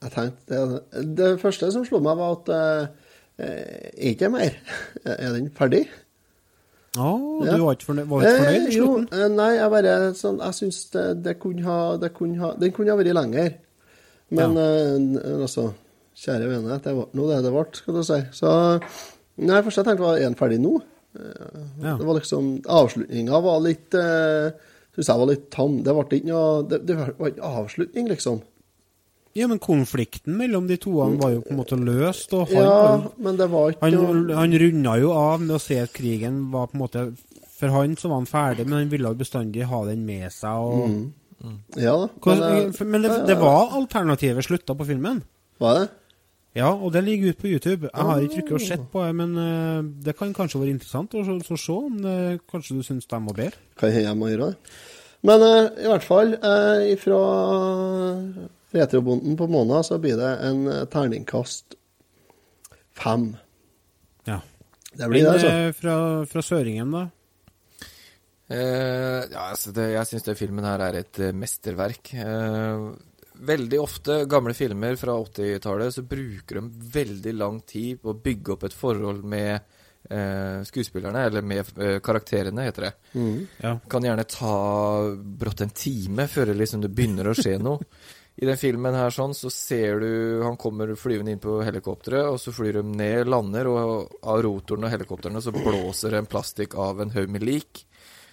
jeg 0.00 0.12
tenkte 0.14 0.60
det, 0.70 1.06
det 1.18 1.30
første 1.42 1.70
som 1.74 1.84
slo 1.84 2.00
meg, 2.04 2.16
var 2.20 2.38
at 2.38 2.52
eh, 2.54 3.08
eh, 3.44 3.90
ikke 4.12 4.30
mer? 4.32 4.54
Er 5.04 5.34
den 5.34 5.50
ferdig? 5.56 5.84
Å, 6.98 7.44
Ja. 7.46 7.54
du 7.56 7.62
var 7.62 7.76
ikke 7.76 7.86
fornøyd, 7.86 8.06
var 8.10 8.22
ikke 8.24 8.38
fornøyd 8.40 8.66
Eh, 8.66 8.74
jo, 8.74 8.86
slutten? 8.86 9.20
eh, 9.22 9.28
nei, 9.28 9.50
jeg 9.54 9.70
bare 9.70 9.92
sånn 10.18 10.38
Jeg 10.42 10.54
syns 10.58 10.78
det, 10.90 11.04
det 11.22 11.34
kunne 11.38 11.62
ha 11.62 11.96
det 12.02 12.12
kunne 12.14 12.38
ha, 12.40 12.48
Den 12.58 12.72
kunne 12.72 12.90
ha 12.90 12.96
vært 12.98 13.14
lenger. 13.14 13.52
Men 14.30 14.56
eh, 14.56 15.36
altså 15.44 15.68
Kjære 16.20 16.48
vene, 16.50 16.80
det 16.82 16.92
var 16.96 17.06
nå 17.14 17.28
det 17.30 17.42
det 17.46 17.52
ble, 17.54 17.64
skal 17.78 17.94
du 17.94 18.02
si. 18.02 18.18
Så 18.34 18.50
Nei, 19.38 19.62
først 19.62 19.76
jeg 19.78 19.86
tenkte 19.86 20.02
var 20.04 20.18
en 20.18 20.34
ferdig 20.34 20.58
nå. 20.60 20.80
Eh, 21.14 21.62
Ja. 21.82 21.94
Det 21.96 22.04
var 22.06 22.18
liksom 22.18 22.50
Avslutninga 22.66 23.40
var 23.42 23.60
litt 23.60 23.94
eh, 23.94 24.50
Syns 24.96 25.06
jeg 25.06 25.18
var 25.22 25.26
litt 25.30 25.46
tam. 25.54 25.82
Det 25.86 25.94
ble 25.94 26.18
ikke 26.18 26.26
noe 26.26 26.62
Det, 26.68 26.82
det 26.86 26.96
var 26.98 27.30
ikke 27.30 27.54
avslutning, 27.54 28.08
liksom. 28.10 28.42
Ja, 29.38 29.46
men 29.46 29.60
konflikten 29.62 30.34
mellom 30.40 30.66
de 30.66 30.76
to 30.82 30.96
han 31.04 31.12
var 31.20 31.30
jo 31.36 31.42
på 31.44 31.52
en 31.54 31.60
måte 31.60 31.76
løst, 31.78 32.32
og 32.34 32.48
han, 32.50 32.64
Ja, 32.66 33.12
men 33.22 33.36
det 33.38 33.46
var 33.52 33.70
ikke 33.70 33.86
han, 33.86 34.24
han 34.34 34.56
runda 34.64 34.96
jo 34.98 35.12
av 35.14 35.44
med 35.44 35.54
å 35.54 35.60
se 35.62 35.78
at 35.84 35.92
krigen 35.94 36.40
var 36.50 36.66
på 36.72 36.74
en 36.78 36.82
måte 36.82 37.04
For 37.60 37.70
han 37.70 37.94
så 38.00 38.08
var 38.10 38.22
han 38.22 38.26
ferdig, 38.26 38.66
men 38.66 38.78
han 38.80 38.90
ville 38.90 39.12
jo 39.12 39.20
bestandig 39.20 39.68
ha 39.70 39.84
den 39.86 40.02
med 40.08 40.32
seg. 40.32 40.50
Og, 40.50 41.54
Ja 41.76 41.94
da. 42.00 42.08
Men, 42.26 42.42
eh, 42.42 42.84
men 42.84 43.02
det, 43.06 43.14
det 43.28 43.36
var 43.38 43.74
alternative 43.78 44.42
slutter 44.42 44.74
på 44.76 44.86
filmen. 44.88 45.22
Var 45.60 45.78
det? 45.78 45.88
Ja, 46.58 46.72
og 46.74 46.90
det 46.92 47.04
ligger 47.06 47.30
ute 47.30 47.40
på 47.44 47.46
YouTube. 47.52 47.90
Jeg 47.94 48.06
har 48.08 48.20
ikke 48.24 48.34
trykket 48.40 48.56
å 48.56 48.64
sett 48.66 48.86
på 48.90 49.04
det, 49.04 49.12
men 49.14 49.36
eh, 49.38 49.82
det 50.08 50.16
kan 50.18 50.32
kanskje 50.34 50.58
være 50.64 50.72
interessant 50.74 51.14
å, 51.14 51.22
se- 51.22 51.76
om 51.76 52.00
det, 52.02 52.40
kanskje 52.50 52.80
du 52.80 52.82
syns 52.82 53.06
de 53.06 53.20
var 53.28 53.36
bedre. 53.36 53.60
Kan 53.78 53.92
hende 53.94 54.08
jeg 54.08 54.18
må 54.18 54.32
gjøre 54.32 54.48
det. 54.50 54.74
Men 55.22 55.44
uh, 55.44 55.68
i 55.84 55.86
hvert 55.92 56.06
fall, 56.08 56.32
uh, 56.40 56.96
fra 56.98 57.20
Retrobonden 58.70 59.36
på 59.36 59.46
måneden 59.50 59.84
så 59.86 59.98
blir 59.98 60.18
det 60.20 60.30
en 60.46 60.66
eh, 60.70 60.84
terningkast 60.92 61.74
fem. 62.94 63.32
Ja. 64.28 64.40
Det 64.92 65.08
blir 65.08 65.24
det, 65.24 65.32
altså. 65.32 65.48
eh, 65.48 65.72
fra, 65.72 65.96
fra 66.26 66.42
Søringen, 66.42 66.92
da? 66.94 67.08
Eh, 68.50 69.24
ja, 69.30 69.44
altså 69.52 69.70
det, 69.74 69.92
jeg 69.94 70.08
syns 70.10 70.26
den 70.26 70.38
filmen 70.38 70.66
her 70.66 70.82
er 70.88 71.00
et 71.00 71.20
eh, 71.22 71.34
mesterverk. 71.36 72.12
Eh, 72.18 72.86
veldig 73.50 73.78
ofte, 73.80 74.16
gamle 74.30 74.54
filmer 74.58 74.98
fra 75.00 75.14
80-tallet, 75.22 75.94
så 75.94 76.06
bruker 76.06 76.58
de 76.58 76.88
veldig 76.98 77.34
lang 77.38 77.60
tid 77.62 78.02
på 78.02 78.12
å 78.12 78.18
bygge 78.22 78.56
opp 78.56 78.66
et 78.66 78.76
forhold 78.76 79.22
med 79.24 79.54
eh, 80.10 80.58
skuespillerne, 80.66 81.22
eller 81.30 81.46
med 81.46 81.70
karakterene, 82.04 82.66
heter 82.66 82.88
det. 82.88 82.92
Ja. 83.62 83.76
Kan 83.88 84.04
gjerne 84.04 84.26
ta 84.28 84.56
brått 85.40 85.62
en 85.64 85.72
time 85.74 86.26
før 86.28 86.50
det 86.50 86.58
liksom 86.58 86.82
det 86.84 86.92
begynner 86.94 87.30
å 87.30 87.36
skje 87.38 87.58
noe. 87.62 87.78
I 88.40 88.46
den 88.48 88.56
filmen 88.56 88.94
her 88.96 89.12
sånn, 89.12 89.34
så 89.36 89.50
ser 89.52 90.00
du 90.00 90.40
Han 90.46 90.56
kommer 90.60 90.94
flyvende 90.96 91.34
inn 91.34 91.42
på 91.42 91.58
helikopteret, 91.66 92.30
og 92.30 92.38
så 92.40 92.54
flyr 92.54 92.78
de 92.78 92.84
ned, 92.86 93.28
lander, 93.28 93.68
og 93.68 94.20
av 94.22 94.40
rotoren 94.46 94.86
og 94.86 94.94
helikoptrene 94.94 95.42
så 95.44 95.52
blåser 95.54 96.16
en 96.16 96.30
plastikk 96.30 96.78
av 96.78 97.02
en 97.02 97.12
haug 97.16 97.32
med 97.32 97.44
lik. 97.44 97.84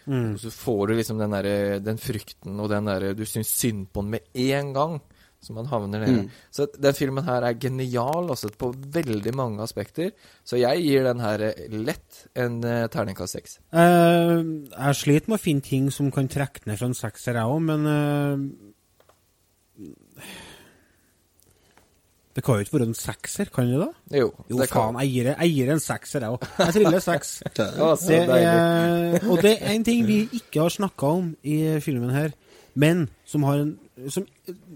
Og 0.08 0.40
så 0.40 0.52
får 0.54 0.88
du 0.88 0.94
liksom 0.96 1.20
den, 1.20 1.36
der, 1.36 1.80
den 1.84 2.00
frykten 2.00 2.60
og 2.64 2.70
den 2.72 2.88
derre 2.88 3.12
Du 3.12 3.26
syns 3.28 3.52
synd 3.52 3.90
på 3.92 4.06
den 4.06 4.14
med 4.16 4.30
en 4.48 4.74
gang. 4.76 5.00
Så 5.44 5.54
man 5.54 5.68
havner 5.70 6.02
nede. 6.02 6.24
Så 6.52 6.66
den 6.82 6.96
filmen 6.98 7.24
her 7.28 7.46
er 7.46 7.60
genial 7.62 8.32
altså, 8.34 8.50
på 8.50 8.72
veldig 8.74 9.34
mange 9.38 9.62
aspekter. 9.64 10.10
Så 10.44 10.58
jeg 10.58 10.82
gir 10.82 11.06
den 11.06 11.22
her 11.22 11.44
eh, 11.52 11.68
lett 11.70 12.24
en 12.36 12.58
uh, 12.66 12.88
terningkast 12.92 13.38
seks. 13.38 13.60
Uh, 13.70 14.66
jeg 14.72 14.98
sliter 14.98 15.30
med 15.30 15.38
å 15.38 15.44
finne 15.44 15.68
ting 15.68 15.92
som 15.94 16.10
kan 16.12 16.30
trekke 16.32 16.66
ned 16.66 16.80
fra 16.80 16.90
en 16.90 16.98
sekser, 16.98 17.38
jeg 17.38 17.54
òg, 17.54 17.62
men 17.70 17.86
eh, 17.92 18.48
Det 22.38 22.44
kan 22.46 22.60
jo 22.60 22.66
ikke 22.68 22.76
være 22.78 22.86
en 22.92 22.94
sekser, 22.94 23.50
kan 23.50 23.66
det 23.72 23.80
da? 23.82 23.88
Jo, 24.14 24.28
Jo, 24.46 24.60
det 24.60 24.68
kan. 24.70 24.94
faen, 24.94 24.98
jeg 25.02 25.26
eier, 25.26 25.66
jeg 25.66 25.70
en 25.74 25.80
sekser, 25.82 26.22
jeg 26.22 26.36
òg. 26.36 26.44
Jeg 26.60 26.76
triller 26.76 27.02
seks. 27.02 27.32
Det 27.58 28.20
er, 28.30 29.16
og 29.26 29.42
det 29.42 29.56
er 29.58 29.72
en 29.74 29.86
ting 29.88 30.04
vi 30.06 30.20
ikke 30.38 30.62
har 30.62 30.70
snakka 30.76 31.10
om 31.18 31.32
i 31.42 31.58
filmen 31.82 32.12
her, 32.14 32.36
men 32.78 33.08
som, 33.26 33.42
har 33.50 33.64
en, 33.64 33.72
som 34.14 34.28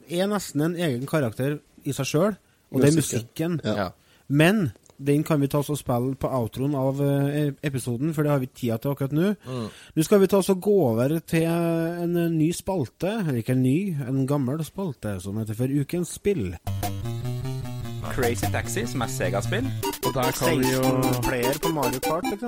er 0.10 0.26
nesten 0.32 0.64
en 0.66 0.74
egen 0.88 1.06
karakter 1.06 1.60
i 1.86 1.94
seg 1.94 2.10
sjøl, 2.10 2.38
og 2.72 2.82
det 2.82 2.90
er 2.90 2.98
musikken. 2.98 3.60
Ja. 3.64 3.92
Men 4.26 4.72
den 4.98 5.22
kan 5.26 5.42
vi 5.42 5.50
ta 5.50 5.62
oss 5.62 5.70
og 5.70 5.78
spille 5.78 6.16
på 6.18 6.30
outroen 6.34 6.74
av 6.78 6.98
eh, 7.06 7.54
episoden, 7.66 8.16
for 8.18 8.26
det 8.26 8.32
har 8.34 8.42
vi 8.42 8.50
tida 8.58 8.80
til 8.82 8.96
akkurat 8.96 9.14
nå. 9.14 9.36
Nå 9.98 10.06
skal 10.06 10.22
vi 10.24 10.30
ta 10.34 10.42
oss 10.42 10.50
og 10.54 10.62
gå 10.66 10.78
over 10.90 11.20
til 11.22 11.46
en 11.46 12.18
eh, 12.26 12.34
ny 12.34 12.50
spalte, 12.58 13.20
eller 13.22 13.44
ikke 13.44 13.54
en 13.54 13.66
ny, 13.66 13.78
en 14.08 14.26
gammel 14.30 14.66
spalte, 14.66 15.20
som 15.22 15.38
heter 15.42 15.58
for 15.62 15.78
Ukens 15.82 16.18
spill. 16.18 16.56
Crazy 18.12 18.46
Taxi, 18.52 18.86
som 18.88 19.02
er 19.02 19.08
Sega-spill. 19.08 19.68
Og 20.06 20.14
der 20.14 20.32
kan 20.40 20.60
vi 20.60 20.72
jo 20.76 20.84
16 20.84 21.24
player 21.24 21.60
på 21.64 21.70
Mario 21.76 22.00
Kart, 22.00 22.26
f.eks. 22.28 22.44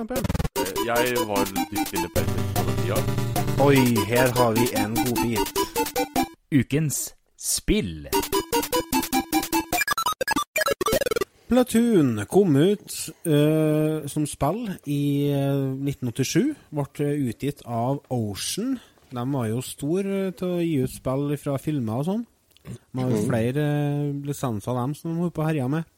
Jeg 0.86 1.28
var 1.28 1.44
litt 1.56 1.88
stille 1.88 2.08
på 2.12 2.20
den 2.24 2.76
tida. 2.82 2.98
Oi, 3.64 3.78
her 4.10 4.28
har 4.36 4.52
vi 4.58 4.66
en 4.82 4.96
godbit. 4.98 5.48
Ukens 6.52 6.98
spill. 7.38 8.08
Platoon 11.48 12.20
kom 12.28 12.56
ut 12.56 12.98
uh, 13.28 14.04
som 14.10 14.26
spill 14.28 14.66
i 14.90 15.30
eh, 15.32 15.64
1987. 15.80 16.54
Ble 16.74 17.10
utgitt 17.28 17.64
av 17.64 18.02
Ocean. 18.12 18.76
De 19.14 19.26
var 19.32 19.48
jo 19.48 19.64
store 19.64 20.32
til 20.36 20.56
å 20.56 20.62
gi 20.64 20.78
ut 20.84 20.92
spill 20.92 21.36
fra 21.40 21.56
filmer 21.62 22.02
og 22.02 22.08
sånn. 22.10 22.24
De 22.64 23.02
har 23.02 23.12
jo 23.12 23.22
flere 23.26 23.64
eh, 23.64 24.10
lisenser 24.24 24.72
av 24.72 24.80
dem 24.80 24.96
som 24.96 25.10
de 25.10 25.20
holder 25.20 25.36
på 25.36 25.44
å 25.44 25.48
herje 25.48 25.70
med. 25.72 25.94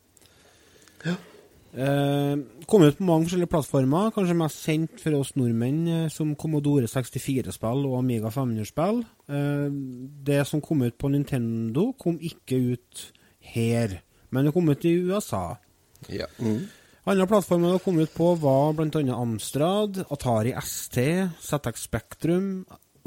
Eh, 1.76 2.34
kom 2.64 2.86
ut 2.86 2.96
på 2.96 3.04
mange 3.04 3.26
forskjellige 3.26 3.52
plattformer, 3.52 4.12
kanskje 4.14 4.38
mest 4.38 4.62
kjent 4.64 5.02
for 5.02 5.18
oss 5.18 5.34
nordmenn 5.36 5.82
eh, 5.92 6.06
som 6.12 6.32
Commodore 6.38 6.88
64-spill 6.88 7.84
og 7.84 7.98
Amiga 7.98 8.32
500-spill. 8.32 9.02
Eh, 9.28 9.66
det 10.24 10.40
som 10.48 10.62
kom 10.64 10.86
ut 10.86 10.96
på 10.96 11.10
Nintendo, 11.12 11.90
kom 12.00 12.16
ikke 12.16 12.62
ut 12.72 13.04
her, 13.52 13.98
men 14.32 14.48
det 14.48 14.54
kom 14.56 14.72
ut 14.72 14.88
i 14.88 14.96
USA. 15.04 15.44
Ja. 16.08 16.30
Andre 17.06 17.28
plattformer 17.28 17.76
det 17.76 17.84
kom 17.84 18.00
ut 18.00 18.14
på, 18.16 18.32
var 18.40 18.72
bl.a. 18.74 19.02
Amstrad, 19.14 20.00
Atari 20.08 20.56
ST, 20.58 21.04
ZX 21.44 21.86
Spectrum 21.90 22.48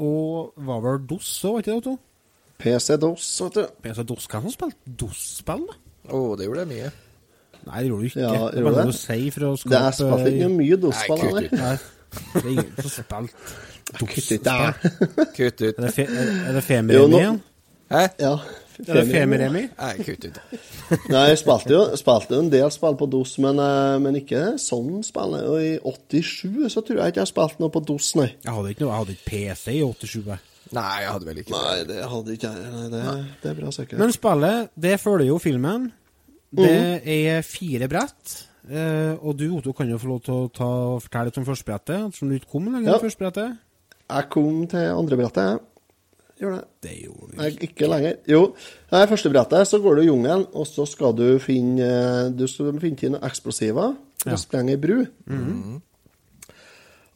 og 0.00 0.54
var 0.64 0.80
vel 0.86 1.02
DOS 1.10 1.34
òg, 1.44 1.58
var 1.58 1.64
ikke 1.64 1.74
det, 1.74 1.80
Otto? 1.82 1.98
PC-DOS, 2.60 3.28
vet 3.44 3.56
du. 3.58 3.62
PC-DOS, 3.84 4.26
Hva 4.30 4.42
som 4.44 4.54
spilte 4.54 4.96
DOS-spill, 5.02 5.64
da? 5.70 5.78
Å, 6.10 6.20
det 6.38 6.48
gjorde 6.48 6.64
jeg 6.64 6.70
mye. 6.74 6.92
Nei, 7.60 7.80
det 7.82 7.90
gjorde 7.90 8.00
du 8.00 8.08
ikke. 8.10 8.20
Ja, 8.20 8.46
det 8.52 8.62
gjorde 8.64 8.86
det? 8.88 8.94
si 8.96 9.18
for 9.34 9.48
å 9.50 9.52
skape 9.60 9.72
Det 9.74 9.82
er 9.82 9.98
spilt 9.98 10.30
ikke 10.34 10.52
mye 10.54 10.80
DOS-spill, 10.84 11.20
Nei, 11.20 11.26
kutt 11.26 11.30
eller? 11.30 11.50
Nei, 11.60 11.76
det 12.32 12.40
er 12.40 12.50
ingen 12.54 12.72
som 12.80 12.94
spilte 12.96 13.28
det. 13.28 13.70
Kutt 15.36 15.60
ut. 15.60 15.78
Er 15.78 15.86
det, 15.86 16.08
det 16.46 16.54
Jo, 16.54 16.60
Femiremi 16.62 17.20
igjen? 17.20 17.40
Hæ? 17.90 18.02
Ja. 18.22 18.34
Er 18.86 18.94
det 19.00 19.06
Femiremi? 19.10 19.62
Nei, 19.80 19.94
kutt 20.06 20.24
ut. 20.28 20.38
Nei, 21.10 21.24
jeg 21.32 21.40
spilte 21.42 21.74
jo, 21.74 21.80
spilte 21.98 22.38
en 22.38 22.52
del 22.52 22.70
spill 22.72 22.96
på 23.00 23.08
DOS, 23.10 23.34
men, 23.42 23.58
eh, 23.64 23.96
men 24.02 24.20
ikke 24.20 24.44
sånn 24.62 25.02
spill. 25.06 25.34
Og 25.40 25.58
i 25.58 25.72
87 25.82 26.70
så 26.72 26.84
tror 26.86 27.02
jeg 27.02 27.14
ikke 27.14 27.24
jeg 27.24 27.32
spilte 27.32 27.64
noe 27.64 27.74
på 27.74 27.82
DOS, 27.88 28.14
nei. 28.20 28.30
Jeg 28.44 28.54
hadde 28.56 28.72
ikke 28.74 28.86
noe, 28.86 28.92
jeg 28.92 29.02
hadde 29.02 29.16
ikke 29.18 29.28
PC 29.32 29.74
i 29.74 29.82
87. 29.82 30.22
jeg. 30.30 30.46
Nei, 30.72 31.00
jeg 31.02 31.10
hadde 31.10 31.26
vel 31.26 31.38
ikke 31.42 31.50
Nei, 31.56 31.78
det 31.88 32.02
hadde 32.12 32.34
ikke 32.36 32.50
jeg. 32.54 32.72
Nei, 32.74 32.84
det, 32.92 33.00
det 33.42 33.50
er 33.50 33.56
bra 33.58 33.70
sikkert. 33.74 33.98
Men 33.98 34.12
spillet, 34.14 34.70
det 34.86 34.92
følger 35.02 35.26
jo 35.32 35.38
filmen. 35.42 35.88
Det 36.54 36.70
er 37.14 37.42
fire 37.46 37.88
brett. 37.90 38.36
Eh, 38.70 39.14
og 39.18 39.34
du, 39.38 39.46
Otto, 39.56 39.72
kan 39.74 39.88
jo 39.90 39.98
få 39.98 40.08
lov 40.12 40.20
til 40.26 40.34
å 40.36 40.48
ta, 40.54 40.68
fortelle 41.02 41.30
litt 41.30 41.38
om 41.40 41.46
førstebrettet, 41.48 41.96
ettersom 42.10 42.28
du 42.30 42.36
ikke 42.36 42.50
kom 42.52 42.68
lenger 42.70 42.92
Ja. 42.92 42.98
førstebrettet. 43.02 43.56
Jeg 44.10 44.28
kom 44.30 44.66
til 44.70 44.86
andre 44.94 45.16
brettet, 45.16 45.42
jeg. 45.50 45.58
Gjør 46.40 46.54
det. 46.56 46.64
Det 46.86 46.92
gjorde 47.02 47.26
du 47.36 47.42
ikke. 47.44 47.66
ikke 47.68 47.88
lenger. 47.90 48.14
Jo, 48.30 48.42
nei, 48.92 49.02
første 49.10 49.30
brettet 49.34 49.68
så 49.68 49.78
går 49.84 49.96
du 49.98 50.02
i 50.02 50.06
jungelen, 50.06 50.46
og 50.56 50.66
så 50.70 50.86
skal 50.88 51.12
du 51.18 51.26
finne 51.42 51.84
eh, 51.84 52.30
Du 52.32 52.46
skal 52.48 52.78
finne 52.80 52.96
til 52.96 53.10
noen 53.12 53.26
eksplosiver 53.28 53.96
for 54.22 54.30
Ja. 54.30 54.36
å 54.38 54.40
sprenge 54.40 54.70
ei 54.76 54.80
bru. 54.80 55.02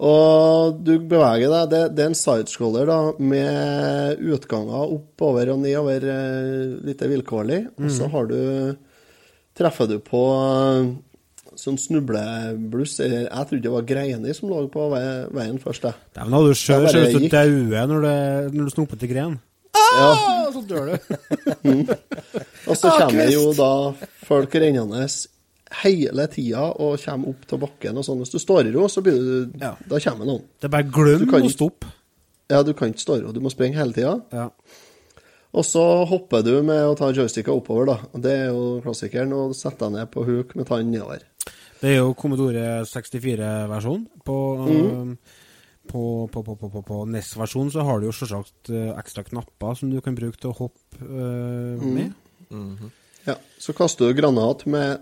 Og 0.05 0.81
du 0.85 0.91
beveger 1.09 1.49
deg 1.53 1.71
Det, 1.73 1.81
det 1.97 2.03
er 2.05 2.11
en 2.11 2.19
sidescroller 2.19 2.89
da, 2.91 2.99
med 3.19 4.21
utganger 4.35 4.93
oppover 4.99 5.53
og 5.55 5.63
nedover, 5.63 6.05
eh, 6.13 6.75
litt 6.85 7.01
vilkårlig. 7.09 7.63
Og 7.81 7.91
så 7.95 8.11
har 8.13 8.29
du 8.31 8.39
Treffer 9.55 9.87
du 9.87 10.01
på 10.03 10.21
eh, 10.35 10.89
sånn 11.55 11.77
snublebluss 11.79 12.97
eller 13.05 13.29
Jeg 13.29 13.47
trodde 13.49 13.63
det 13.63 13.71
var 13.77 13.85
greiner 13.87 14.35
som 14.35 14.51
lå 14.51 14.65
på 14.75 14.89
veien 14.91 15.61
først. 15.63 15.87
jeg. 15.87 15.95
Dæven, 16.17 16.35
hadde 16.35 16.49
du 16.51 16.59
sjøl 16.59 16.89
ser 16.91 17.15
ut 17.15 17.29
daue 17.31 17.85
når, 17.93 18.09
du, 18.51 18.59
du 18.65 18.73
snopper 18.75 18.99
til 18.99 19.13
gren. 19.15 19.37
Ja. 19.95 20.09
Og 20.49 20.57
så 20.57 20.63
dør 20.67 20.91
du. 20.91 20.97
Og 22.69 22.77
så 22.81 22.91
Ah, 22.91 22.99
kommer 23.05 23.31
jo 23.31 23.53
da 23.55 23.71
folk 24.27 24.55
rennende 24.59 25.07
hele 25.85 26.27
tida 26.29 26.67
og 26.81 26.99
kommer 27.01 27.29
opp 27.33 27.47
til 27.49 27.59
bakken 27.59 27.97
og 27.99 28.05
sånn. 28.05 28.19
Hvis 28.23 28.31
du 28.35 28.39
står 28.39 28.69
i 28.69 28.73
ro, 28.75 28.87
så 28.89 29.03
blir 29.03 29.19
du 29.19 29.59
Ja. 29.61 29.75
Da 29.89 29.99
kommer 29.99 30.25
noen. 30.27 30.43
Det 30.61 30.65
er 30.69 30.75
bare 30.77 30.83
Du 30.85 30.91
glem 30.91 31.29
kan 31.31 31.43
å 31.43 31.51
stoppe. 31.51 31.87
Ja, 32.51 32.63
du 32.63 32.75
kan 32.75 32.93
ikke 32.93 33.01
stå 33.01 33.17
i 33.19 33.23
ro. 33.25 33.33
Du 33.33 33.41
må 33.41 33.51
springe 33.51 33.75
hele 33.77 33.93
tida. 33.93 34.21
Ja. 34.33 34.51
Og 35.55 35.65
så 35.65 36.05
hopper 36.07 36.43
du 36.43 36.63
med 36.63 36.83
å 36.85 36.97
ta 36.99 37.13
joysticka 37.13 37.53
oppover, 37.55 37.87
da. 37.87 37.97
Det 38.19 38.31
er 38.33 38.47
jo 38.51 38.81
klassikeren. 38.83 39.33
Og 39.33 39.55
setter 39.55 39.87
deg 39.89 39.93
ned 39.93 40.11
på 40.11 40.25
huk 40.27 40.55
med 40.57 40.67
tann 40.67 40.91
nedover. 40.91 41.23
Det 41.81 41.91
er 41.93 41.97
jo 42.01 42.13
Commodore 42.15 42.83
64-versjon. 42.85 44.07
På, 44.25 44.37
Mm. 44.67 45.17
på, 45.87 46.29
på, 46.33 46.43
på, 46.43 46.57
på, 46.57 46.69
på, 46.73 46.83
på 46.83 47.05
NES-versjonen 47.07 47.71
så 47.71 47.85
har 47.85 48.01
du 48.01 48.07
jo 48.07 48.13
selvsagt 48.13 48.71
eh, 48.71 48.93
ekstra 48.99 49.23
knapper 49.25 49.75
som 49.77 49.91
du 49.91 50.01
kan 50.01 50.15
bruke 50.17 50.39
til 50.41 50.51
å 50.51 50.57
hoppe 50.59 51.01
eh, 51.01 51.81
Mm. 51.81 51.95
med. 51.95 52.91
Ja. 53.27 53.35
Så 53.59 53.73
kaster 53.75 54.09
du 54.09 54.15
granat 54.21 54.67
med 54.67 55.01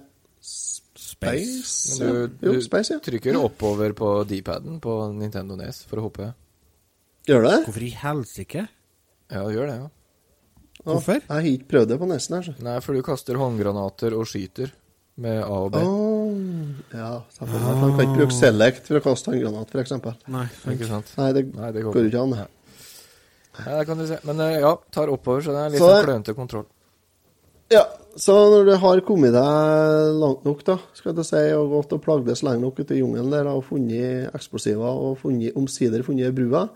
Space. 1.22 1.96
Du, 2.02 2.26
du, 2.28 2.46
Jo, 2.50 2.60
space, 2.64 2.92
ja. 2.92 2.98
du 3.00 3.06
trykker 3.10 3.38
oppover 3.38 3.94
på 3.96 4.12
D-paden 4.28 4.80
på 4.82 4.98
Nintendo 5.14 5.56
NES 5.58 5.84
for 5.88 6.02
å 6.02 6.06
hoppe. 6.08 6.32
Gjør 7.28 7.44
det? 7.46 7.56
Hvorfor 7.68 7.84
i 7.86 7.90
helsike? 8.02 8.64
Ja, 9.32 9.42
gjør 9.54 9.68
det, 9.70 9.76
ja. 9.78 9.90
Å, 10.82 10.86
Hvorfor? 10.96 11.20
Jeg 11.22 11.30
har 11.30 11.46
ikke 11.52 11.68
prøvd 11.70 11.92
det 11.92 11.98
på 12.02 12.08
nesten 12.10 12.36
her, 12.38 12.46
så. 12.48 12.54
Nei, 12.66 12.78
for 12.82 12.98
du 12.98 13.04
kaster 13.06 13.38
håndgranater 13.38 14.16
og 14.18 14.26
skyter 14.26 14.72
med 15.22 15.38
A 15.44 15.58
og 15.68 15.70
B. 15.74 15.82
Oh, 15.86 16.32
ja, 16.90 17.12
selvfølgelig. 17.36 17.76
Man 17.84 17.94
kan 17.94 18.02
ikke 18.08 18.18
bruke 18.18 18.34
select 18.34 18.88
for 18.90 18.98
å 18.98 19.04
kaste 19.04 19.30
håndgranat, 19.30 19.70
f.eks. 19.76 19.94
Nei. 20.34 20.46
Ikke 20.74 20.88
sant? 20.90 21.14
Nei, 21.20 21.30
det, 21.36 21.44
Nei, 21.54 21.70
det 21.76 21.84
går 21.86 22.00
ikke 22.08 22.24
an. 22.26 22.34
det. 22.34 22.48
Nei, 23.60 23.72
det 23.78 23.86
kan 23.86 24.00
du 24.00 24.06
se. 24.08 24.18
Men 24.26 24.40
eh, 24.42 24.58
ja, 24.64 24.74
tar 24.96 25.12
oppover, 25.12 25.44
så 25.44 25.54
det 25.54 25.62
er 25.68 25.74
litt 25.76 25.82
Så 25.84 25.90
sånn 25.92 26.06
klønete 26.08 26.34
kontroll. 26.34 26.66
Ja, 27.72 27.86
så 28.20 28.34
når 28.52 28.66
du 28.68 28.72
har 28.82 29.00
kommet 29.08 29.32
deg 29.32 30.12
langt 30.20 30.44
nok, 30.44 30.60
da, 30.68 30.76
skal 30.98 31.16
jeg 31.16 31.28
si, 31.30 31.42
og 31.56 31.72
gått 31.72 31.94
og 31.96 32.02
plagdes 32.04 32.44
lenge 32.44 32.60
nok 32.66 32.82
ute 32.82 32.98
i 32.98 33.00
jungelen 33.00 33.32
der 33.32 33.48
og 33.48 33.64
funnet 33.70 34.28
eksplosiver 34.36 35.00
og 35.08 35.16
funnet, 35.22 35.56
omsider 35.56 36.04
funnet 36.04 36.34
brua 36.36 36.66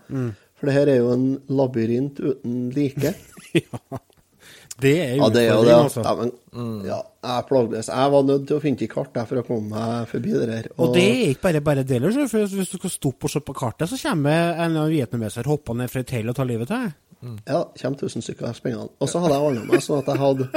For 0.57 0.65
det 0.69 0.73
her 0.73 0.89
er 0.89 1.01
jo 1.03 1.11
en 1.13 1.27
labyrint 1.53 2.17
uten 2.23 2.69
like. 2.73 3.13
Det 4.77 4.91
er 5.01 5.15
Ja, 5.17 5.27
det 5.33 5.41
er 5.41 5.55
jo 5.55 5.63
det. 5.65 5.73
altså. 5.73 6.03
Ja, 6.05 6.11
men, 6.19 6.31
ja, 6.85 6.97
jeg 7.25 7.45
plagdes. 7.49 7.87
Jeg 7.89 8.11
var 8.13 8.25
nødt 8.27 8.43
til 8.47 8.59
å 8.59 8.61
finne 8.61 8.89
kart 8.91 9.09
der 9.15 9.25
for 9.25 9.41
å 9.41 9.45
komme 9.47 9.71
meg 9.73 10.11
forbi 10.11 10.35
det 10.35 10.49
der. 10.51 10.67
Og 10.77 10.93
det 10.93 11.05
er 11.05 11.31
ikke 11.31 11.45
bare 11.47 11.61
bare 11.65 11.85
deler, 11.87 12.13
for 12.29 12.45
hvis 12.45 12.69
du 12.69 12.77
skal 12.77 12.93
stoppe 12.93 13.25
og 13.25 13.33
se 13.33 13.41
på 13.41 13.55
kartet, 13.57 13.89
så 13.89 13.97
kommer 14.03 14.53
en 14.67 14.77
av 14.77 14.91
vietnameser 14.93 15.49
hoppende 15.49 15.89
fra 15.89 16.03
et 16.05 16.13
hell 16.13 16.29
og 16.29 16.37
tar 16.37 16.49
livet 16.49 16.69
til 16.69 16.85
deg. 16.85 16.93
Ja, 17.47 17.63
det 17.73 17.81
kommer 17.81 17.97
tusen 17.97 18.21
stykker. 18.21 18.53
Spennende. 18.53 18.89
Og 19.01 19.09
så 19.09 19.19
hadde 19.23 19.33
jeg 19.37 19.47
ordna 19.49 19.63
meg 19.65 19.81
sånn 19.81 19.99
at 20.03 20.11
jeg 20.11 20.21
hadde 20.21 20.47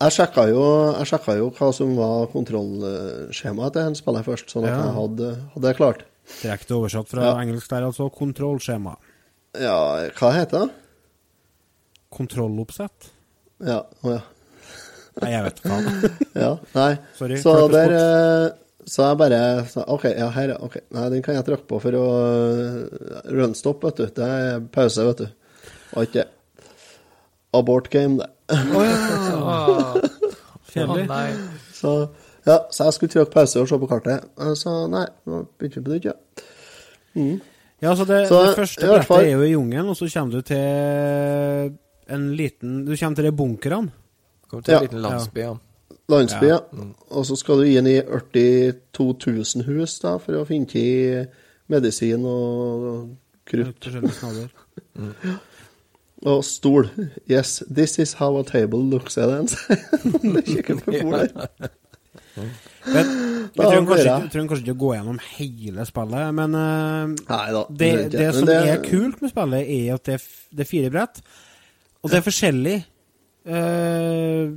Jeg 0.00 0.12
sjekka 0.14 0.44
jo, 0.50 0.62
jeg 0.98 1.06
sjekka 1.10 1.34
jo 1.38 1.48
hva 1.54 1.68
som 1.74 1.94
var 1.98 2.26
kontrollskjemaet 2.32 3.72
til 3.74 3.82
en 3.88 3.96
spiller 3.98 4.22
først, 4.26 4.50
sånn 4.52 4.64
at 4.68 4.70
Ja. 4.70 4.82
jeg 4.84 4.94
hadde, 4.98 5.30
hadde 5.54 5.64
det 5.68 5.76
klart. 5.78 6.04
Direkte 6.42 6.74
oversatt 6.78 7.08
fra 7.10 7.22
Ja. 7.24 7.34
engelsk 7.42 7.68
der, 7.68 7.82
altså. 7.88 8.08
Kontrollskjema. 8.10 8.96
Ja, 9.60 9.78
hva 10.18 10.32
heter 10.34 10.66
det? 10.66 10.70
Kontrolloppsett. 12.14 13.10
Ja, 13.64 13.82
å 14.04 14.14
ja. 14.14 14.20
Nei, 15.22 15.30
jeg 15.30 15.44
vet 15.46 15.60
ikke 15.60 15.70
hva. 15.70 16.10
ja. 16.44 16.52
Nei, 16.74 16.92
Sorry, 17.18 17.36
så 17.42 17.54
der 17.70 17.92
Så 18.86 19.02
jeg 19.08 19.16
bare 19.18 19.38
sa, 19.70 19.84
OK, 19.88 20.04
ja, 20.12 20.28
her, 20.34 20.50
ok. 20.60 20.74
Nei, 20.92 21.06
den 21.14 21.22
kan 21.24 21.34
jeg 21.38 21.44
trykke 21.46 21.66
på 21.70 21.78
for 21.80 21.96
å 21.96 22.04
runstop, 23.32 23.84
vet 23.86 23.96
du. 23.96 24.06
Det 24.18 24.26
er 24.28 24.60
pause, 24.74 25.06
vet 25.08 25.22
du. 25.22 25.28
Og 25.96 26.04
ikke 26.08 26.24
abort 27.54 27.88
game, 27.92 28.18
det. 28.20 28.28
Kjedelig. 30.74 31.06
nei. 31.08 31.30
Så, 31.74 31.92
ja, 32.46 32.58
så 32.74 32.88
jeg 32.88 32.96
skulle 32.96 33.12
trykke 33.14 33.32
pause 33.34 33.62
og 33.62 33.68
se 33.70 33.78
på 33.80 33.88
kartet. 33.90 34.24
Så 34.58 34.74
nei, 34.92 35.04
nå 35.30 35.44
begynte 35.58 35.80
vi 35.80 35.84
på 35.86 35.94
nytt, 35.94 36.08
ja. 36.10 36.16
Mm. 37.14 37.36
Ja, 37.84 37.92
så 37.98 38.04
det, 38.08 38.22
Så, 38.28 38.40
det 38.48 38.56
første 38.58 38.86
brettet 38.88 39.06
fall- 39.08 39.24
er 39.26 39.30
jo 39.36 39.42
i 39.44 39.52
jungelen, 39.52 39.88
og 39.92 39.96
så 39.98 40.08
kommer 40.12 40.32
du 40.32 40.40
til 40.48 41.74
en 42.14 42.24
liten 42.36 42.84
Du 42.86 42.92
kommer 42.96 43.16
til 43.16 43.24
de 43.24 43.32
bunkerne. 43.32 43.92
Kommer 44.50 44.62
til 44.64 44.74
en 44.74 44.78
Ja. 44.80 44.82
liten 44.86 45.02
landsby, 45.04 45.40
ja. 45.40 45.54
Landsby, 46.12 46.46
ja. 46.50 46.58
Og 47.16 47.24
så 47.26 47.36
skal 47.40 47.62
du 47.62 47.68
inn 47.70 47.86
i 47.88 47.96
42 48.04 49.06
000 49.56 49.64
hus 49.70 49.94
da, 50.02 50.16
for 50.20 50.36
å 50.36 50.44
finne 50.48 50.68
til 50.68 51.26
medisin 51.72 52.26
og 52.28 53.14
krutt. 53.48 53.88
Og 56.24 56.40
stol. 56.46 56.86
Yes, 57.28 57.58
this 57.68 57.98
is 58.00 58.14
how 58.16 58.38
a 58.40 58.44
table 58.48 58.80
looks, 58.80 59.18
er 59.20 59.26
det 59.28 59.38
en 59.42 59.48
sier. 59.52 60.38
Kikker 60.46 60.78
på 60.80 60.94
bordet. 61.02 61.48
Men, 62.34 63.10
vi 63.54 63.60
trenger 63.60 63.88
kanskje, 63.90 64.14
trenger 64.32 64.48
kanskje 64.54 64.64
ikke 64.64 64.76
å 64.76 64.80
gå 64.84 64.92
gjennom 64.96 65.18
hele 65.34 65.84
spillet, 65.88 66.30
men 66.38 66.56
eh, 66.60 67.12
Nei 67.28 67.42
det, 67.52 67.64
det, 67.82 67.90
det 68.14 68.30
som 68.38 68.48
det- 68.48 68.56
er 68.72 68.80
kult 68.86 69.20
med 69.24 69.32
spillet, 69.34 69.68
er 69.76 69.94
at 69.98 70.08
det 70.08 70.16
er, 70.16 70.68
fire 70.68 70.90
brett, 70.96 71.20
og 72.00 72.12
det 72.12 72.18
er 72.20 72.24
forskjellige 72.26 72.80
eh, 73.46 74.48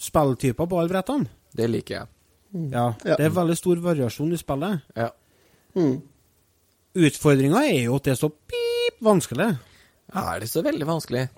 spilltyper 0.00 0.66
på 0.70 0.78
alle 0.80 0.88
brettene. 0.92 1.28
Det 1.56 1.68
liker 1.70 1.94
jeg. 2.00 2.06
Ja, 2.72 2.86
Ja. 3.04 3.16
Det 3.16 3.26
er 3.28 3.30
veldig 3.36 3.56
stor 3.58 3.76
variasjon 3.84 4.32
i 4.34 4.38
spillet. 4.40 4.80
Ja. 4.96 5.10
Mm. 5.76 6.00
Utfordringa 6.98 7.60
er 7.70 7.84
jo 7.84 7.94
at 8.00 8.08
det 8.08 8.12
er 8.16 8.18
så 8.18 8.30
pip 8.50 8.96
vanskelig. 9.06 9.52
Er 10.10 10.40
det 10.42 10.48
så 10.50 10.62
veldig 10.66 10.86
vanskelig? 10.88 11.28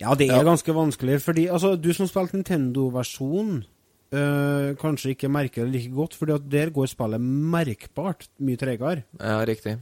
Ja, 0.00 0.14
det 0.14 0.30
er 0.30 0.38
Ja. 0.40 0.42
ganske 0.42 0.72
vanskelig, 0.72 1.20
fordi 1.20 1.46
altså, 1.52 1.76
du 1.80 1.92
som 1.92 2.06
spilte 2.08 2.32
Nintendo-versjon, 2.38 3.64
øh, 4.12 4.74
kanskje 4.76 5.10
ikke 5.14 5.28
merker 5.28 5.64
det 5.66 5.72
like 5.72 5.94
godt, 5.94 6.14
fordi 6.14 6.32
at 6.32 6.48
der 6.50 6.70
går 6.70 6.86
spillet 6.88 7.20
merkbart 7.20 8.28
mye 8.40 8.56
tregere 8.56 9.04
Ja, 9.20 9.44
riktig. 9.44 9.80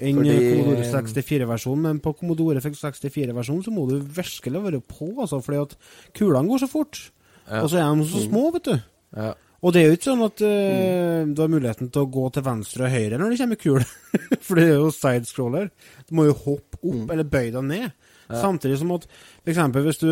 enn 0.00 0.16
Fordi- 0.16 0.56
Commodore 0.56 0.84
64-versjonen. 1.02 1.82
Men 1.82 2.00
på 2.00 2.12
Commodore 2.18 2.60
64-versjonen 2.60 3.62
så 3.64 3.70
må 3.70 3.86
du 3.88 4.00
virkelig 4.00 4.62
være 4.64 4.80
på, 4.80 5.20
altså, 5.20 5.40
fordi 5.44 5.60
at 5.60 5.76
kulene 6.14 6.48
går 6.48 6.58
så 6.60 6.68
fort. 6.68 7.10
Og 7.48 7.70
så 7.70 7.80
er 7.80 7.88
de 7.88 8.06
så 8.10 8.26
små, 8.26 8.50
vet 8.54 8.68
du. 8.70 8.76
Ja. 9.16 9.32
Og 9.62 9.74
det 9.74 9.82
er 9.82 9.90
jo 9.92 9.96
ikke 9.96 10.08
sånn 10.08 10.24
at 10.26 10.42
eh, 10.42 11.20
du 11.30 11.38
har 11.38 11.50
muligheten 11.50 11.90
til 11.94 12.02
å 12.02 12.10
gå 12.10 12.24
til 12.34 12.42
venstre 12.42 12.88
og 12.88 12.94
høyre 12.96 13.18
når 13.20 13.30
det 13.30 13.42
kommer 13.44 13.60
kul, 13.60 13.84
for 14.46 14.58
det 14.58 14.64
er 14.64 14.72
jo 14.74 14.88
sidescroller. 14.94 15.68
Du 16.08 16.16
må 16.18 16.26
jo 16.26 16.38
hoppe 16.48 16.80
opp 16.82 17.12
eller 17.14 17.28
bøye 17.30 17.52
deg 17.54 17.68
ned. 17.68 17.92
Ja. 18.32 18.40
Samtidig 18.40 18.78
som 18.80 18.90
at 18.96 19.06
eksempel 19.46 19.84
hvis 19.86 20.00
du 20.00 20.10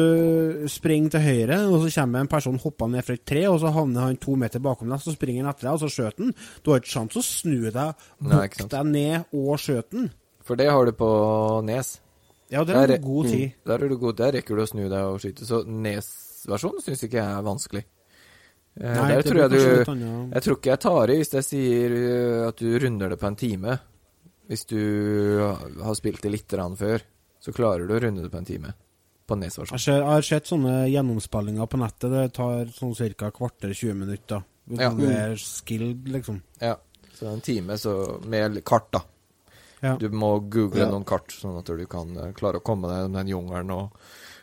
springer 0.71 1.17
til 1.17 1.25
høyre, 1.25 1.59
og 1.67 1.83
så 1.83 1.91
kommer 1.97 2.23
en 2.23 2.31
person 2.31 2.61
hoppende 2.63 2.99
ned 2.99 3.07
fra 3.07 3.17
et 3.17 3.25
tre, 3.27 3.43
og 3.51 3.59
så 3.63 3.73
havner 3.75 4.07
han 4.07 4.21
to 4.23 4.37
meter 4.39 4.63
bakom 4.63 4.93
deg, 4.93 5.03
så 5.03 5.17
springer 5.17 5.43
han 5.43 5.51
etter 5.51 5.67
deg, 5.67 5.75
og 5.75 5.83
så 5.83 5.91
skjøter 5.97 6.27
han. 6.27 6.37
Du 6.63 6.71
har 6.71 6.83
ikke 6.83 6.95
sjanse 6.95 7.19
å 7.19 7.27
snu 7.27 7.59
deg, 7.75 8.07
bukke 8.23 8.69
deg 8.77 8.93
ned 8.93 9.35
og 9.35 9.53
skjøte 9.63 9.99
han. 9.99 10.11
For 10.47 10.59
det 10.61 10.71
har 10.71 10.87
du 10.87 10.95
på 10.99 11.11
Nes. 11.67 11.97
Ja, 12.51 12.65
der 12.67 12.81
har 12.81 12.91
du 12.91 12.97
god 13.03 13.31
tid. 13.31 13.51
Mm, 13.51 13.67
der, 13.67 13.75
er 13.83 13.91
du 13.91 13.99
god, 13.99 14.17
der 14.19 14.33
rekker 14.39 14.59
du 14.59 14.63
å 14.63 14.71
snu 14.71 14.83
deg 14.91 15.01
og 15.07 15.21
skyte. 15.23 15.47
Så 15.47 15.63
Nes-versjonen 16.41 16.81
syns 16.85 17.03
ikke 17.05 17.19
jeg 17.21 17.37
er 17.37 17.45
vanskelig. 17.45 17.83
Eh, 18.81 18.95
Nei, 18.97 19.09
der 19.11 19.21
det 19.21 19.27
tror 19.27 19.41
jeg 19.43 19.51
du. 19.51 19.61
Jeg 20.33 20.43
tror 20.47 20.57
ikke 20.57 20.71
jeg 20.73 20.81
tar 20.81 21.11
i 21.13 21.17
hvis 21.21 21.33
jeg 21.37 21.45
sier 21.47 21.95
eh, 21.97 22.49
at 22.49 22.57
du 22.63 22.79
runder 22.81 23.11
det 23.13 23.19
på 23.21 23.27
en 23.29 23.37
time. 23.37 23.75
Hvis 24.51 24.65
du 24.67 24.81
har 25.85 25.95
spilt 25.99 26.23
det 26.25 26.33
litt 26.33 26.49
grann 26.51 26.77
før, 26.79 27.03
så 27.41 27.53
klarer 27.55 27.87
du 27.87 27.95
å 27.95 28.01
runde 28.03 28.23
det 28.25 28.31
på 28.33 28.41
en 28.41 28.49
time. 28.49 28.73
På 29.31 29.37
Nes-versjonen. 29.39 29.79
Jeg, 29.79 30.01
jeg 30.01 30.09
har 30.11 30.27
sett 30.27 30.49
sånne 30.51 30.75
gjennomspillinger 30.91 31.69
på 31.71 31.79
nettet. 31.79 32.11
Det 32.11 32.25
tar 32.35 32.73
sånn 32.75 32.97
ca. 33.21 33.31
kvarter 33.37 33.75
20 33.77 33.95
minutter. 34.01 34.43
Hvis 34.71 34.81
Ja. 34.81 34.91
det 34.97 35.13
er 35.19 35.37
skilled, 35.39 36.09
liksom. 36.09 36.41
Ja. 36.61 36.77
Så 37.15 37.29
en 37.31 37.41
time 37.45 37.77
så 37.79 37.95
med 38.25 38.59
kart, 38.65 38.89
da. 38.97 39.05
Ja. 39.83 39.95
Du 39.97 40.09
må 40.11 40.39
google 40.51 40.81
Ja. 40.87 40.91
noen 40.91 41.05
kart, 41.05 41.29
sånn 41.31 41.59
at 41.59 41.67
du 41.67 41.87
kan 41.87 42.17
eh, 42.17 42.33
klare 42.33 42.59
å 42.61 42.65
komme 42.65 42.89
deg 42.89 43.05
gjennom 43.05 43.17
den 43.21 43.29
jungelen. 43.29 43.71
Og, 43.71 43.91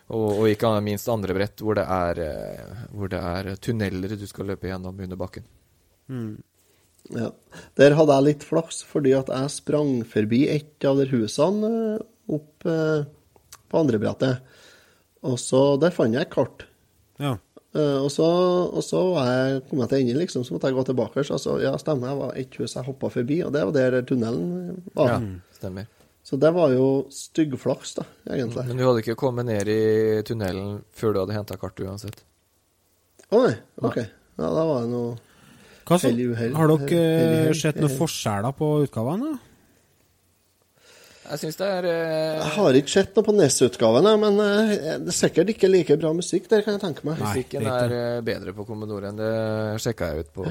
og, 0.08 0.28
og 0.40 0.46
ikke 0.48 0.72
minst 0.86 1.10
andre 1.12 1.36
brett 1.36 1.64
hvor 1.64 1.76
det, 1.78 1.84
er, 1.84 2.22
eh, 2.24 2.84
hvor 2.96 3.12
det 3.12 3.20
er 3.20 3.50
tunneler 3.60 4.16
du 4.16 4.28
skal 4.30 4.54
løpe 4.54 4.70
gjennom 4.70 5.00
under 5.04 5.20
bakken. 5.20 5.48
Ja. 7.14 7.32
Der 7.80 7.96
hadde 7.96 8.16
jeg 8.16 8.28
litt 8.28 8.46
flaks, 8.48 8.82
fordi 8.88 9.14
at 9.18 9.32
jeg 9.32 9.52
sprang 9.54 10.00
forbi 10.08 10.46
et 10.52 10.88
av 10.88 11.00
de 11.00 11.08
husene 11.12 11.74
eh, 11.98 12.06
opp 12.38 12.68
eh, 12.68 13.04
på 13.68 13.82
andre 13.82 14.00
brettet. 14.02 14.56
Og 15.28 15.38
så 15.42 15.62
Der 15.82 15.94
fant 15.96 16.16
jeg 16.16 16.28
et 16.28 16.34
kart. 16.34 16.66
Ja. 17.20 17.36
Eh, 17.76 18.00
og 18.00 18.10
så, 18.14 18.28
og 18.72 18.84
så 18.86 19.04
jeg, 19.18 19.62
kom 19.70 19.84
jeg 19.84 19.92
til 19.92 20.04
enden, 20.04 20.22
liksom, 20.24 20.48
så 20.48 20.56
måtte 20.56 20.72
jeg 20.72 20.78
gå 20.78 20.88
tilbake. 20.88 21.24
Så 21.28 21.38
altså, 21.38 21.60
ja, 21.64 21.76
stemmer, 21.82 22.12
det 22.12 22.24
var 22.24 22.42
et 22.44 22.60
hus 22.62 22.78
jeg 22.78 22.88
hoppa 22.88 23.12
forbi, 23.14 23.42
og 23.46 23.54
det 23.56 23.68
var 23.68 23.76
der 23.76 24.02
tunnelen 24.08 24.82
var. 24.96 25.16
Ja, 25.16 25.22
stemmer. 25.60 25.92
Så 26.28 26.36
det 26.36 26.50
var 26.52 26.74
jo 26.76 26.88
styggflaks, 27.14 27.94
da, 27.96 28.04
egentlig. 28.28 28.66
Men 28.68 28.80
du 28.80 28.84
hadde 28.84 29.04
ikke 29.04 29.16
kommet 29.20 29.48
ned 29.48 29.70
i 29.72 29.80
tunnelen 30.28 30.82
før 30.92 31.16
du 31.16 31.22
hadde 31.22 31.38
henta 31.38 31.56
kartet 31.60 31.88
uansett. 31.88 32.20
Å 33.32 33.44
nei, 33.46 33.54
OK. 33.80 34.02
Ja, 34.38 34.50
da 34.52 34.66
var 34.68 34.84
det 34.84 34.92
noe 34.92 35.16
Hva 35.88 35.98
så? 36.00 36.12
Har 36.12 36.72
dere 36.72 37.00
eh, 37.48 37.54
sett 37.58 37.80
noen 37.80 37.96
forskjeller 37.96 38.54
på 38.60 38.70
utgavene? 38.86 39.32
da? 39.34 39.48
Jeg 41.28 41.42
syns 41.42 41.58
det 41.60 41.68
er 41.68 41.86
eh, 41.92 42.38
Jeg 42.38 42.52
har 42.56 42.78
ikke 42.80 42.94
sett 42.94 43.18
noe 43.18 43.28
på 43.28 43.34
NES-utgaven, 43.36 44.08
men 44.22 44.40
eh, 44.44 44.72
det 45.04 45.12
er 45.12 45.16
sikkert 45.16 45.52
ikke 45.52 45.72
like 45.72 45.98
bra 46.00 46.14
musikk 46.16 46.48
der, 46.52 46.64
kan 46.64 46.78
jeg 46.78 46.84
tenke 46.86 47.08
meg. 47.08 47.20
Musikken 47.24 47.68
er 47.68 47.96
eh, 47.98 48.20
bedre 48.28 48.54
på 48.56 48.68
Commodore 48.68 49.12
enn 49.12 49.20
det 49.20 49.34
sjekka 49.84 50.12
jeg 50.12 50.28
ut 50.28 50.32
på, 50.38 50.48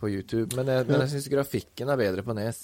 på 0.00 0.12
YouTube. 0.12 0.50
Men 0.58 0.72
jeg, 0.72 0.88
men 0.90 1.04
jeg 1.04 1.14
syns 1.14 1.30
grafikken 1.32 1.92
er 1.92 2.00
bedre 2.00 2.24
på 2.26 2.36
Nes. 2.36 2.60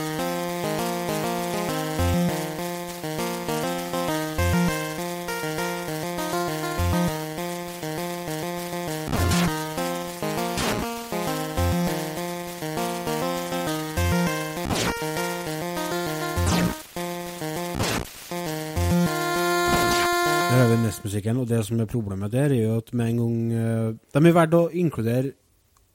vi 20.88 20.94
NES-musikken, 20.94 21.42
og 21.42 21.50
det 21.50 21.60
som 21.66 21.80
er 21.80 21.90
problemet 21.90 22.32
der, 22.32 22.54
er 22.54 22.64
jo 22.64 22.78
at 22.80 22.94
med 22.94 23.12
en 23.12 23.20
gang 23.20 23.52
eh, 23.52 23.94
De 24.14 24.22
er 24.22 24.36
verdt 24.36 24.56
å 24.56 24.64
inkludere 24.72 25.34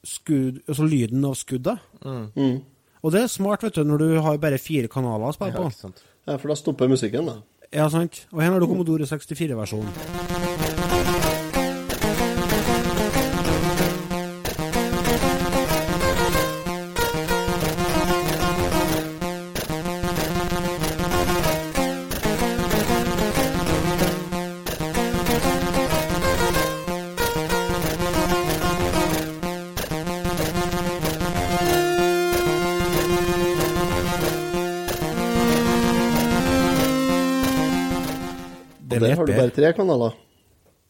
skudd, 0.03 0.61
altså 0.67 0.85
lyden 0.85 1.25
av 1.25 1.35
skudda. 1.39 1.77
Mm. 2.03 2.25
Mm. 2.35 2.57
Og 3.03 3.11
det 3.11 3.23
er 3.23 3.31
smart, 3.31 3.63
vet 3.63 3.75
du, 3.75 3.83
når 3.87 4.03
du 4.03 4.21
har 4.21 4.37
bare 4.37 4.61
fire 4.61 4.91
kanaler 4.91 5.31
å 5.31 5.35
spille 5.35 5.55
på. 5.55 5.91
Ja, 6.27 6.37
for 6.37 6.51
da 6.51 6.59
stopper 6.59 6.91
musikken, 6.91 7.27
da. 7.27 7.39
Ja, 7.73 7.89
sant. 7.89 8.25
Og 8.31 8.43
her 8.43 8.53
har 8.53 8.61
du 8.61 8.69
Commodore 8.69 9.07
64-versjonen. 9.09 10.42
Tre 39.55 39.73
kanaler. 39.77 40.15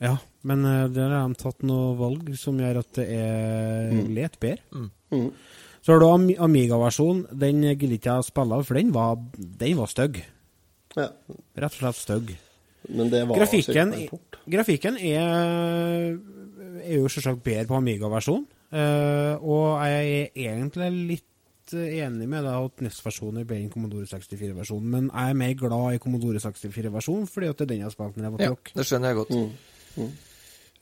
Ja, 0.04 0.18
men 0.44 0.66
eh, 0.68 0.88
der 0.92 1.14
har 1.14 1.28
de 1.32 1.38
tatt 1.40 1.62
noe 1.64 1.94
valg 2.00 2.32
som 2.40 2.58
gjør 2.60 2.82
at 2.82 2.92
det 3.00 3.06
er 3.16 3.92
Mm. 3.94 4.08
litt 4.16 4.40
bedre. 4.40 4.64
Mm. 4.74 4.90
Mm. 5.14 5.30
Så 5.84 5.94
har 5.94 6.00
du 6.00 6.36
Amiga-versjonen. 6.40 7.26
Den 7.38 7.62
gidder 7.64 7.96
ikke 7.98 8.10
jeg 8.12 8.24
å 8.24 8.28
spille, 8.28 8.56
av, 8.56 8.64
for 8.66 8.80
den 8.80 8.92
var, 8.96 9.18
den 9.38 9.78
var 9.78 9.88
stygg. 9.92 10.22
Ja. 10.96 11.10
Rett 11.60 11.74
og 11.74 11.80
slett 11.80 12.00
stygg. 12.00 12.34
Men 12.90 13.10
det 13.12 13.22
var 13.28 13.38
Grafikken, 13.40 13.94
sikkert 13.96 14.40
en 14.44 14.52
grafikken 14.52 14.98
er, 15.00 16.18
er 16.84 16.98
jo 16.98 17.08
selvsagt 17.12 17.44
bedre 17.46 17.68
på 17.70 17.78
Amiga-versjonen. 17.80 18.46
eh, 18.74 19.36
og 19.40 19.80
jeg 19.86 20.32
er 20.36 20.56
egentlig 20.58 20.90
litt 21.14 21.30
eh, 21.78 21.98
enig 22.06 22.28
med 22.30 22.46
deg 22.46 22.68
at 22.68 22.84
NES-versjonen 22.86 23.42
er 23.42 23.48
bedre 23.50 23.64
enn 23.64 23.72
Commodore 23.74 24.08
64-versjonen, 24.10 24.92
men 24.96 25.10
jeg 25.10 25.34
er 25.34 25.40
mer 25.40 25.56
glad 25.60 25.98
i 25.98 26.02
Commodore 26.04 26.42
64-versjonen 26.44 27.28
fordi 27.30 27.50
at 27.50 27.58
det 27.58 27.66
er 27.68 27.72
den 27.74 27.82
jeg 27.84 27.90
har 27.90 27.96
spilt 27.96 28.20
når 28.20 28.30
jeg 28.30 28.36
var 28.36 28.46
Ja, 28.46 28.54
det 28.78 28.86
skjønner 28.90 29.14
jeg 29.14 29.20
godt. 29.22 29.34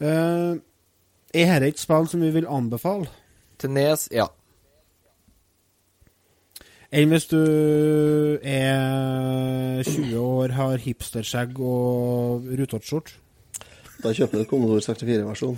Eh, 0.01 0.53
er 1.41 1.59
dette 1.63 1.71
et 1.75 1.81
spill 1.81 2.07
som 2.11 2.23
vi 2.25 2.31
vil 2.35 2.47
anbefale? 2.49 3.09
Til 3.61 3.73
Nes, 3.75 4.07
ja. 4.11 4.27
Enn 6.91 7.07
hvis 7.13 7.29
du 7.31 7.39
er 8.43 9.83
20 9.87 10.17
år, 10.19 10.51
har 10.57 10.81
hipsterskjegg 10.83 11.61
og 11.63 12.49
rutete? 12.59 12.99
Da 14.01 14.11
kjøper 14.17 14.41
du 14.41 14.49
Commodore 14.49 14.83
64-versjon. 14.83 15.55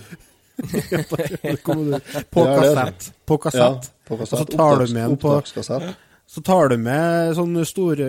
på 2.29 2.45
kassett. 2.45 3.09
På 3.25 3.37
kassett. 3.41 3.92
Og 4.11 4.25
så 4.27 4.43
tar 4.43 4.83
du 4.83 4.93
med 4.93 5.15
på 5.19 5.31
opptakskassett. 5.31 5.93
Så 6.33 6.41
tar 6.41 6.71
du 6.71 6.77
med 6.81 7.35
sånn 7.37 7.53
store 7.67 8.05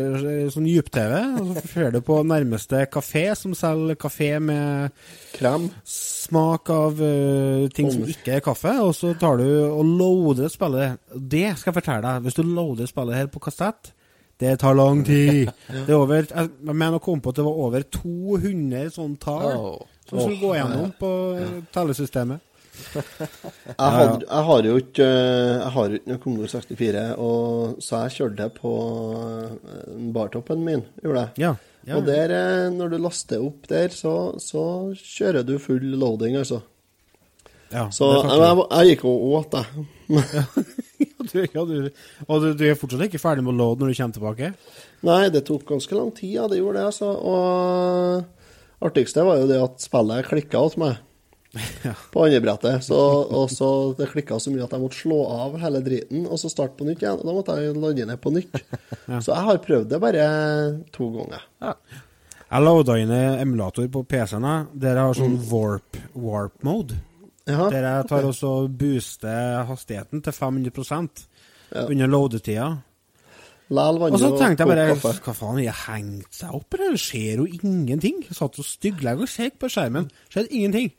sånn 0.54 0.68
dyp-TV, 0.68 1.14
og 1.34 1.48
så 1.50 1.62
fer 1.68 1.90
du 1.92 1.98
på 2.06 2.20
nærmeste 2.24 2.84
kafé 2.88 3.26
som 3.36 3.56
selger 3.58 3.98
kafé 4.00 4.30
med 4.40 4.94
Krem. 5.34 5.66
Smak 5.84 6.70
av 6.72 7.02
uh, 7.02 7.66
ting 7.74 7.90
som 7.92 8.06
ikke 8.08 8.38
er 8.38 8.44
kaffe, 8.46 8.72
og 8.80 8.94
så 8.96 9.12
tar 9.20 9.42
du 9.42 9.48
og 9.66 9.82
loader 9.84 10.48
spillet. 10.52 11.02
Det 11.12 11.50
skal 11.58 11.72
jeg 11.72 11.78
fortelle 11.82 12.06
deg. 12.06 12.24
Hvis 12.24 12.38
du 12.38 12.46
loader 12.46 12.88
spillet 12.88 13.18
her 13.18 13.28
på 13.34 13.42
kassett, 13.44 13.92
det 14.40 14.54
tar 14.62 14.78
lang 14.78 15.04
tid. 15.04 15.50
Det 15.84 15.92
er 15.92 15.98
over, 15.98 16.24
jeg 16.24 16.48
mener 16.70 16.96
å 16.96 17.04
komme 17.04 17.22
på 17.22 17.34
at 17.34 17.38
det 17.38 17.44
var 17.46 17.60
over 17.66 17.84
200 17.98 18.88
sånne 18.94 19.20
tall 19.22 19.52
oh. 19.52 19.84
som 20.08 20.22
skulle 20.22 20.40
gå 20.40 20.56
gjennom 20.56 20.96
på 20.98 21.12
tellesystemet. 21.74 22.53
Jeg, 22.94 23.90
had, 23.90 24.22
jeg 24.22 24.46
har 24.48 24.66
jo 24.66 24.74
ikke 24.78 25.06
Jeg 25.06 25.70
har 25.74 25.94
ikke 25.96 26.10
noe 26.10 26.20
Commodore 26.22 26.50
64, 26.52 27.04
og, 27.22 27.78
så 27.82 28.02
jeg 28.04 28.14
kjørte 28.18 28.48
på 28.56 28.74
eh, 29.18 29.88
bartoppen 30.14 30.62
min. 30.66 30.84
Gjorde 31.02 31.24
jeg. 31.24 31.42
Ja, 31.44 31.54
ja, 31.84 31.98
og 31.98 32.06
der, 32.08 32.32
eh, 32.32 32.68
når 32.72 32.94
du 32.94 33.00
laster 33.02 33.42
opp 33.44 33.66
der, 33.68 33.92
så, 33.92 34.14
så 34.40 34.64
kjører 34.96 35.44
du 35.46 35.58
full 35.60 35.84
loading, 36.00 36.38
altså. 36.40 36.62
Ja, 37.74 37.88
så 37.92 38.10
jeg, 38.14 38.38
jeg, 38.38 38.64
jeg 38.70 38.94
gikk 38.94 39.04
og 39.10 39.24
åt, 39.40 39.56
jeg. 39.58 39.86
du, 41.32 41.38
ja, 41.42 41.64
du, 41.66 41.88
og 42.28 42.44
du, 42.44 42.48
du 42.56 42.64
er 42.68 42.78
fortsatt 42.78 43.06
ikke 43.08 43.20
ferdig 43.20 43.44
med 43.44 43.56
å 43.56 43.58
load 43.58 43.82
når 43.82 43.90
du 43.90 43.98
kommer 43.98 44.18
tilbake? 44.18 44.52
Nei, 45.04 45.22
det 45.34 45.44
tok 45.48 45.66
ganske 45.68 45.98
lang 45.98 46.12
tid, 46.16 46.36
ja, 46.38 46.46
det 46.48 46.60
gjorde 46.60 46.80
det, 46.80 46.86
altså. 46.92 47.10
Og 47.10 48.86
artigste 48.88 49.26
var 49.26 49.42
jo 49.42 49.50
det 49.50 49.60
at 49.64 49.84
spillet 49.84 50.30
klikka 50.30 50.62
hos 50.64 50.78
meg. 50.80 51.02
På 52.12 52.24
andre 52.24 52.40
brettet. 52.44 52.84
Så, 52.86 52.98
og 53.24 53.50
så 53.52 53.68
det 53.98 54.10
klikka 54.12 54.38
så 54.42 54.52
mye 54.52 54.64
at 54.66 54.74
jeg 54.74 54.82
måtte 54.82 55.00
slå 55.00 55.20
av 55.34 55.58
hele 55.62 55.82
driten 55.84 56.26
og 56.26 56.40
så 56.40 56.50
starte 56.52 56.78
på 56.78 56.88
nytt 56.88 57.04
igjen. 57.04 57.20
Og 57.20 57.28
da 57.28 57.36
måtte 57.36 57.58
jeg 57.60 57.76
lande 57.78 58.08
ned 58.10 58.22
på 58.22 58.34
nytt. 58.34 58.60
Så 59.20 59.30
jeg 59.30 59.48
har 59.48 59.62
prøvd 59.64 59.88
det 59.92 60.02
bare 60.02 60.28
to 60.94 61.10
ganger. 61.14 61.48
Jeg 61.64 62.62
loada 62.62 62.96
inn 63.00 63.10
en 63.14 63.40
emulator 63.42 63.88
på 63.90 64.04
PC-en 64.06 64.46
der 64.78 64.98
jeg 64.98 65.08
har 65.08 65.18
sånn 65.18 65.40
warp, 65.50 65.98
warp 66.14 66.60
mode. 66.66 67.00
Ja, 67.44 67.68
Der 67.68 67.84
jeg 67.84 68.08
tar 68.08 68.24
også 68.24 68.50
booster 68.72 69.64
hastigheten 69.68 70.22
til 70.24 70.32
500 70.32 71.26
under 71.84 72.06
loadetida. 72.08 72.68
Og 73.74 74.18
så 74.20 74.30
tenkte 74.38 74.64
jeg 74.64 74.68
bare. 74.68 74.96
Hva 75.00 75.32
faen, 75.34 75.60
har 75.64 75.78
hengt 75.88 76.36
seg 76.36 76.52
opp, 76.52 76.74
eller? 76.76 76.94
Det 76.94 77.00
skjer 77.00 77.40
jo 77.40 77.46
ingenting. 77.48 78.20
Jeg 78.28 78.36
satt 78.36 78.60
og 78.60 78.68
stygglegg 78.68 79.24
og 79.24 79.30
kjekk 79.30 79.56
på 79.62 79.70
skjermen. 79.72 80.10
Skjedde 80.32 80.52
ingenting. 80.52 80.92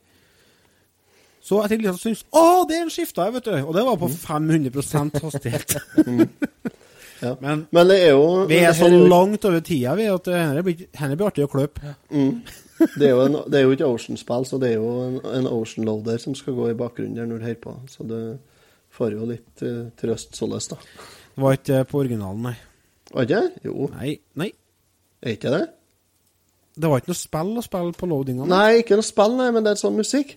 Så 1.46 1.60
jeg 1.62 1.70
tenkte 1.70 1.92
liksom, 1.92 2.16
stund 2.16 2.40
Å, 2.40 2.64
det 2.66 2.76
er 2.76 2.84
en 2.86 2.90
skifta, 2.90 3.28
vet 3.30 3.46
du! 3.46 3.54
Og 3.62 3.74
det 3.76 3.84
var 3.86 3.98
på 4.00 4.10
500 4.10 5.22
hastighet. 5.22 5.76
Ja. 7.22 7.30
Men, 7.40 7.62
Men 7.72 7.88
det 7.88 7.94
er 8.04 8.10
jo 8.12 8.42
vi 8.44 8.58
er 8.60 8.74
så 8.76 8.90
langt 8.92 9.44
over 9.48 9.62
tida 9.64 9.94
vi 9.96 10.04
at 10.12 10.26
dette 10.28 10.64
blir, 10.66 10.82
blir 10.92 11.22
artig 11.24 11.46
å 11.46 11.48
kløpe. 11.48 11.94
Mm. 12.12 12.42
Det 12.76 13.06
er 13.06 13.14
jo, 13.14 13.22
en, 13.24 13.38
det 13.48 13.56
er 13.56 13.64
jo 13.64 13.72
ikke 13.72 13.88
Ocean-spill, 13.88 14.44
så 14.44 14.58
det 14.60 14.74
er 14.74 14.82
jo 14.82 14.90
en, 15.00 15.16
en 15.38 15.48
Ocean 15.48 15.88
Loader 15.88 16.20
som 16.20 16.36
skal 16.36 16.56
gå 16.58 16.68
i 16.68 16.76
bakgrunnen 16.76 17.16
der 17.16 17.28
når 17.30 17.40
du 17.40 17.46
hører 17.48 17.62
på. 17.62 17.72
Så 17.88 18.04
du 18.04 18.18
får 18.98 19.16
jo 19.16 19.28
litt 19.30 19.64
uh, 19.64 19.86
trøst 19.96 20.36
således, 20.36 20.68
da. 20.74 20.78
Det 21.32 21.44
var 21.46 21.56
ikke 21.56 21.82
på 21.88 22.02
originalen, 22.02 22.50
nei. 22.50 22.54
Var 23.14 23.28
ikke 23.28 23.40
det? 23.46 23.64
Jo. 23.70 23.88
Nei. 23.96 24.12
nei. 24.36 24.50
Er 25.24 25.38
ikke 25.38 25.54
det? 25.56 25.64
Det 26.76 26.90
var 26.92 27.00
ikke 27.00 27.14
noe 27.14 27.22
spill 27.22 27.54
å 27.56 27.64
spille 27.64 27.96
på 27.96 28.10
loadinga. 28.10 28.48
Nei, 28.50 28.82
ikke 28.82 29.00
noe 29.00 29.08
spill, 29.08 29.38
nei, 29.40 29.48
men 29.56 29.64
det 29.64 29.72
er 29.72 29.80
sånn 29.80 29.96
musikk. 29.96 30.36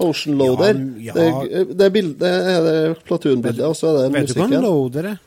Ocean 0.00 0.38
Loader. 0.40 0.80
Ja, 0.98 1.14
ja. 1.14 1.40
Det, 1.44 1.76
det, 1.76 1.86
er 1.86 1.94
bild, 1.94 2.22
er 2.24 2.60
det 2.66 2.76
Platoon-bildet, 3.04 3.64
og 3.66 3.76
så 3.76 3.90
er 3.92 3.98
det 3.98 4.12
Vet 4.16 4.32
du 4.32 4.38
hva 4.40 4.48
en 4.48 4.64
loader 4.64 5.08
er? 5.12 5.18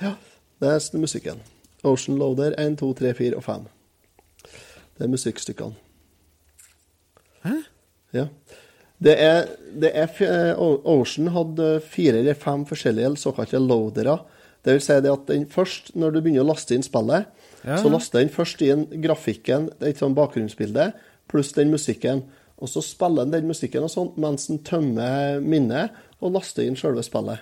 Ja, 0.00 0.14
det 0.60 0.72
er 0.76 1.00
musikken. 1.00 1.40
Ocean 1.84 2.18
Loader 2.20 2.56
1, 2.60 2.78
2, 2.80 2.90
3, 3.00 3.14
4 3.16 3.38
og 3.38 3.44
5. 3.46 3.68
Det 4.98 5.06
er 5.06 5.12
musikkstykkene. 5.14 5.76
Hæ? 7.46 7.54
Ja. 8.12 8.26
Det 9.00 9.14
er, 9.16 9.46
det 9.80 9.90
er 9.96 10.18
eh, 10.26 10.60
Ocean 10.60 11.30
hadde 11.32 11.70
fire 11.88 12.20
eller 12.20 12.36
fem 12.36 12.66
forskjellige 12.68 13.14
såkalte 13.16 13.60
loadere. 13.62 14.18
Det 14.60 14.74
vil 14.76 14.82
si 14.84 14.98
det 15.00 15.12
at 15.12 15.28
den 15.30 15.46
først, 15.48 15.94
når 15.96 16.12
du 16.12 16.20
begynner 16.20 16.44
å 16.44 16.50
laste 16.50 16.76
inn 16.76 16.84
spillet, 16.84 17.30
Ja. 17.64 17.76
så 17.76 17.88
laster 17.92 18.20
den 18.20 18.32
først 18.32 18.60
inn 18.64 18.86
grafikken, 19.02 19.70
et 19.84 19.98
sånt 20.00 20.16
bakgrunnsbilde, 20.16 20.92
pluss 21.28 21.52
den 21.52 21.70
musikken. 21.72 22.22
Og 22.60 22.68
så 22.68 22.82
spiller 22.84 23.24
den 23.24 23.32
den 23.38 23.48
musikken 23.48 23.86
og 23.86 23.90
sånt 23.92 24.18
mens 24.20 24.46
den 24.50 24.60
tømmer 24.66 25.40
minnet 25.40 25.96
og 26.20 26.34
laster 26.34 26.66
inn 26.66 26.76
selve 26.76 27.02
spillet. 27.06 27.40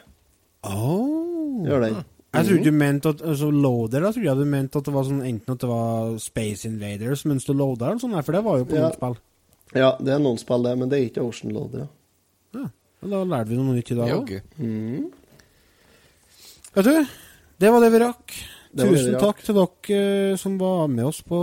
Oh. 0.62 1.64
Gjør 1.66 1.85
den. 1.89 1.99
Jeg 2.35 2.45
trodde 2.45 2.64
du 2.69 2.77
mente 2.77 3.09
at 3.09 3.23
altså, 3.25 3.49
loader 3.51 4.03
Da 4.05 4.11
trodde 4.12 4.27
jeg 4.29 4.37
du 4.37 4.45
mente 4.45 4.79
at 4.79 4.85
det 4.85 4.93
var 4.93 5.07
sånn 5.09 5.23
enten 5.25 5.55
at 5.55 5.62
det 5.62 5.69
var 5.71 6.11
Space 6.21 6.69
Invaders 6.69 7.23
mens 7.25 7.47
du 7.49 7.55
loada, 7.57 7.89
eller 7.89 8.03
sånn, 8.03 8.16
for 8.23 8.37
det 8.37 8.43
var 8.45 8.59
jo 8.61 8.66
på 8.69 8.77
Ja. 8.77 8.83
noen 8.85 8.99
spill. 8.99 9.16
Ja, 9.75 9.89
det 10.01 10.12
er 10.12 10.21
noen 10.23 10.39
spill, 10.41 10.62
det, 10.62 10.75
men 10.79 10.89
det 10.93 10.99
er 10.99 11.07
ikke 11.09 11.25
Ocean 11.25 11.53
Loader. 11.57 11.87
Ja. 11.87 12.61
Ja. 12.61 12.69
Da 13.09 13.23
lærte 13.25 13.49
vi 13.49 13.57
noe 13.57 13.75
nytt 13.77 13.91
i 13.93 13.97
dag 13.99 14.12
òg. 14.12 14.31
Mm. 14.59 15.09
Vet 16.75 16.85
du, 16.85 17.07
det 17.59 17.73
var 17.73 17.81
det 17.85 17.91
vi 17.95 18.01
rakk. 18.05 18.37
Tusen 18.77 19.14
takk 19.19 19.39
til 19.43 19.55
dere 19.57 20.33
eh, 20.33 20.37
som 20.37 20.59
var 20.61 20.89
med 20.93 21.05
oss 21.09 21.23
på 21.23 21.39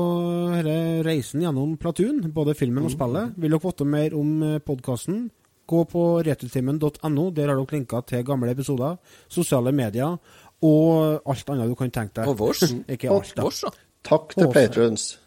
denne 0.53 1.03
reisen 1.03 1.41
gjennom 1.41 1.77
Platoon, 1.77 2.21
både 2.31 2.53
filmen 2.55 2.83
og 2.85 2.91
Mm. 2.91 2.97
spillet. 2.97 3.33
Vil 3.37 3.51
dere 3.51 3.59
vite 3.65 3.85
mer 3.85 4.13
om 4.15 4.59
podkasten, 4.65 5.31
gå 5.67 5.83
på 5.89 6.23
returtimen.no. 6.23 7.31
Der 7.33 7.47
har 7.47 7.55
dere 7.55 7.65
linker 7.71 8.05
til 8.05 8.23
gamle 8.23 8.51
episoder, 8.51 8.97
sosiale 9.27 9.71
medier 9.73 10.17
og 10.61 11.21
alt 11.25 11.49
annet 11.49 11.67
du 11.69 11.75
kan 11.75 11.89
tenke 11.91 12.13
deg. 12.21 12.27
Og 12.27 12.37
vårs. 12.37 12.61
Ikke 12.87 13.09
Og 13.09 13.23
alt, 13.23 13.33
da. 13.35 13.41
vårs, 13.43 13.61
da. 13.61 13.69
Takk 14.03 14.29
til 14.35 14.51
patrons. 14.53 15.17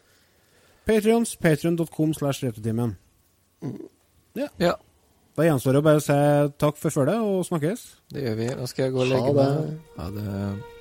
Patrions, 0.86 1.36
patreon.com 1.36 2.14
slash 2.14 2.44
returtimen. 2.44 2.96
Ja. 4.36 4.46
Ja, 4.59 4.72
Da 5.36 5.42
gjenstår 5.44 5.72
det 5.72 5.78
å 5.82 5.84
bare 5.84 6.01
si 6.01 6.12
takk 6.59 6.76
for 6.76 6.90
følget 6.90 7.20
og 7.22 7.44
snakkes. 7.46 7.82
det 8.12 8.22
gjør 8.24 8.36
vi. 8.36 8.46
Nå 8.55 8.66
skal 8.68 8.84
jeg 8.84 8.92
gå 8.94 9.01
og 9.01 9.07
Ha 9.07 9.14
legge 9.14 9.34
det. 9.34 9.44
meg. 9.44 9.78
Ha 9.99 10.11
det. 10.11 10.77